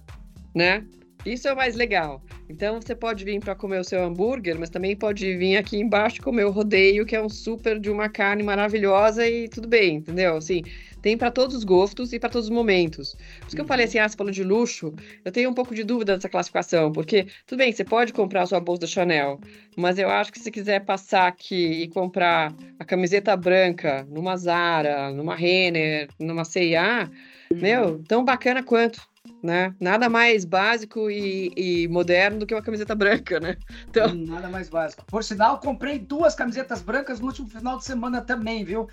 Né? 0.53 0.85
Isso 1.27 1.47
é 1.47 1.53
o 1.53 1.55
mais 1.55 1.75
legal. 1.75 2.21
Então 2.49 2.79
você 2.81 2.95
pode 2.95 3.25
vir 3.25 3.39
para 3.39 3.53
comer 3.53 3.79
o 3.79 3.83
seu 3.83 4.01
hambúrguer, 4.01 4.57
mas 4.57 4.69
também 4.69 4.95
pode 4.95 5.35
vir 5.35 5.57
aqui 5.57 5.77
embaixo 5.77 6.21
comer 6.21 6.45
o 6.45 6.51
rodeio, 6.51 7.05
que 7.05 7.15
é 7.15 7.21
um 7.21 7.27
super 7.27 7.79
de 7.79 7.89
uma 7.89 8.07
carne 8.07 8.43
maravilhosa 8.43 9.27
e 9.27 9.49
tudo 9.49 9.67
bem, 9.67 9.95
entendeu? 9.95 10.37
Assim, 10.37 10.63
tem 11.01 11.17
para 11.17 11.29
todos 11.29 11.55
os 11.55 11.63
gostos 11.63 12.13
e 12.13 12.19
para 12.19 12.29
todos 12.29 12.47
os 12.47 12.53
momentos. 12.53 13.13
Por 13.39 13.47
isso 13.47 13.55
que 13.55 13.61
eu 13.61 13.65
falei 13.65 13.85
assim, 13.85 13.99
ah, 13.99 14.07
você 14.07 14.15
falou 14.15 14.31
de 14.31 14.43
luxo, 14.43 14.93
eu 15.25 15.31
tenho 15.31 15.49
um 15.49 15.53
pouco 15.53 15.75
de 15.75 15.83
dúvida 15.83 16.15
dessa 16.15 16.29
classificação, 16.29 16.91
porque 16.91 17.27
tudo 17.45 17.59
bem, 17.59 17.71
você 17.71 17.83
pode 17.83 18.13
comprar 18.13 18.43
a 18.43 18.45
sua 18.45 18.59
bolsa 18.59 18.81
da 18.81 18.87
Chanel, 18.87 19.39
mas 19.75 19.99
eu 19.99 20.09
acho 20.09 20.31
que 20.31 20.39
se 20.39 20.49
quiser 20.49 20.85
passar 20.85 21.27
aqui 21.27 21.83
e 21.83 21.87
comprar 21.89 22.53
a 22.79 22.85
camiseta 22.85 23.35
branca 23.35 24.07
numa 24.09 24.37
Zara, 24.37 25.11
numa 25.11 25.35
Renner, 25.35 26.07
numa 26.19 26.45
C&A, 26.45 27.09
meu, 27.53 28.01
tão 28.03 28.23
bacana 28.23 28.63
quanto 28.63 29.01
né? 29.43 29.73
Nada 29.79 30.09
mais 30.09 30.45
básico 30.45 31.09
e, 31.09 31.51
e, 31.55 31.87
moderno 31.87 32.39
do 32.39 32.45
que 32.45 32.53
uma 32.53 32.61
camiseta 32.61 32.95
branca, 32.95 33.39
né? 33.39 33.57
Então... 33.89 34.09
Hum, 34.09 34.25
nada 34.27 34.47
mais 34.49 34.69
básico. 34.69 35.05
Por 35.05 35.23
sinal, 35.23 35.59
comprei 35.59 35.99
duas 35.99 36.35
camisetas 36.35 36.81
brancas 36.81 37.19
no 37.19 37.27
último 37.27 37.47
final 37.47 37.77
de 37.77 37.85
semana 37.85 38.21
também, 38.21 38.63
viu? 38.63 38.87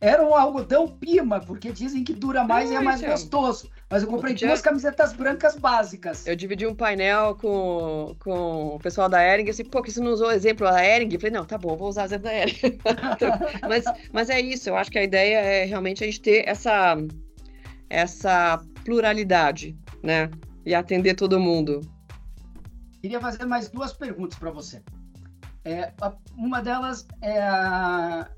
Era 0.00 0.22
um 0.22 0.34
algodão 0.34 0.86
pima, 0.86 1.40
porque 1.40 1.72
dizem 1.72 2.04
que 2.04 2.12
dura 2.12 2.44
mais 2.44 2.70
e 2.70 2.74
é 2.74 2.80
mais 2.80 3.00
gostoso. 3.00 3.70
Mas 3.88 4.02
eu 4.02 4.08
comprei 4.08 4.34
duas 4.34 4.60
camisetas 4.60 5.14
brancas 5.14 5.56
básicas. 5.56 6.26
Eu 6.26 6.36
dividi 6.36 6.66
um 6.66 6.74
painel 6.74 7.34
com, 7.36 8.14
com 8.18 8.76
o 8.76 8.78
pessoal 8.78 9.08
da 9.08 9.22
Ering, 9.22 9.48
assim, 9.48 9.64
pô, 9.64 9.80
que 9.80 9.90
você 9.90 10.00
não 10.00 10.12
usou 10.12 10.28
o 10.28 10.32
exemplo 10.32 10.66
da 10.66 10.84
Ering? 10.84 11.08
Eu 11.10 11.20
falei, 11.20 11.34
não, 11.34 11.46
tá 11.46 11.56
bom, 11.56 11.76
vou 11.76 11.88
usar 11.88 12.02
o 12.02 12.04
exemplo 12.04 12.24
da 12.24 12.34
Ering. 12.34 12.58
então, 12.62 13.30
mas, 13.66 13.84
mas 14.12 14.28
é 14.28 14.38
isso, 14.38 14.68
eu 14.68 14.76
acho 14.76 14.90
que 14.90 14.98
a 14.98 15.04
ideia 15.04 15.38
é 15.38 15.64
realmente 15.64 16.04
a 16.04 16.06
gente 16.06 16.20
ter 16.20 16.46
essa, 16.46 16.96
essa 17.88 18.60
pluralidade, 18.86 19.76
né? 20.00 20.30
E 20.64 20.72
atender 20.72 21.14
todo 21.14 21.40
mundo. 21.40 21.80
Queria 23.02 23.20
fazer 23.20 23.44
mais 23.44 23.68
duas 23.68 23.92
perguntas 23.92 24.38
para 24.38 24.52
você. 24.52 24.82
É, 25.64 25.92
uma 26.36 26.62
delas 26.62 27.06
é 27.20 27.42
a... 27.42 28.30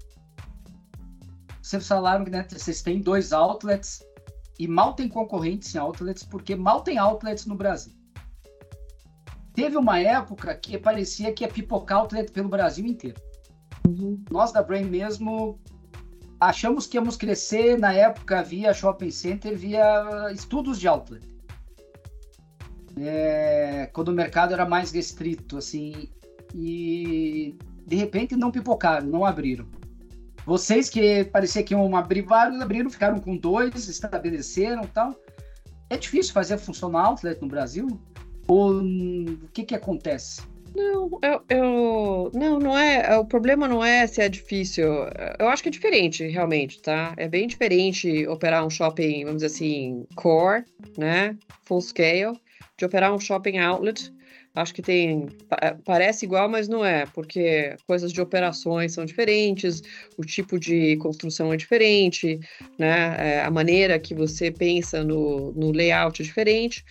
Vocês 1.62 1.86
falaram 1.86 2.24
que 2.24 2.30
né, 2.30 2.46
vocês 2.50 2.80
têm 2.80 3.02
dois 3.02 3.30
outlets 3.32 4.02
e 4.58 4.66
mal 4.66 4.94
tem 4.94 5.06
concorrentes 5.06 5.74
em 5.74 5.78
outlets, 5.78 6.22
porque 6.22 6.56
mal 6.56 6.80
tem 6.80 6.96
outlets 6.96 7.44
no 7.44 7.54
Brasil. 7.54 7.92
Teve 9.52 9.76
uma 9.76 10.00
época 10.00 10.54
que 10.54 10.78
parecia 10.78 11.32
que 11.32 11.44
ia 11.44 11.50
pipocar 11.50 11.98
outlet 11.98 12.32
pelo 12.32 12.48
Brasil 12.48 12.86
inteiro. 12.86 13.20
Uhum. 13.86 14.24
Nós 14.30 14.50
da 14.50 14.62
Brain 14.62 14.84
mesmo 14.84 15.60
achamos 16.40 16.86
que 16.86 16.96
íamos 16.96 17.16
crescer 17.16 17.78
na 17.78 17.92
época 17.92 18.42
via 18.42 18.74
shopping 18.74 19.10
center, 19.10 19.56
via 19.56 20.30
estudos 20.32 20.78
de 20.78 20.88
outlet. 20.88 21.24
É, 23.00 23.88
quando 23.92 24.08
o 24.08 24.12
mercado 24.12 24.52
era 24.52 24.66
mais 24.66 24.90
restrito, 24.90 25.56
assim, 25.56 26.08
e 26.54 27.56
de 27.86 27.96
repente 27.96 28.36
não 28.36 28.50
pipocaram, 28.50 29.06
não 29.06 29.24
abriram. 29.24 29.66
Vocês 30.44 30.88
que 30.88 31.24
parecia 31.26 31.62
que 31.62 31.74
iam 31.74 31.94
abrir 31.94 32.22
vários, 32.22 32.60
abriram, 32.60 32.88
ficaram 32.88 33.20
com 33.20 33.36
dois, 33.36 33.88
estabeleceram 33.88 34.82
tal. 34.84 35.14
É 35.90 35.96
difícil 35.96 36.32
fazer 36.32 36.58
funcionar 36.58 37.06
outlet 37.06 37.40
no 37.40 37.48
Brasil? 37.48 38.00
Ou 38.46 38.80
o 38.80 39.48
que 39.52 39.62
que 39.62 39.74
acontece? 39.74 40.42
Não, 40.74 41.18
eu, 41.22 41.42
eu, 41.48 42.30
não, 42.34 42.58
não 42.58 42.78
é. 42.78 43.16
O 43.18 43.24
problema 43.24 43.66
não 43.66 43.84
é 43.84 44.06
se 44.06 44.20
é 44.20 44.28
difícil. 44.28 44.86
Eu 45.38 45.48
acho 45.48 45.62
que 45.62 45.68
é 45.68 45.72
diferente, 45.72 46.26
realmente, 46.26 46.80
tá? 46.80 47.14
É 47.16 47.28
bem 47.28 47.46
diferente 47.46 48.26
operar 48.26 48.64
um 48.66 48.70
shopping, 48.70 49.24
vamos 49.24 49.42
dizer 49.42 49.46
assim, 49.54 50.06
core, 50.14 50.64
né? 50.96 51.36
Full 51.64 51.80
scale, 51.80 52.38
de 52.76 52.84
operar 52.84 53.12
um 53.14 53.18
shopping 53.18 53.58
outlet. 53.58 54.12
Acho 54.54 54.74
que 54.74 54.82
tem. 54.82 55.28
Parece 55.84 56.24
igual, 56.24 56.48
mas 56.48 56.68
não 56.68 56.84
é, 56.84 57.06
porque 57.06 57.76
coisas 57.86 58.12
de 58.12 58.20
operações 58.20 58.92
são 58.92 59.04
diferentes, 59.04 59.82
o 60.16 60.22
tipo 60.22 60.58
de 60.58 60.96
construção 60.96 61.52
é 61.52 61.56
diferente, 61.56 62.40
né? 62.78 63.16
É, 63.18 63.42
a 63.42 63.50
maneira 63.50 63.98
que 63.98 64.14
você 64.14 64.50
pensa 64.50 65.04
no, 65.04 65.52
no 65.52 65.70
layout 65.70 66.20
é 66.20 66.24
diferente, 66.24 66.84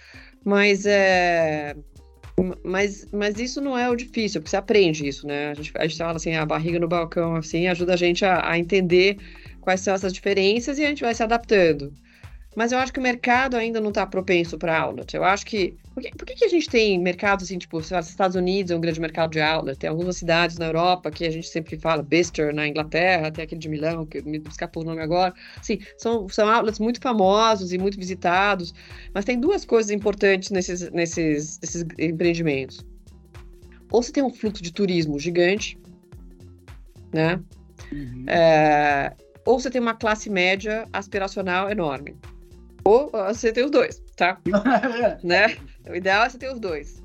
mas 0.46 0.86
é 0.86 1.76
mas, 2.64 3.08
mas 3.12 3.40
isso 3.40 3.60
não 3.60 3.78
é 3.78 3.90
o 3.90 3.96
difícil, 3.96 4.42
porque 4.42 4.52
você 4.52 4.58
aprende 4.58 5.08
isso, 5.08 5.26
né? 5.26 5.50
A 5.50 5.54
gente, 5.56 5.72
a 5.76 5.88
gente 5.88 5.98
fala 5.98 6.16
assim, 6.18 6.36
a 6.36 6.46
barriga 6.46 6.80
no 6.80 6.88
balcão, 6.88 7.36
assim, 7.36 7.68
ajuda 7.68 7.94
a 7.94 7.98
gente 7.98 8.24
a, 8.24 8.50
a 8.52 8.58
entender 8.60 9.18
quais 9.62 9.82
são 9.82 9.94
essas 9.94 10.14
diferenças 10.14 10.78
e 10.78 10.86
a 10.86 10.90
gente 10.90 11.02
vai 11.02 11.14
se 11.16 11.24
adaptando. 11.24 11.92
Mas 12.58 12.72
eu 12.72 12.80
acho 12.80 12.92
que 12.92 12.98
o 12.98 13.04
mercado 13.04 13.56
ainda 13.56 13.80
não 13.80 13.90
está 13.90 14.04
propenso 14.04 14.58
para 14.58 14.76
outlet. 14.82 15.16
Eu 15.16 15.24
acho 15.24 15.46
que. 15.46 15.76
Por, 15.94 16.02
que. 16.02 16.10
por 16.10 16.26
que, 16.26 16.44
a 16.44 16.48
gente 16.48 16.68
tem 16.68 16.98
mercados 16.98 17.46
assim, 17.46 17.60
tipo, 17.60 17.78
os 17.78 17.92
Estados 17.92 18.36
Unidos 18.36 18.72
é 18.72 18.76
um 18.76 18.82
grande 18.82 19.00
mercado 19.00 19.30
de 19.30 19.40
outlet, 19.40 19.78
tem 19.78 19.88
algumas 19.88 20.18
cidades 20.18 20.58
na 20.58 20.66
Europa 20.66 21.12
que 21.12 21.24
a 21.24 21.30
gente 21.30 21.48
sempre 21.48 21.78
fala, 21.78 22.02
Bicester 22.02 22.52
na 22.52 22.68
Inglaterra, 22.68 23.30
tem 23.32 23.44
aquele 23.44 23.62
de 23.62 23.70
Milão, 23.70 24.08
que 24.08 24.24
me 24.24 24.42
escapou 24.50 24.82
o 24.82 24.86
nome 24.88 25.04
agora. 25.04 25.36
Sim, 25.62 25.78
são, 26.00 26.28
são 26.30 26.50
outlets 26.50 26.80
muito 26.80 27.00
famosos 27.00 27.72
e 27.74 27.78
muito 27.78 27.96
visitados. 27.96 28.74
Mas 29.14 29.24
tem 29.24 29.40
duas 29.40 29.64
coisas 29.64 29.92
importantes 29.92 30.50
nesses, 30.50 30.90
nesses, 30.90 31.60
nesses 31.62 31.86
empreendimentos. 32.00 32.84
Ou 33.92 34.02
você 34.02 34.12
tem 34.12 34.24
um 34.24 34.32
fluxo 34.32 34.64
de 34.64 34.74
turismo 34.74 35.20
gigante, 35.20 35.78
né? 37.14 37.40
Uhum. 37.92 38.26
É, 38.28 39.14
ou 39.46 39.60
você 39.60 39.70
tem 39.70 39.80
uma 39.80 39.94
classe 39.94 40.28
média 40.28 40.86
aspiracional 40.92 41.70
enorme. 41.70 42.16
Ou 42.88 43.10
você 43.12 43.52
tem 43.52 43.66
os 43.66 43.72
dois, 43.72 44.02
tá? 44.16 44.40
né? 45.22 45.58
O 45.90 45.94
ideal 45.94 46.26
é 46.26 46.30
você 46.30 46.38
ter 46.38 46.50
os 46.50 46.58
dois. 46.58 47.04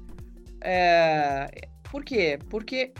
É, 0.61 1.51
por 1.91 2.05
quê? 2.05 2.39
Porque 2.49 2.93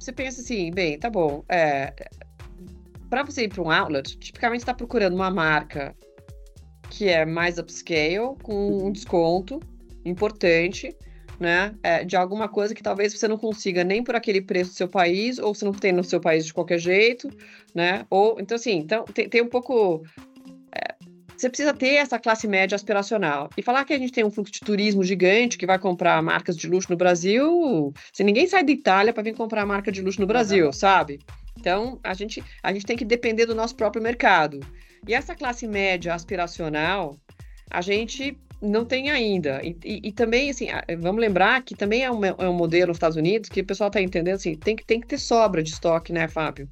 você 0.00 0.10
pensa 0.10 0.40
assim, 0.40 0.70
bem, 0.70 0.98
tá 0.98 1.10
bom. 1.10 1.44
É, 1.50 1.92
para 3.10 3.22
você 3.22 3.42
ir 3.42 3.48
para 3.50 3.62
um 3.62 3.70
outlet, 3.70 4.18
tipicamente 4.18 4.62
está 4.62 4.72
procurando 4.72 5.12
uma 5.12 5.30
marca 5.30 5.94
que 6.88 7.10
é 7.10 7.26
mais 7.26 7.58
upscale, 7.58 8.36
com 8.42 8.86
um 8.86 8.90
desconto 8.90 9.60
importante, 10.02 10.96
né? 11.38 11.74
É, 11.82 12.04
de 12.04 12.16
alguma 12.16 12.48
coisa 12.48 12.74
que 12.74 12.82
talvez 12.82 13.12
você 13.12 13.28
não 13.28 13.36
consiga 13.36 13.84
nem 13.84 14.02
por 14.02 14.14
aquele 14.14 14.40
preço 14.40 14.70
do 14.70 14.76
seu 14.76 14.88
país, 14.88 15.38
ou 15.38 15.54
você 15.54 15.66
não 15.66 15.72
tem 15.72 15.92
no 15.92 16.02
seu 16.02 16.20
país 16.20 16.46
de 16.46 16.54
qualquer 16.54 16.78
jeito, 16.78 17.28
né? 17.74 18.06
Ou, 18.08 18.40
então, 18.40 18.54
assim, 18.54 18.78
então, 18.78 19.04
tem, 19.04 19.28
tem 19.28 19.42
um 19.42 19.48
pouco. 19.48 20.02
Você 21.36 21.48
precisa 21.48 21.74
ter 21.74 21.94
essa 21.94 22.18
classe 22.18 22.46
média 22.46 22.76
aspiracional. 22.76 23.50
E 23.56 23.62
falar 23.62 23.84
que 23.84 23.92
a 23.92 23.98
gente 23.98 24.12
tem 24.12 24.24
um 24.24 24.30
fluxo 24.30 24.52
de 24.52 24.60
turismo 24.60 25.02
gigante 25.02 25.58
que 25.58 25.66
vai 25.66 25.78
comprar 25.78 26.22
marcas 26.22 26.56
de 26.56 26.68
luxo 26.68 26.90
no 26.90 26.96
Brasil, 26.96 27.92
se 28.12 28.22
ninguém 28.22 28.46
sai 28.46 28.64
da 28.64 28.72
Itália 28.72 29.12
para 29.12 29.22
vir 29.22 29.34
comprar 29.34 29.66
marca 29.66 29.90
de 29.90 30.02
luxo 30.02 30.20
no 30.20 30.26
Brasil, 30.26 30.66
uhum. 30.66 30.72
sabe? 30.72 31.20
Então, 31.58 31.98
a 32.02 32.14
gente, 32.14 32.42
a 32.62 32.72
gente 32.72 32.86
tem 32.86 32.96
que 32.96 33.04
depender 33.04 33.46
do 33.46 33.54
nosso 33.54 33.74
próprio 33.74 34.02
mercado. 34.02 34.60
E 35.06 35.14
essa 35.14 35.34
classe 35.34 35.66
média 35.66 36.14
aspiracional, 36.14 37.16
a 37.70 37.80
gente 37.80 38.38
não 38.62 38.84
tem 38.84 39.10
ainda. 39.10 39.60
E, 39.62 39.76
e, 39.84 40.08
e, 40.08 40.12
também, 40.12 40.50
assim, 40.50 40.68
vamos 41.00 41.20
lembrar 41.20 41.62
que 41.62 41.74
também 41.74 42.04
é 42.04 42.10
um, 42.10 42.24
é 42.24 42.48
um 42.48 42.54
modelo 42.54 42.88
nos 42.88 42.96
Estados 42.96 43.16
Unidos 43.16 43.48
que 43.48 43.60
o 43.60 43.66
pessoal 43.66 43.88
está 43.88 44.00
entendendo, 44.00 44.36
assim, 44.36 44.54
tem 44.54 44.76
que, 44.76 44.84
tem 44.84 45.00
que 45.00 45.08
ter 45.08 45.18
sobra 45.18 45.62
de 45.62 45.70
estoque, 45.70 46.12
né, 46.12 46.28
Fábio? 46.28 46.68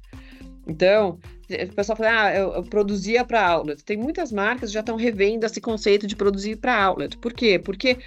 Então, 0.67 1.19
o 1.49 1.75
pessoal 1.75 1.97
fala, 1.97 2.23
ah, 2.23 2.35
eu, 2.35 2.53
eu 2.53 2.63
produzia 2.63 3.25
para 3.25 3.45
outlet. 3.45 3.83
Tem 3.83 3.97
muitas 3.97 4.31
marcas 4.31 4.69
que 4.69 4.73
já 4.73 4.79
estão 4.81 4.95
revendo 4.95 5.45
esse 5.45 5.59
conceito 5.59 6.07
de 6.07 6.15
produzir 6.15 6.57
para 6.57 6.85
outlet. 6.85 7.17
Por 7.17 7.33
quê? 7.33 7.59
Porque 7.59 7.97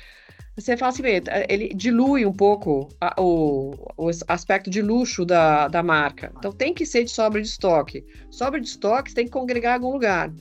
você 0.57 0.77
fala 0.77 0.93
assim, 0.93 1.03
ele 1.49 1.75
dilui 1.75 2.25
um 2.25 2.33
pouco 2.33 2.89
a, 3.01 3.21
o, 3.21 3.75
o, 3.97 4.11
aspecto 4.29 4.71
de 4.71 4.81
luxo 4.81 5.25
da, 5.25 5.67
da 5.67 5.83
marca. 5.83 6.33
Então 6.39 6.53
tem 6.53 6.73
que 6.73 6.87
ser 6.87 7.05
de 7.05 7.11
sobra 7.11 7.43
de 7.43 7.49
estoque. 7.49 8.05
Sobra 8.31 8.61
de 8.61 8.69
estoque 8.69 9.11
você 9.11 9.17
tem 9.17 9.25
que 9.25 9.33
congregar 9.33 9.73
em 9.73 9.75
algum 9.75 9.93
lugar, 9.93 10.33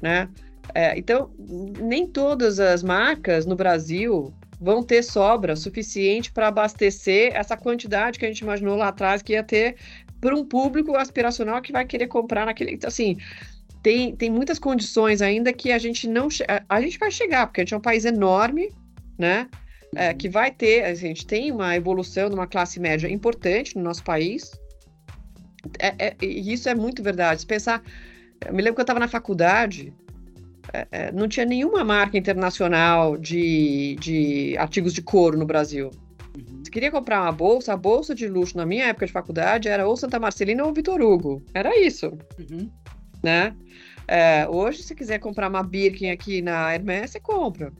né? 0.00 0.28
É, 0.74 0.96
então, 0.96 1.30
nem 1.80 2.06
todas 2.06 2.60
as 2.60 2.84
marcas 2.84 3.44
no 3.44 3.56
Brasil 3.56 4.32
vão 4.60 4.80
ter 4.80 5.02
sobra 5.02 5.56
suficiente 5.56 6.30
para 6.30 6.46
abastecer 6.46 7.34
essa 7.34 7.56
quantidade 7.56 8.16
que 8.20 8.24
a 8.24 8.28
gente 8.28 8.40
imaginou 8.40 8.76
lá 8.76 8.88
atrás 8.88 9.20
que 9.20 9.32
ia 9.32 9.42
ter 9.42 9.74
para 10.22 10.36
um 10.36 10.44
público 10.44 10.96
aspiracional 10.96 11.60
que 11.60 11.72
vai 11.72 11.84
querer 11.84 12.06
comprar 12.06 12.46
naquele. 12.46 12.70
Então, 12.70 12.86
assim, 12.86 13.18
tem, 13.82 14.14
tem 14.14 14.30
muitas 14.30 14.58
condições 14.58 15.20
ainda 15.20 15.52
que 15.52 15.72
a 15.72 15.78
gente 15.78 16.08
não. 16.08 16.28
A, 16.68 16.80
gente 16.80 16.96
vai 16.96 17.10
chegar, 17.10 17.48
porque 17.48 17.60
a 17.60 17.64
gente 17.64 17.74
é 17.74 17.76
um 17.76 17.80
país 17.80 18.04
enorme, 18.04 18.70
né? 19.18 19.48
É, 19.94 20.14
que 20.14 20.28
vai 20.28 20.50
ter, 20.50 20.84
a 20.84 20.94
gente 20.94 21.26
tem 21.26 21.50
uma 21.50 21.76
evolução 21.76 22.30
de 22.30 22.34
uma 22.34 22.46
classe 22.46 22.80
média 22.80 23.08
importante 23.08 23.76
no 23.76 23.82
nosso 23.82 24.02
país. 24.04 24.52
É, 25.78 26.06
é, 26.06 26.16
e 26.22 26.52
isso 26.52 26.68
é 26.68 26.74
muito 26.74 27.02
verdade. 27.02 27.40
Se 27.40 27.46
pensar, 27.46 27.82
eu 28.46 28.54
me 28.54 28.62
lembro 28.62 28.76
que 28.76 28.80
eu 28.80 28.84
estava 28.84 29.00
na 29.00 29.08
faculdade, 29.08 29.92
é, 30.72 30.86
é, 30.92 31.12
não 31.12 31.26
tinha 31.28 31.44
nenhuma 31.44 31.84
marca 31.84 32.16
internacional 32.16 33.18
de, 33.18 33.96
de 34.00 34.56
artigos 34.56 34.94
de 34.94 35.02
couro 35.02 35.36
no 35.36 35.44
Brasil. 35.44 35.90
Uhum. 36.36 36.64
Se 36.64 36.70
queria 36.70 36.90
comprar 36.90 37.22
uma 37.22 37.32
bolsa, 37.32 37.72
a 37.72 37.76
bolsa 37.76 38.14
de 38.14 38.26
luxo 38.26 38.56
na 38.56 38.64
minha 38.64 38.86
época 38.86 39.06
de 39.06 39.12
faculdade 39.12 39.68
era 39.68 39.86
ou 39.86 39.96
Santa 39.96 40.18
Marcelina 40.18 40.64
ou 40.64 40.72
Vitor 40.72 41.00
Hugo. 41.00 41.42
Era 41.52 41.78
isso. 41.78 42.16
Uhum. 42.38 42.70
Né? 43.22 43.54
É, 44.08 44.48
hoje, 44.48 44.82
se 44.82 44.94
quiser 44.94 45.18
comprar 45.18 45.48
uma 45.48 45.62
Birkin 45.62 46.10
aqui 46.10 46.42
na 46.42 46.74
Hermès, 46.74 47.10
você 47.10 47.20
compra. 47.20 47.72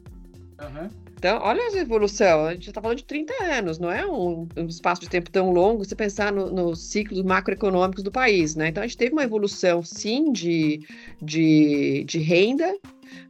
Uhum. 0.61 0.89
Então, 1.23 1.39
olha 1.41 1.63
a 1.63 1.79
evolução, 1.79 2.47
a 2.47 2.53
gente 2.53 2.69
está 2.69 2.83
falando 2.83 2.99
de 2.99 3.05
30 3.05 3.33
anos, 3.45 3.79
não 3.79 3.93
é 3.93 4.05
um, 4.05 4.49
um, 4.57 4.67
espaço 4.67 5.01
de 5.01 5.09
tempo 5.09 5.31
tão 5.31 5.53
longo 5.53 5.85
se 5.85 5.95
pensar 5.95 6.33
nos 6.33 6.51
no 6.51 6.75
ciclos 6.75 7.23
macroeconômicos 7.23 8.03
do 8.03 8.11
país, 8.11 8.57
né? 8.57 8.69
Então, 8.69 8.83
a 8.83 8.87
gente 8.87 8.97
teve 8.97 9.13
uma 9.13 9.23
evolução, 9.23 9.85
sim, 9.85 10.33
de, 10.33 10.85
de, 11.23 12.03
de 12.09 12.19
renda, 12.19 12.77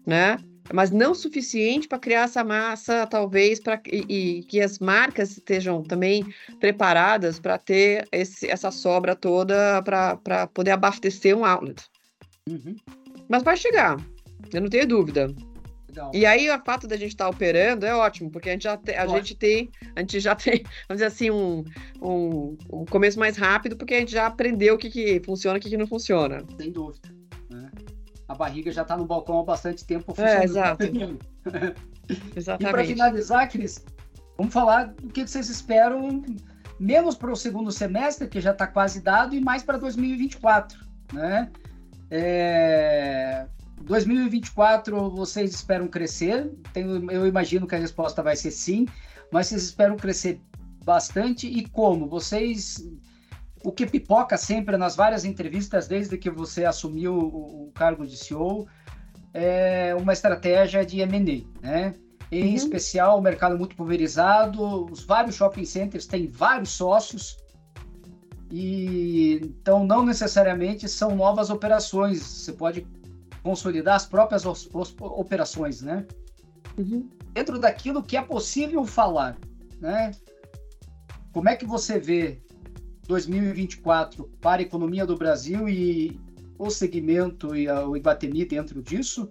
né? 0.07 0.39
Mas 0.73 0.91
não 0.91 1.15
suficiente 1.15 1.89
para 1.89 1.99
criar 1.99 2.23
essa 2.23 2.45
massa, 2.45 3.07
talvez, 3.07 3.59
para 3.59 3.81
e, 3.87 4.05
e, 4.09 4.43
que 4.45 4.61
as 4.61 4.79
marcas 4.79 5.33
estejam 5.33 5.83
também 5.83 6.25
preparadas 6.61 7.39
para 7.39 7.59
ter 7.59 8.07
esse, 8.13 8.49
essa 8.49 8.71
sobra 8.71 9.17
toda 9.17 9.83
para 9.83 10.47
poder 10.49 10.73
abastecer 10.73 11.37
um 11.37 11.45
outlet. 11.45 11.83
Uhum. 12.49 12.77
Mas 13.29 13.43
vai 13.43 13.57
chegar, 13.57 13.97
eu 14.53 14.61
não 14.61 14.69
tenho 14.69 14.87
dúvida. 14.87 15.35
Legal. 15.89 16.11
E 16.15 16.25
aí, 16.25 16.51
o 16.51 16.59
fato 16.65 16.87
da 16.87 16.97
gente 16.97 17.11
estar 17.11 17.25
tá 17.25 17.31
operando 17.31 17.85
é 17.85 17.95
ótimo, 17.95 18.31
porque 18.31 18.49
a 18.49 18.53
gente 18.53 18.63
já, 18.63 18.77
te, 18.79 18.93
a 18.93 19.07
gente 19.07 19.35
tem, 19.35 19.71
a 19.95 20.01
gente 20.01 20.21
já 20.21 20.35
tem, 20.37 20.63
vamos 20.89 21.03
dizer 21.03 21.05
assim, 21.05 21.31
um, 21.31 21.65
um, 22.01 22.57
um 22.73 22.85
começo 22.87 23.19
mais 23.19 23.37
rápido, 23.37 23.77
porque 23.77 23.95
a 23.95 24.01
gente 24.01 24.13
já 24.13 24.27
aprendeu 24.27 24.75
o 24.75 24.79
que, 24.79 24.91
que 24.91 25.21
funciona 25.25 25.59
e 25.59 25.61
o 25.61 25.63
que, 25.63 25.69
que 25.69 25.77
não 25.77 25.87
funciona. 25.87 26.43
Sem 26.59 26.73
dúvida. 26.73 27.22
A 28.33 28.35
barriga 28.35 28.73
já 28.73 28.81
está 28.81 28.97
no 28.97 29.05
balcão 29.05 29.41
há 29.41 29.45
bastante 29.45 29.85
tempo. 29.85 30.15
É, 30.19 30.43
exato. 30.43 30.85
Exatamente. 32.35 32.69
E 32.69 32.73
para 32.73 32.85
finalizar, 32.85 33.51
Cris, 33.51 33.85
vamos 34.39 34.53
falar 34.53 34.87
do 34.87 35.09
que 35.09 35.27
vocês 35.27 35.51
esperam, 35.51 36.23
menos 36.81 37.15
para 37.15 37.31
o 37.31 37.37
segundo 37.37 37.71
semestre, 37.71 38.27
que 38.27 38.41
já 38.41 38.53
está 38.53 38.67
quase 38.67 39.03
dado, 39.03 39.35
e 39.35 39.41
mais 39.41 39.63
para 39.63 39.77
2024, 39.77 40.79
né? 41.13 41.51
É... 42.11 43.47
2024 43.83 45.11
vocês 45.11 45.55
esperam 45.55 45.87
crescer? 45.87 46.51
Tenho, 46.73 47.11
eu 47.11 47.27
imagino 47.27 47.67
que 47.67 47.75
a 47.75 47.79
resposta 47.79 48.23
vai 48.23 48.35
ser 48.35 48.51
sim, 48.51 48.87
mas 49.31 49.49
vocês 49.49 49.65
esperam 49.65 49.97
crescer 49.97 50.41
bastante 50.85 51.47
e 51.47 51.69
como? 51.69 52.09
Vocês 52.09 52.83
o 53.65 53.73
que 53.73 53.87
pipoca 53.87 54.37
sempre 54.37 54.77
nas 54.77 54.97
várias 54.97 55.25
entrevistas 55.25 55.87
desde 55.87 56.17
que 56.19 56.31
você 56.31 56.65
assumiu 56.65 57.15
o, 57.15 57.69
o 57.69 57.73
cargo 57.73 58.07
de 58.07 58.17
CEO 58.17 58.67
é 59.33 59.95
uma 59.95 60.13
estratégia 60.13 60.85
de 60.85 61.01
M&A, 61.01 61.67
né? 61.67 61.95
Em 62.31 62.49
uhum. 62.49 62.55
especial, 62.55 63.19
o 63.19 63.23
mercado 63.23 63.59
muito 63.59 63.77
pulverizado, 63.77 64.87
os 64.87 65.05
vários 65.05 65.35
shopping 65.35 65.65
centers 65.65 66.07
têm 66.07 66.29
vários 66.29 66.71
sócios, 66.71 67.37
e 68.51 69.41
então 69.43 69.87
não 69.87 70.05
necessariamente 70.05 70.87
são 70.87 71.17
novas 71.17 71.49
operações. 71.49 72.23
Você 72.23 72.53
pode 72.53 72.87
consolidar 73.43 73.97
as 73.97 74.07
próprias 74.07 74.45
operações, 75.01 75.81
né? 75.81 76.07
Uhum. 76.77 77.09
Dentro 77.33 77.59
daquilo 77.59 78.03
que 78.03 78.17
é 78.17 78.23
possível 78.23 78.85
falar, 78.85 79.39
né? 79.81 80.13
Como 81.33 81.49
é 81.49 81.57
que 81.57 81.65
você 81.65 81.99
vê 81.99 82.43
2024 83.07 84.25
para 84.41 84.63
a 84.63 84.65
economia 84.65 85.05
do 85.05 85.17
Brasil 85.17 85.69
e 85.69 86.21
o 86.59 86.71
segmento 86.71 87.55
e 87.55 87.69
o 87.69 87.97
Iguatemi 87.97 88.45
dentro 88.45 88.83
disso? 88.83 89.29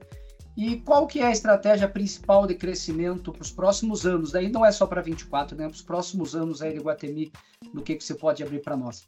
E 0.57 0.77
qual 0.77 1.07
que 1.07 1.19
é 1.19 1.27
a 1.27 1.31
estratégia 1.31 1.87
principal 1.87 2.45
de 2.45 2.55
crescimento 2.55 3.31
para 3.31 3.41
os 3.41 3.51
próximos 3.51 4.05
anos? 4.05 4.31
Daí 4.31 4.49
não 4.49 4.65
é 4.65 4.71
só 4.71 4.85
para 4.85 5.01
24, 5.01 5.57
né? 5.57 5.65
Para 5.65 5.75
os 5.75 5.81
próximos 5.81 6.35
anos 6.35 6.61
aí 6.61 6.73
de 6.73 6.79
Iguatemi, 6.79 7.31
no 7.73 7.81
que, 7.81 7.95
que 7.95 8.03
você 8.03 8.13
pode 8.13 8.43
abrir 8.43 8.61
para 8.61 8.75
nós? 8.75 9.07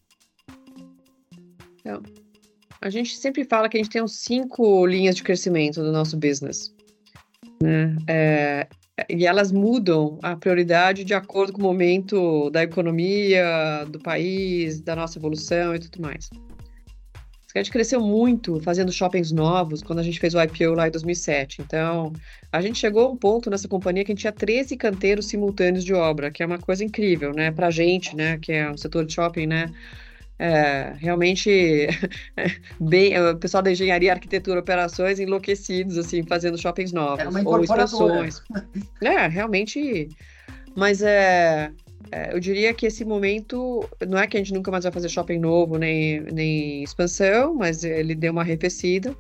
Então, 1.80 2.02
a 2.82 2.90
gente 2.90 3.18
sempre 3.18 3.44
fala 3.44 3.68
que 3.68 3.78
a 3.78 3.84
gente 3.84 3.92
tem 3.92 4.02
uns 4.02 4.20
cinco 4.20 4.86
linhas 4.86 5.16
de 5.16 5.24
crescimento 5.24 5.82
do 5.82 5.92
nosso 5.92 6.16
business. 6.18 6.74
Né? 7.62 7.96
É, 8.08 8.68
e 9.10 9.26
elas 9.26 9.52
mudam 9.52 10.20
a 10.22 10.36
prioridade 10.36 11.04
de 11.04 11.14
acordo 11.14 11.54
com 11.54 11.60
o 11.60 11.64
momento 11.64 12.50
da 12.52 12.64
economia, 12.64 13.86
do 13.90 14.00
país, 14.00 14.82
da 14.82 14.96
nossa 14.96 15.18
evolução 15.18 15.76
e 15.76 15.80
tudo 15.80 16.02
mais. 16.02 16.30
A 17.56 17.60
gente 17.60 17.72
cresceu 17.72 18.02
muito 18.02 18.60
fazendo 18.62 18.92
shoppings 18.92 19.32
novos 19.32 19.84
quando 19.84 20.00
a 20.00 20.04
gente 20.04 20.20
fez 20.20 20.34
o 20.34 20.42
IPO 20.42 20.74
lá 20.74 20.88
em 20.88 20.92
2007. 20.92 21.62
Então, 21.62 22.12
a 22.52 22.62
gente 22.62 22.80
chegou 22.80 23.06
a 23.06 23.12
um 23.12 23.16
ponto 23.16 23.48
nessa 23.48 23.68
companhia 23.68 24.04
que 24.04 24.12
a 24.12 24.16
gente 24.16 24.22
tinha 24.22 24.34
13 24.34 24.76
canteiros 24.76 25.28
simultâneos 25.28 25.84
de 25.84 25.94
obra, 25.94 26.32
que 26.32 26.42
é 26.42 26.46
uma 26.48 26.58
coisa 26.58 26.84
incrível, 26.84 27.32
né? 27.32 27.52
Pra 27.52 27.70
gente, 27.70 28.16
né? 28.16 28.40
Que 28.40 28.54
é 28.54 28.72
um 28.72 28.78
setor 28.78 29.06
de 29.06 29.14
shopping, 29.14 29.46
né? 29.46 29.72
É, 30.40 30.94
realmente 30.98 31.88
bem, 32.80 33.20
o 33.20 33.38
pessoal 33.38 33.64
da 33.64 33.72
engenharia, 33.72 34.14
arquitetura, 34.14 34.60
operações 34.60 35.20
enlouquecidos, 35.20 35.98
assim, 35.98 36.24
fazendo 36.24 36.58
shoppings 36.58 36.92
novos 36.92 37.36
ou 37.46 37.64
expansões. 37.64 38.42
é, 39.02 39.28
realmente. 39.28 40.10
Mas 40.76 41.02
é, 41.04 41.72
é, 42.12 42.34
eu 42.34 42.40
diria 42.40 42.74
que 42.74 42.88
esse 42.88 43.06
momento 43.06 43.88
não 44.08 44.18
é 44.18 44.28
que 44.28 44.36
a 44.36 44.40
gente 44.40 44.54
nunca 44.54 44.72
mais 44.72 44.84
vai 44.84 44.94
fazer 44.94 45.10
shopping 45.10 45.40
novo 45.40 45.78
nem, 45.78 46.22
nem 46.22 46.84
expansão, 46.84 47.56
mas 47.56 47.84
ele 47.84 48.16
deu 48.16 48.32
uma 48.32 48.42
arrefecida. 48.42 49.16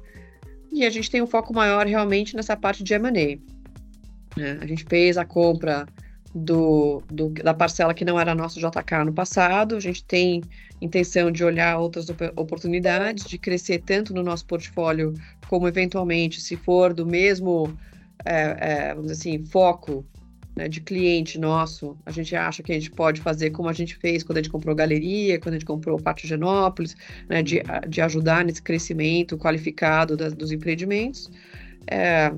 E 0.71 0.83
a 0.85 0.89
gente 0.89 1.09
tem 1.09 1.21
um 1.21 1.27
foco 1.27 1.53
maior 1.53 1.85
realmente 1.85 2.35
nessa 2.35 2.57
parte 2.57 2.83
de 2.83 2.93
M&A. 2.95 3.37
Né? 4.39 4.57
A 4.59 4.65
gente 4.65 4.83
fez 4.89 5.17
a 5.17 5.23
compra 5.23 5.85
do, 6.33 7.03
do, 7.11 7.29
da 7.29 7.53
parcela 7.53 7.93
que 7.93 8.03
não 8.03 8.19
era 8.19 8.33
nosso 8.33 8.59
JK 8.59 9.05
no 9.05 9.13
passado. 9.13 9.75
A 9.75 9.79
gente 9.79 10.03
tem 10.03 10.41
intenção 10.81 11.31
de 11.31 11.43
olhar 11.43 11.77
outras 11.77 12.07
oportunidades, 12.35 13.25
de 13.25 13.37
crescer 13.37 13.83
tanto 13.85 14.13
no 14.13 14.23
nosso 14.23 14.45
portfólio, 14.45 15.13
como 15.47 15.67
eventualmente, 15.67 16.41
se 16.41 16.55
for 16.55 16.93
do 16.93 17.05
mesmo, 17.05 17.77
é, 18.25 18.57
é, 18.59 18.87
vamos 18.89 19.11
dizer 19.11 19.29
assim, 19.29 19.45
foco 19.45 20.05
né, 20.55 20.67
de 20.67 20.81
cliente 20.81 21.39
nosso, 21.39 21.97
a 22.05 22.11
gente 22.11 22.35
acha 22.35 22.61
que 22.61 22.71
a 22.71 22.75
gente 22.75 22.91
pode 22.91 23.21
fazer 23.21 23.49
como 23.51 23.69
a 23.69 23.73
gente 23.73 23.95
fez 23.95 24.23
quando 24.23 24.37
a 24.37 24.41
gente 24.41 24.51
comprou 24.51 24.75
Galeria, 24.75 25.39
quando 25.39 25.55
a 25.55 25.57
gente 25.57 25.65
comprou 25.65 25.99
Pátio 25.99 26.27
Genópolis, 26.27 26.95
né, 27.29 27.41
de, 27.41 27.61
de 27.87 28.01
ajudar 28.01 28.45
nesse 28.45 28.61
crescimento 28.61 29.37
qualificado 29.37 30.17
das, 30.17 30.33
dos 30.33 30.51
empreendimentos. 30.51 31.31
É, 31.87 32.31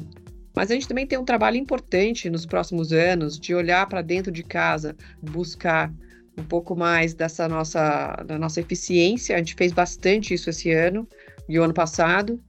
mas 0.55 0.71
a 0.71 0.73
gente 0.73 0.87
também 0.87 1.05
tem 1.05 1.19
um 1.19 1.25
trabalho 1.25 1.57
importante 1.57 2.29
nos 2.29 2.45
próximos 2.45 2.91
anos 2.93 3.37
de 3.39 3.53
olhar 3.53 3.87
para 3.87 4.01
dentro 4.01 4.31
de 4.31 4.43
casa, 4.43 4.95
buscar 5.21 5.91
um 6.37 6.43
pouco 6.43 6.75
mais 6.75 7.13
dessa 7.13 7.47
nossa, 7.47 8.23
da 8.25 8.37
nossa 8.37 8.61
eficiência. 8.61 9.35
A 9.35 9.39
gente 9.39 9.55
fez 9.55 9.71
bastante 9.71 10.33
isso 10.33 10.49
esse 10.49 10.71
ano 10.71 11.07
e 11.47 11.59
o 11.59 11.63
ano 11.63 11.73
passado. 11.73 12.41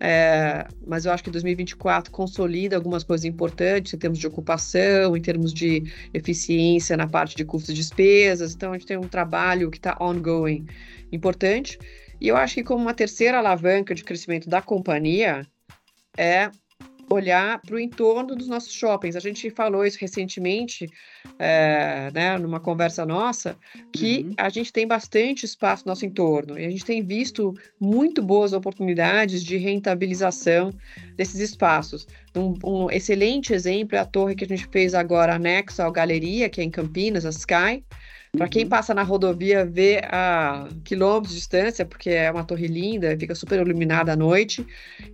É, 0.00 0.66
mas 0.86 1.06
eu 1.06 1.12
acho 1.12 1.24
que 1.24 1.30
2024 1.30 2.10
consolida 2.10 2.76
algumas 2.76 3.02
coisas 3.02 3.24
importantes 3.24 3.94
em 3.94 3.98
termos 3.98 4.18
de 4.18 4.26
ocupação, 4.26 5.16
em 5.16 5.20
termos 5.20 5.52
de 5.52 5.82
eficiência 6.12 6.96
na 6.96 7.06
parte 7.06 7.36
de 7.36 7.44
custos 7.44 7.70
e 7.70 7.74
despesas. 7.74 8.54
Então, 8.54 8.72
a 8.72 8.74
gente 8.74 8.86
tem 8.86 8.98
um 8.98 9.08
trabalho 9.08 9.70
que 9.70 9.78
está 9.78 9.96
ongoing 10.00 10.66
importante. 11.10 11.78
E 12.20 12.28
eu 12.28 12.36
acho 12.36 12.54
que, 12.54 12.64
como 12.64 12.82
uma 12.82 12.92
terceira 12.92 13.38
alavanca 13.38 13.94
de 13.94 14.04
crescimento 14.04 14.48
da 14.48 14.60
companhia, 14.60 15.46
é 16.18 16.50
olhar 17.10 17.60
para 17.60 17.76
o 17.76 17.78
entorno 17.78 18.34
dos 18.34 18.48
nossos 18.48 18.72
shoppings. 18.72 19.16
A 19.16 19.20
gente 19.20 19.50
falou 19.50 19.84
isso 19.84 19.98
recentemente, 20.00 20.88
é, 21.38 22.10
né, 22.12 22.38
numa 22.38 22.60
conversa 22.60 23.04
nossa, 23.04 23.56
que 23.92 24.24
uhum. 24.24 24.34
a 24.36 24.48
gente 24.48 24.72
tem 24.72 24.86
bastante 24.86 25.44
espaço 25.44 25.84
no 25.84 25.90
nosso 25.90 26.04
entorno 26.06 26.58
e 26.58 26.64
a 26.64 26.70
gente 26.70 26.84
tem 26.84 27.02
visto 27.02 27.54
muito 27.80 28.22
boas 28.22 28.52
oportunidades 28.52 29.42
de 29.42 29.56
rentabilização 29.56 30.72
desses 31.16 31.40
espaços. 31.40 32.06
Um, 32.36 32.54
um 32.64 32.90
excelente 32.90 33.52
exemplo 33.52 33.96
é 33.96 34.00
a 34.00 34.04
torre 34.04 34.34
que 34.34 34.44
a 34.44 34.48
gente 34.48 34.66
fez 34.66 34.94
agora 34.94 35.34
anexa 35.34 35.84
ao 35.84 35.92
Galeria, 35.92 36.48
que 36.48 36.60
é 36.60 36.64
em 36.64 36.70
Campinas, 36.70 37.24
a 37.24 37.30
Sky. 37.30 37.84
Para 38.36 38.48
quem 38.48 38.66
passa 38.66 38.92
na 38.92 39.02
rodovia, 39.02 39.64
vê 39.64 40.00
a 40.04 40.68
quilômetros 40.84 41.32
de 41.32 41.38
distância, 41.38 41.84
porque 41.84 42.10
é 42.10 42.30
uma 42.30 42.44
torre 42.44 42.66
linda, 42.66 43.16
fica 43.18 43.34
super 43.34 43.60
iluminada 43.60 44.12
à 44.12 44.16
noite. 44.16 44.66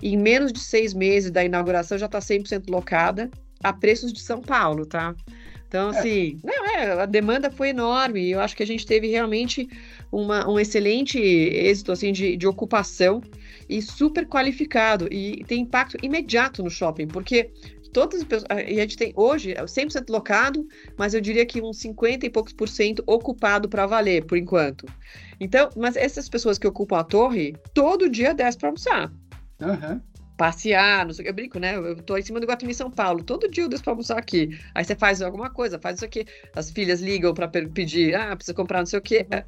E 0.02 0.14
em 0.14 0.16
menos 0.16 0.52
de 0.52 0.60
seis 0.60 0.94
meses 0.94 1.30
da 1.30 1.44
inauguração 1.44 1.98
já 1.98 2.06
está 2.06 2.18
100% 2.18 2.70
locada, 2.70 3.30
a 3.62 3.72
preços 3.72 4.12
de 4.12 4.20
São 4.20 4.40
Paulo, 4.40 4.86
tá? 4.86 5.14
Então, 5.68 5.92
é. 5.92 5.98
assim, 5.98 6.40
não, 6.42 6.66
é, 6.66 7.02
a 7.02 7.06
demanda 7.06 7.48
foi 7.48 7.68
enorme 7.68 8.20
e 8.20 8.32
eu 8.32 8.40
acho 8.40 8.56
que 8.56 8.62
a 8.62 8.66
gente 8.66 8.84
teve 8.84 9.06
realmente 9.06 9.68
uma, 10.10 10.48
um 10.48 10.58
excelente 10.58 11.16
êxito 11.18 11.92
assim, 11.92 12.10
de, 12.10 12.36
de 12.36 12.46
ocupação 12.46 13.22
e 13.68 13.80
super 13.80 14.26
qualificado 14.26 15.06
e 15.12 15.44
tem 15.44 15.60
impacto 15.60 15.96
imediato 16.02 16.60
no 16.60 16.68
shopping, 16.68 17.06
porque 17.06 17.50
todas 17.92 18.20
as 18.20 18.26
pessoas. 18.26 18.46
A 18.50 18.60
gente 18.62 18.96
tem 18.96 19.12
hoje 19.16 19.54
100% 19.54 20.08
é 20.08 20.12
locado, 20.12 20.66
mas 20.96 21.14
eu 21.14 21.20
diria 21.20 21.44
que 21.44 21.60
uns 21.60 21.78
50 21.78 22.26
e 22.26 22.30
poucos 22.30 22.52
por 22.52 22.68
cento 22.68 23.02
ocupado 23.06 23.68
para 23.68 23.86
valer, 23.86 24.24
por 24.24 24.38
enquanto. 24.38 24.86
Então, 25.38 25.70
mas 25.76 25.96
essas 25.96 26.28
pessoas 26.28 26.58
que 26.58 26.66
ocupam 26.66 26.98
a 26.98 27.04
torre, 27.04 27.56
todo 27.74 28.08
dia 28.08 28.34
desce 28.34 28.58
para 28.58 28.68
almoçar. 28.68 29.12
Uhum. 29.60 30.00
Passear, 30.36 31.04
não 31.04 31.12
sei 31.12 31.22
o 31.22 31.24
que, 31.24 31.30
eu 31.30 31.34
brinco, 31.34 31.58
né? 31.58 31.76
Eu 31.76 31.96
tô 31.96 32.16
em 32.16 32.22
cima 32.22 32.40
do 32.40 32.46
Guatemi 32.46 32.74
São 32.74 32.90
Paulo, 32.90 33.22
todo 33.22 33.50
dia 33.50 33.64
eu 33.64 33.68
desço 33.68 33.84
para 33.84 33.92
almoçar 33.92 34.18
aqui. 34.18 34.58
Aí 34.74 34.84
você 34.84 34.94
faz 34.94 35.20
alguma 35.20 35.50
coisa, 35.50 35.78
faz 35.78 35.96
isso 35.96 36.04
aqui. 36.04 36.24
As 36.54 36.70
filhas 36.70 37.00
ligam 37.00 37.34
para 37.34 37.48
pedir, 37.48 38.14
ah, 38.14 38.34
precisa 38.34 38.54
comprar 38.54 38.78
não 38.78 38.86
sei 38.86 38.98
o 38.98 39.02
que. 39.02 39.26
É, 39.30 39.44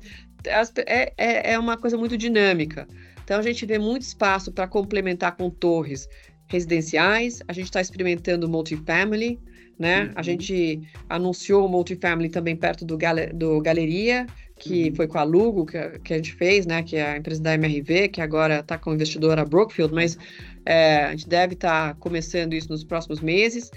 é, 0.86 1.12
é, 1.16 1.53
é 1.53 1.59
uma 1.59 1.78
coisa 1.78 1.97
muito 1.97 2.16
dinâmica. 2.18 2.86
Então 3.24 3.38
a 3.38 3.43
gente 3.43 3.64
vê 3.64 3.78
muito 3.78 4.03
espaço 4.03 4.53
para 4.53 4.66
complementar 4.66 5.36
com 5.36 5.49
torres 5.49 6.09
residenciais, 6.53 7.40
a 7.48 7.53
gente 7.53 7.64
está 7.64 7.80
experimentando 7.80 8.48
multifamily, 8.48 9.38
né? 9.78 10.05
Uhum. 10.05 10.12
A 10.14 10.22
gente 10.22 10.80
anunciou 11.09 11.66
o 11.66 11.68
multifamily 11.68 12.28
também 12.28 12.55
perto 12.55 12.84
do, 12.84 12.96
gal 12.96 13.16
do 13.34 13.61
Galeria, 13.61 14.26
que 14.59 14.90
uhum. 14.90 14.94
foi 14.94 15.07
com 15.09 15.18
a 15.18 15.22
Lugo 15.22 15.66
que, 15.66 15.98
que, 16.00 16.12
a 16.12 16.16
gente 16.16 16.34
fez, 16.34 16.66
né? 16.66 16.82
Que 16.82 16.96
é 16.96 17.12
a 17.12 17.16
empresa 17.16 17.42
da 17.42 17.55
MRV, 17.55 18.09
que 18.09 18.20
agora 18.20 18.61
está 18.61 18.78
com 18.78 18.90
a 18.90 18.94
investidora 18.94 19.44
Brookfield, 19.44 19.92
mas 19.94 20.18
é, 20.64 21.05
a 21.05 21.11
gente 21.11 21.28
deve 21.28 21.55
estar 21.55 21.94
tá 21.94 21.94
começando 21.98 22.53
isso 22.53 22.68
nos 22.68 22.84
próximos 22.84 23.20
meses. 23.20 23.70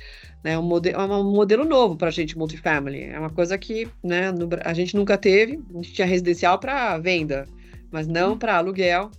Né, 0.43 0.55
um, 0.59 0.61
modelo, 0.61 1.01
é 1.01 1.05
um 1.05 1.31
modelo 1.31 1.65
novo 1.65 1.95
para 1.95 2.09
a 2.09 2.11
gente, 2.11 2.37
multifamily. 2.37 3.05
É 3.05 3.17
uma 3.17 3.31
coisa 3.31 3.57
que 3.57 3.87
né, 4.03 4.31
no, 4.31 4.47
a 4.63 4.73
gente 4.73 4.95
nunca 4.95 5.17
teve. 5.17 5.59
A 5.73 5.77
gente 5.77 5.93
tinha 5.93 6.05
residencial 6.05 6.59
para 6.59 6.99
venda, 6.99 7.47
mas 7.89 8.05
não 8.05 8.31
uhum. 8.33 8.37
para 8.37 8.57
aluguel. 8.57 9.09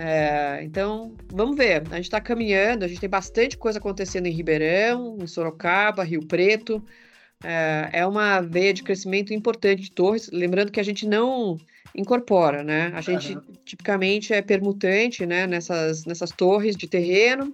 É, 0.00 0.60
então, 0.62 1.12
vamos 1.32 1.56
ver. 1.56 1.82
A 1.90 1.96
gente 1.96 2.04
está 2.04 2.20
caminhando, 2.20 2.84
a 2.84 2.88
gente 2.88 3.00
tem 3.00 3.10
bastante 3.10 3.58
coisa 3.58 3.80
acontecendo 3.80 4.26
em 4.26 4.32
Ribeirão, 4.32 5.18
em 5.20 5.26
Sorocaba, 5.26 6.04
Rio 6.04 6.24
Preto. 6.24 6.80
É, 7.42 7.90
é 7.92 8.06
uma 8.06 8.40
veia 8.40 8.72
de 8.72 8.84
crescimento 8.84 9.34
importante 9.34 9.82
de 9.82 9.90
torres. 9.90 10.30
Lembrando 10.32 10.70
que 10.70 10.78
a 10.78 10.84
gente 10.84 11.04
não 11.04 11.58
incorpora, 11.96 12.62
né? 12.62 12.92
A 12.94 13.00
gente 13.00 13.34
uhum. 13.34 13.42
tipicamente 13.64 14.32
é 14.32 14.40
permutante 14.40 15.26
né, 15.26 15.48
nessas, 15.48 16.04
nessas 16.04 16.30
torres 16.30 16.76
de 16.76 16.86
terreno. 16.86 17.52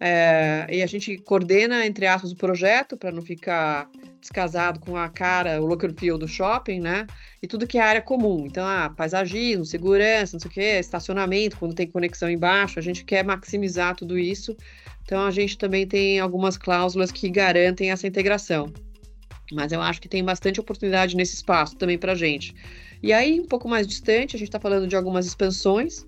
É, 0.00 0.66
e 0.70 0.82
a 0.82 0.86
gente 0.86 1.18
coordena, 1.18 1.84
entre 1.84 2.06
aspas, 2.06 2.30
o 2.30 2.36
projeto 2.36 2.96
para 2.96 3.10
não 3.10 3.20
ficar 3.20 3.90
descasado 4.20 4.78
com 4.78 4.96
a 4.96 5.08
cara, 5.08 5.60
o 5.60 5.66
look 5.66 5.84
and 5.84 5.94
feel 5.98 6.16
do 6.16 6.28
shopping, 6.28 6.80
né? 6.80 7.06
E 7.42 7.48
tudo 7.48 7.66
que 7.66 7.78
é 7.78 7.80
área 7.80 8.02
comum. 8.02 8.46
Então, 8.46 8.64
ah, 8.64 8.92
paisagismo, 8.96 9.64
segurança, 9.64 10.34
não 10.34 10.40
sei 10.40 10.50
o 10.50 10.54
quê, 10.54 10.78
estacionamento, 10.78 11.56
quando 11.56 11.74
tem 11.74 11.86
conexão 11.90 12.30
embaixo, 12.30 12.78
a 12.78 12.82
gente 12.82 13.04
quer 13.04 13.24
maximizar 13.24 13.96
tudo 13.96 14.16
isso. 14.18 14.56
Então, 15.02 15.24
a 15.24 15.30
gente 15.30 15.58
também 15.58 15.86
tem 15.86 16.20
algumas 16.20 16.56
cláusulas 16.56 17.10
que 17.10 17.28
garantem 17.28 17.90
essa 17.90 18.06
integração. 18.06 18.72
Mas 19.50 19.72
eu 19.72 19.80
acho 19.80 20.00
que 20.00 20.08
tem 20.08 20.22
bastante 20.22 20.60
oportunidade 20.60 21.16
nesse 21.16 21.34
espaço 21.34 21.74
também 21.76 21.98
para 21.98 22.14
gente. 22.14 22.54
E 23.02 23.12
aí, 23.12 23.40
um 23.40 23.46
pouco 23.46 23.68
mais 23.68 23.86
distante, 23.86 24.36
a 24.36 24.38
gente 24.38 24.48
está 24.48 24.60
falando 24.60 24.86
de 24.86 24.94
algumas 24.94 25.26
expansões. 25.26 26.06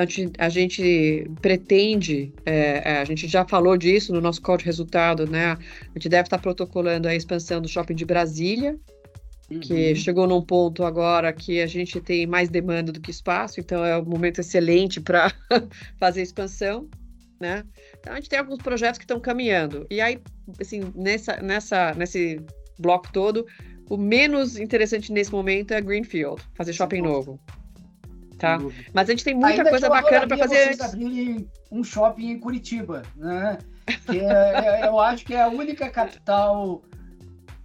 Então, 0.00 0.04
a 0.04 0.06
gente, 0.06 0.32
a 0.38 0.48
gente 0.48 1.30
pretende, 1.40 2.32
é, 2.46 2.82
é, 2.84 2.98
a 3.00 3.04
gente 3.04 3.28
já 3.28 3.44
falou 3.44 3.76
disso 3.76 4.12
no 4.12 4.20
nosso 4.20 4.40
código 4.40 4.64
de 4.64 4.66
resultado, 4.66 5.26
né? 5.26 5.52
A 5.52 5.98
gente 5.98 6.08
deve 6.08 6.22
estar 6.22 6.38
protocolando 6.38 7.08
a 7.08 7.14
expansão 7.14 7.60
do 7.60 7.68
shopping 7.68 7.94
de 7.94 8.04
Brasília, 8.04 8.78
uhum. 9.50 9.60
que 9.60 9.94
chegou 9.94 10.26
num 10.26 10.42
ponto 10.42 10.84
agora 10.84 11.32
que 11.32 11.60
a 11.60 11.66
gente 11.66 12.00
tem 12.00 12.26
mais 12.26 12.48
demanda 12.48 12.92
do 12.92 13.00
que 13.00 13.10
espaço, 13.10 13.60
então 13.60 13.84
é 13.84 13.98
um 13.98 14.04
momento 14.04 14.40
excelente 14.40 15.00
para 15.00 15.32
fazer 15.98 16.22
expansão, 16.22 16.88
né? 17.38 17.64
Então, 17.98 18.12
a 18.12 18.16
gente 18.16 18.28
tem 18.28 18.38
alguns 18.38 18.58
projetos 18.58 18.98
que 18.98 19.04
estão 19.04 19.20
caminhando. 19.20 19.86
E 19.90 20.00
aí, 20.00 20.18
assim, 20.60 20.92
nessa, 20.94 21.36
nessa, 21.42 21.94
nesse 21.94 22.40
bloco 22.78 23.12
todo, 23.12 23.46
o 23.88 23.96
menos 23.96 24.58
interessante 24.58 25.12
nesse 25.12 25.32
momento 25.32 25.74
é 25.74 25.80
Greenfield, 25.80 26.40
fazer 26.54 26.72
shopping 26.72 27.02
novo 27.02 27.38
tá? 28.40 28.58
Mas 28.92 29.08
a 29.08 29.12
gente 29.12 29.24
tem 29.24 29.34
muita 29.34 29.58
Ainda 29.58 29.70
coisa 29.70 29.88
bacana 29.88 30.26
para 30.26 30.38
fazer. 30.38 30.74
Vocês 30.74 30.80
abrirem 30.80 31.48
um 31.70 31.84
shopping 31.84 32.30
em 32.30 32.40
Curitiba, 32.40 33.02
né? 33.14 33.58
Que 34.06 34.18
é, 34.20 34.80
é, 34.82 34.88
eu 34.88 34.98
acho 34.98 35.24
que 35.24 35.34
é 35.34 35.42
a 35.42 35.48
única 35.48 35.88
capital 35.90 36.82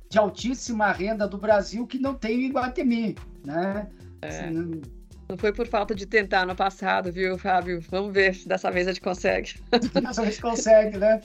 de 0.09 0.19
altíssima 0.19 0.91
renda 0.91 1.28
do 1.28 1.38
Brasil 1.38 1.88
que 1.88 1.97
não 1.97 2.13
tem 2.13 2.45
Iguatemi, 2.45 3.15
né? 3.43 3.88
É. 4.21 4.28
Assim, 4.28 4.82
não 5.28 5.38
foi 5.38 5.51
por 5.51 5.65
falta 5.67 5.95
de 5.95 6.05
tentar 6.05 6.45
no 6.45 6.55
passado, 6.55 7.11
viu, 7.11 7.38
Fábio? 7.38 7.82
Vamos 7.89 8.13
ver 8.13 8.36
se 8.36 8.47
dessa 8.47 8.69
vez 8.69 8.88
a 8.88 8.91
gente 8.91 9.01
consegue. 9.01 9.55
Dessa 10.01 10.21
vez 10.21 10.39
consegue, 10.39 10.97
né? 10.97 11.19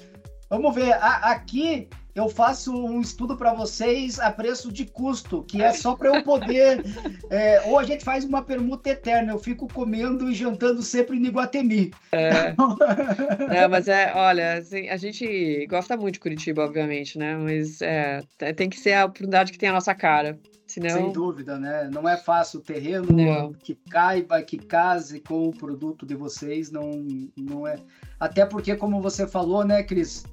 Vamos 0.48 0.74
ver. 0.74 0.92
A, 0.94 1.32
aqui 1.32 1.88
eu 2.20 2.28
faço 2.28 2.72
um 2.72 3.00
estudo 3.00 3.34
para 3.34 3.54
vocês 3.54 4.20
a 4.20 4.30
preço 4.30 4.70
de 4.70 4.84
custo, 4.84 5.42
que 5.42 5.62
é 5.62 5.72
só 5.72 5.96
para 5.96 6.16
eu 6.16 6.22
poder. 6.22 6.84
É, 7.30 7.60
ou 7.66 7.78
a 7.78 7.84
gente 7.84 8.02
faz 8.02 8.24
uma 8.24 8.42
permuta 8.42 8.90
eterna, 8.90 9.32
eu 9.32 9.38
fico 9.38 9.72
comendo 9.72 10.28
e 10.28 10.34
jantando 10.34 10.82
sempre 10.82 11.16
em 11.16 11.26
Iguatemi. 11.26 11.92
É, 12.10 12.54
é 13.54 13.68
mas 13.68 13.86
é, 13.86 14.12
olha, 14.16 14.54
assim, 14.54 14.88
a 14.88 14.96
gente 14.96 15.64
gosta 15.68 15.96
muito 15.96 16.14
de 16.14 16.20
Curitiba, 16.20 16.64
obviamente, 16.64 17.16
né? 17.16 17.36
Mas 17.36 17.80
é, 17.80 18.20
tem 18.56 18.68
que 18.68 18.80
ser 18.80 18.94
a 18.94 19.04
oportunidade 19.04 19.52
que 19.52 19.58
tem 19.58 19.68
a 19.68 19.72
nossa 19.72 19.94
cara. 19.94 20.40
Senão... 20.66 20.90
Sem 20.90 21.12
dúvida, 21.12 21.56
né? 21.56 21.88
Não 21.92 22.08
é 22.08 22.16
fácil 22.16 22.58
o 22.58 22.62
terreno 22.62 23.06
não. 23.12 23.52
que 23.52 23.76
caiba, 23.88 24.42
que 24.42 24.58
case 24.58 25.20
com 25.20 25.48
o 25.48 25.52
produto 25.52 26.04
de 26.04 26.16
vocês, 26.16 26.72
não, 26.72 26.90
não 27.36 27.64
é. 27.64 27.76
Até 28.18 28.44
porque, 28.44 28.74
como 28.74 29.00
você 29.00 29.26
falou, 29.26 29.64
né, 29.64 29.84
Cris? 29.84 30.24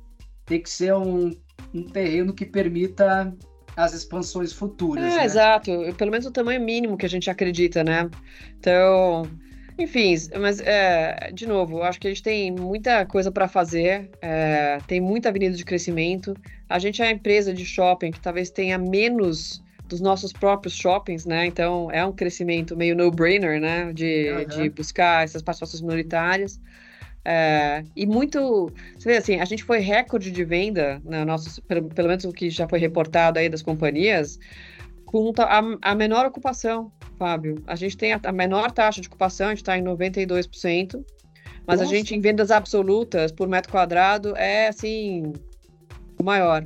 Tem 0.46 0.62
que 0.62 0.70
ser 0.70 0.96
um 0.96 1.32
um 1.74 1.84
terreno 1.84 2.34
que 2.34 2.45
permita 2.45 3.36
as 3.76 3.93
expansões 3.93 4.51
futuras. 4.51 5.03
É, 5.03 5.18
né? 5.18 5.26
exato. 5.26 5.72
Pelo 5.97 6.11
menos 6.11 6.26
o 6.26 6.32
tamanho 6.32 6.59
mínimo 6.61 6.97
que 6.97 7.05
a 7.05 7.09
gente 7.09 7.30
acredita, 7.30 7.84
né? 7.84 8.09
Então, 8.59 9.30
enfim, 9.78 10.15
mas 10.39 10.59
é, 10.59 11.32
de 11.32 11.45
novo, 11.45 11.84
acho 11.84 11.99
que 11.99 12.07
a 12.07 12.09
gente 12.09 12.24
tem 12.24 12.51
muita 12.51 13.05
coisa 13.05 13.32
para 13.32 13.47
fazer, 13.47 14.09
é, 14.20 14.80
tem 14.88 14.99
muita 14.99 15.30
avenida 15.30 15.55
de 15.55 15.63
crescimento. 15.63 16.36
A 16.68 16.80
gente 16.80 17.01
é 17.01 17.07
a 17.07 17.11
empresa 17.11 17.53
de 17.53 17.63
shopping 17.63 18.11
que 18.11 18.20
talvez 18.20 18.49
tenha 18.49 18.80
menos 18.80 19.63
dos 19.88 20.01
nossos 20.01 20.34
próprios 20.34 20.76
shoppings, 20.76 21.26
né? 21.26 21.45
Então 21.45 21.89
é 21.91 22.03
um 22.03 22.11
crescimento 22.11 22.76
meio 22.76 22.95
no-brainer, 22.95 23.61
né? 23.61 23.93
De, 23.93 24.32
uhum. 24.32 24.45
de 24.45 24.70
buscar 24.72 25.24
essas 25.24 25.43
participações 25.43 25.82
minoritárias. 25.82 26.59
É, 27.24 27.84
e 27.95 28.05
muito, 28.05 28.72
você 28.97 29.09
vê 29.09 29.18
assim, 29.18 29.39
a 29.39 29.45
gente 29.45 29.63
foi 29.63 29.80
recorde 29.80 30.32
de 30.32 30.43
venda, 30.45 31.01
na 31.03 31.26
nossa, 31.26 31.61
pelo, 31.63 31.89
pelo 31.89 32.07
menos 32.07 32.24
o 32.24 32.32
que 32.32 32.49
já 32.49 32.68
foi 32.68 32.80
reportado 32.80 33.38
aí 33.38 33.49
das 33.49 33.61
companhias, 33.61 34.39
com 35.05 35.34
a, 35.38 35.61
a 35.82 35.95
menor 35.95 36.26
ocupação, 36.26 36.91
Fábio. 37.18 37.61
A 37.68 37.76
gente 37.76 37.97
tem 37.97 38.13
a, 38.13 38.20
a 38.24 38.32
menor 38.32 38.72
taxa 38.72 39.01
de 39.01 39.07
ocupação, 39.07 39.47
a 39.47 39.49
gente 39.49 39.63
está 39.63 39.78
em 39.78 39.84
92%, 39.84 41.03
mas 41.65 41.80
Nossa. 41.80 41.84
a 41.84 41.95
gente, 41.97 42.15
em 42.15 42.22
vendas 42.22 42.49
absolutas 42.49 43.32
por 43.32 43.47
metro 43.47 43.72
quadrado, 43.72 44.36
é 44.38 44.70
assim, 44.70 45.34
o 46.18 46.24
maior. 46.24 46.65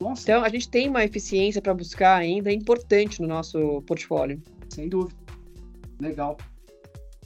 Nossa. 0.00 0.22
Então, 0.22 0.44
a 0.44 0.48
gente 0.48 0.68
tem 0.68 0.88
uma 0.88 1.04
eficiência 1.04 1.60
para 1.60 1.74
buscar 1.74 2.16
ainda 2.16 2.52
importante 2.52 3.20
no 3.20 3.26
nosso 3.26 3.82
portfólio. 3.82 4.40
Sem 4.68 4.88
dúvida. 4.88 5.18
Legal. 6.00 6.36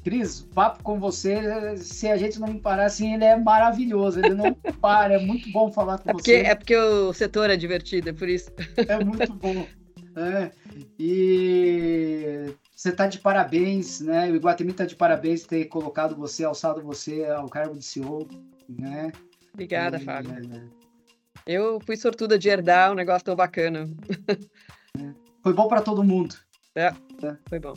Cris, 0.03 0.43
papo 0.55 0.83
com 0.83 0.99
você, 0.99 1.77
se 1.77 2.09
a 2.09 2.17
gente 2.17 2.41
não 2.41 2.59
parar 2.59 2.87
assim, 2.87 3.15
ele 3.15 3.25
é 3.25 3.37
maravilhoso, 3.37 4.19
ele 4.19 4.35
não 4.35 4.53
para, 4.81 5.15
é 5.15 5.19
muito 5.19 5.51
bom 5.53 5.71
falar 5.71 5.99
com 5.99 6.11
é 6.11 6.13
porque, 6.13 6.39
você. 6.39 6.47
É 6.47 6.55
porque 6.55 6.77
o 6.77 7.13
setor 7.13 7.51
é 7.51 7.57
divertido, 7.57 8.11
é 8.11 8.13
por 8.13 8.29
isso. 8.29 8.51
É 8.77 9.03
muito 9.03 9.33
bom. 9.35 9.67
É, 10.17 10.51
e 10.99 12.55
você 12.75 12.91
está 12.91 13.07
de 13.07 13.19
parabéns, 13.19 14.01
né? 14.01 14.31
O 14.31 14.37
Iguatemi 14.37 14.73
está 14.73 14.85
de 14.85 14.97
parabéns 14.97 15.45
ter 15.45 15.67
colocado 15.67 16.17
você, 16.17 16.45
alçado 16.45 16.83
você 16.83 17.25
ao 17.25 17.49
cargo 17.49 17.79
de 17.79 17.85
CEO, 17.85 18.29
né? 18.69 19.13
Obrigada, 19.55 19.99
e, 19.99 20.05
Fábio. 20.05 20.33
É, 21.47 21.55
Eu 21.55 21.79
fui 21.87 21.97
sortuda 21.97 22.39
de 22.39 22.49
herdar 22.49 22.91
um 22.93 22.97
negócio 22.97 23.25
tão 23.25 23.37
bacana. 23.37 23.89
Foi 25.43 25.53
bom 25.53 25.69
para 25.69 25.81
todo 25.81 26.05
mundo. 26.05 26.35
É, 26.75 26.87
é, 27.23 27.37
foi 27.49 27.59
bom. 27.59 27.75